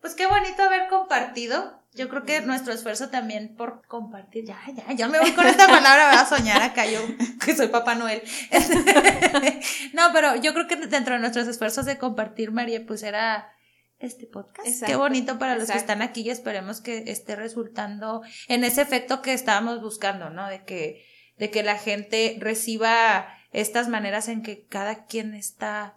pues 0.00 0.14
qué 0.14 0.26
bonito 0.26 0.62
haber 0.62 0.88
compartido. 0.88 1.80
Yo 1.94 2.08
creo 2.08 2.24
que 2.24 2.40
nuestro 2.40 2.72
esfuerzo 2.72 3.10
también 3.10 3.54
por 3.54 3.86
compartir, 3.86 4.46
ya, 4.46 4.58
ya, 4.74 4.92
ya 4.94 5.08
me 5.08 5.20
voy 5.20 5.32
con 5.32 5.46
esta 5.46 5.66
palabra, 5.66 6.08
voy 6.08 6.18
a 6.18 6.24
soñar 6.24 6.62
acá 6.62 6.86
yo, 6.86 7.00
que 7.44 7.54
soy 7.54 7.68
Papá 7.68 7.94
Noel. 7.94 8.22
no, 9.92 10.10
pero 10.14 10.36
yo 10.36 10.54
creo 10.54 10.66
que 10.66 10.76
dentro 10.76 11.14
de 11.14 11.20
nuestros 11.20 11.46
esfuerzos 11.46 11.84
de 11.84 11.98
compartir, 11.98 12.50
María, 12.50 12.86
pues 12.86 13.02
era 13.02 13.52
este 13.98 14.26
podcast. 14.26 14.84
Qué 14.84 14.96
bonito 14.96 15.38
para 15.38 15.56
los 15.56 15.70
que 15.70 15.78
están 15.78 16.02
aquí 16.02 16.22
y 16.22 16.30
esperemos 16.30 16.80
que 16.80 17.04
esté 17.06 17.36
resultando 17.36 18.22
en 18.48 18.64
ese 18.64 18.82
efecto 18.82 19.22
que 19.22 19.32
estábamos 19.32 19.80
buscando, 19.80 20.30
¿no? 20.30 20.48
De 20.48 20.64
que, 20.64 21.04
de 21.38 21.50
que 21.50 21.62
la 21.62 21.76
gente 21.76 22.36
reciba 22.40 23.28
estas 23.52 23.88
maneras 23.88 24.28
en 24.28 24.42
que 24.42 24.66
cada 24.66 25.06
quien 25.06 25.34
está, 25.34 25.96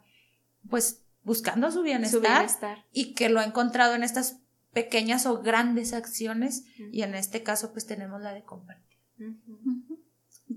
pues, 0.70 1.05
buscando 1.26 1.72
su 1.72 1.82
bienestar, 1.82 2.86
y 2.94 3.14
que 3.14 3.30
lo 3.30 3.40
ha 3.40 3.44
encontrado 3.44 3.96
en 3.96 4.04
estas 4.04 4.40
pequeñas 4.72 5.26
o 5.26 5.42
grandes 5.42 5.94
acciones 5.94 6.66
y 6.92 7.02
en 7.02 7.16
este 7.16 7.44
caso 7.44 7.72
pues 7.72 7.86
tenemos 7.86 8.22
la 8.22 8.34
de 8.34 8.44
compartir. 8.44 9.00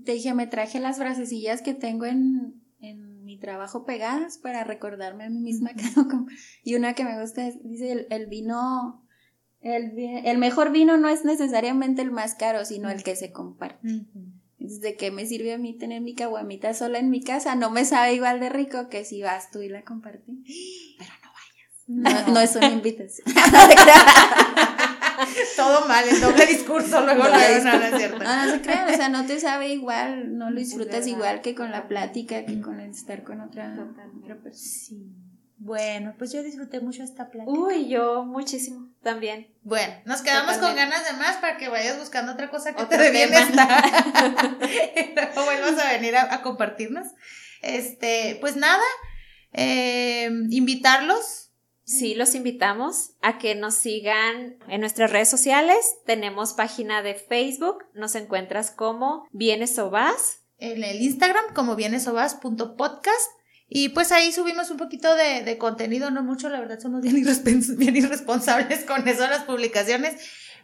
Te 0.05 0.13
dije, 0.13 0.33
me 0.33 0.47
traje 0.47 0.79
las 0.79 0.97
frasecillas 0.97 1.61
que 1.61 1.73
tengo 1.73 2.05
en, 2.05 2.61
en 2.79 3.23
mi 3.23 3.39
trabajo 3.39 3.85
pegadas 3.85 4.37
para 4.37 4.63
recordarme 4.63 5.23
a 5.23 5.29
mí 5.29 5.39
misma 5.39 5.73
que 5.73 5.83
no 5.95 6.27
Y 6.63 6.75
una 6.75 6.93
que 6.93 7.03
me 7.03 7.19
gusta 7.19 7.49
dice, 7.63 8.07
el, 8.09 8.27
vino, 8.27 9.03
el, 9.61 9.97
el, 9.97 10.37
mejor 10.37 10.71
vino 10.71 10.97
no 10.97 11.09
es 11.09 11.25
necesariamente 11.25 12.01
el 12.01 12.11
más 12.11 12.35
caro, 12.35 12.65
sino 12.65 12.89
el 12.89 13.03
que 13.03 13.15
se 13.15 13.31
comparte. 13.31 14.05
¿De 14.77 14.95
qué 14.95 15.11
me 15.11 15.25
sirve 15.25 15.53
a 15.53 15.57
mí 15.57 15.77
tener 15.77 16.01
mi 16.01 16.15
caguamita 16.15 16.73
sola 16.73 16.99
en 16.99 17.09
mi 17.09 17.21
casa? 17.23 17.55
No 17.55 17.71
me 17.71 17.85
sabe 17.85 18.13
igual 18.13 18.39
de 18.39 18.49
rico 18.49 18.89
que 18.89 19.05
si 19.05 19.21
vas 19.21 19.51
tú 19.51 19.61
y 19.61 19.69
la 19.69 19.83
compartí. 19.83 20.43
Pero 20.97 21.11
no 21.23 21.29
vayas. 21.33 22.27
No, 22.27 22.39
es 22.41 22.55
una 22.55 22.69
invitación. 22.69 23.27
Todo 25.55 25.87
mal, 25.87 26.07
el 26.07 26.21
doble 26.21 26.45
discurso 26.45 27.01
luego 27.03 27.23
no, 27.23 27.35
es 27.35 27.63
cierto. 27.97 28.23
No, 28.23 28.45
no 28.45 28.51
se 28.51 28.61
crean, 28.61 28.89
o 28.89 28.95
sea, 28.95 29.09
no 29.09 29.25
te 29.25 29.39
sabe 29.39 29.69
igual, 29.69 30.37
no 30.37 30.49
lo 30.49 30.59
disfrutas 30.59 31.07
igual 31.07 31.41
que 31.41 31.55
con 31.55 31.71
la 31.71 31.87
plática, 31.87 32.45
que 32.45 32.61
con 32.61 32.79
el 32.79 32.91
estar 32.91 33.23
con 33.23 33.41
otra, 33.41 33.75
otra 34.21 34.35
persona. 34.35 34.53
Sí. 34.53 35.28
Bueno, 35.61 36.15
pues 36.17 36.31
yo 36.31 36.41
disfruté 36.41 36.79
mucho 36.79 37.03
esta 37.03 37.29
plática. 37.29 37.51
Uy, 37.51 37.89
yo 37.89 38.23
muchísimo 38.23 38.87
también. 39.03 39.53
Bueno, 39.61 39.93
nos 40.05 40.21
quedamos 40.21 40.55
con 40.57 40.73
ganas 40.73 41.05
de 41.05 41.17
más 41.17 41.35
para 41.37 41.57
que 41.57 41.67
vayas 41.67 41.99
buscando 41.99 42.31
otra 42.31 42.49
cosa 42.49 42.73
que 42.73 42.85
te 42.85 42.97
dé 42.97 43.11
bienestar. 43.11 43.83
y 44.95 45.13
luego 45.13 45.43
vuelvas 45.43 45.77
a 45.77 45.91
venir 45.91 46.15
a, 46.15 46.41
compartirnos. 46.41 47.07
Este, 47.61 48.37
pues 48.39 48.55
nada, 48.55 48.83
eh, 49.51 50.29
invitarlos. 50.49 51.51
Sí, 51.83 52.15
los 52.15 52.35
invitamos 52.35 53.15
a 53.21 53.37
que 53.37 53.55
nos 53.55 53.75
sigan 53.75 54.59
en 54.69 54.79
nuestras 54.79 55.11
redes 55.11 55.29
sociales. 55.29 55.97
Tenemos 56.05 56.53
página 56.53 57.01
de 57.01 57.15
Facebook, 57.15 57.83
nos 57.93 58.15
encuentras 58.15 58.71
como 58.71 59.27
Vienes 59.33 59.77
o 59.77 59.89
Vas. 59.89 60.39
En 60.57 60.83
el 60.83 61.01
Instagram 61.01 61.53
como 61.53 61.75
vienesobas.podcast 61.75 63.38
y 63.69 63.89
pues 63.89 64.11
ahí 64.11 64.31
subimos 64.31 64.71
un 64.71 64.77
poquito 64.77 65.15
de, 65.15 65.43
de 65.43 65.57
contenido, 65.59 66.09
no 66.09 66.23
mucho, 66.23 66.49
la 66.49 66.59
verdad 66.59 66.79
somos 66.79 67.01
bien, 67.01 67.23
bien 67.77 67.95
irresponsables 67.95 68.83
con 68.87 69.07
eso 69.07 69.27
las 69.27 69.43
publicaciones, 69.43 70.15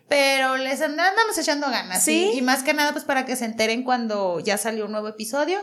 pero 0.09 0.57
les 0.57 0.81
andamos 0.81 1.37
echando 1.37 1.69
ganas. 1.69 2.03
¿Sí? 2.03 2.31
Y, 2.33 2.41
más 2.41 2.63
que 2.63 2.73
nada 2.73 2.93
pues 2.93 3.05
para 3.05 3.25
que 3.25 3.35
se 3.35 3.45
enteren 3.45 3.83
cuando 3.83 4.39
ya 4.39 4.57
salió 4.57 4.85
un 4.85 4.91
nuevo 4.91 5.07
episodio. 5.07 5.59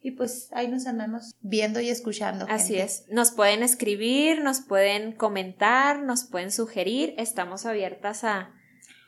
Y 0.00 0.12
pues 0.12 0.48
ahí 0.52 0.68
nos 0.68 0.86
andamos 0.86 1.34
viendo 1.40 1.80
y 1.80 1.90
escuchando. 1.90 2.46
Así 2.48 2.76
es. 2.76 3.04
Nos 3.10 3.32
pueden 3.32 3.64
escribir, 3.64 4.42
nos 4.42 4.60
pueden 4.60 5.10
comentar, 5.12 6.00
nos 6.00 6.24
pueden 6.24 6.52
sugerir. 6.52 7.14
Estamos 7.18 7.66
abiertas 7.66 8.22
a, 8.22 8.52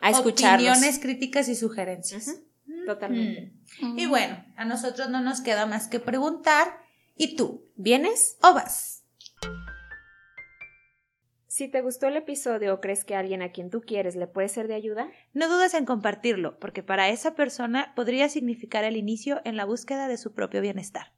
a 0.01 0.11
Opiniones, 0.19 0.99
críticas 0.99 1.49
y 1.49 1.55
sugerencias. 1.55 2.35
Totalmente. 2.87 3.53
Y 3.97 4.07
bueno, 4.07 4.45
a 4.57 4.65
nosotros 4.65 5.11
no 5.11 5.21
nos 5.21 5.41
queda 5.43 5.65
más 5.65 5.87
que 5.87 6.01
preguntar 6.01 6.81
¿Y 7.21 7.37
tú? 7.37 7.70
¿Vienes 7.83 8.37
o 8.43 8.53
vas? 8.53 9.07
Si 11.47 11.67
te 11.67 11.81
gustó 11.81 12.09
el 12.09 12.17
episodio 12.19 12.75
o 12.75 12.81
crees 12.83 13.07
que 13.07 13.15
alguien 13.15 13.41
a 13.41 13.53
quien 13.53 13.71
tú 13.71 13.81
quieres 13.81 14.17
le 14.17 14.27
puede 14.27 14.51
ser 14.51 14.69
de 14.69 14.75
ayuda, 14.75 15.11
no 15.33 15.49
dudes 15.49 15.73
en 15.73 15.87
compartirlo, 15.87 16.59
porque 16.59 16.83
para 16.83 17.09
esa 17.09 17.35
persona 17.35 17.95
podría 17.97 18.29
significar 18.29 18.85
el 18.85 18.99
inicio 18.99 19.41
en 19.47 19.57
la 19.57 19.65
búsqueda 19.65 20.09
de 20.09 20.19
su 20.19 20.35
propio 20.35 20.61
bienestar. 20.61 21.15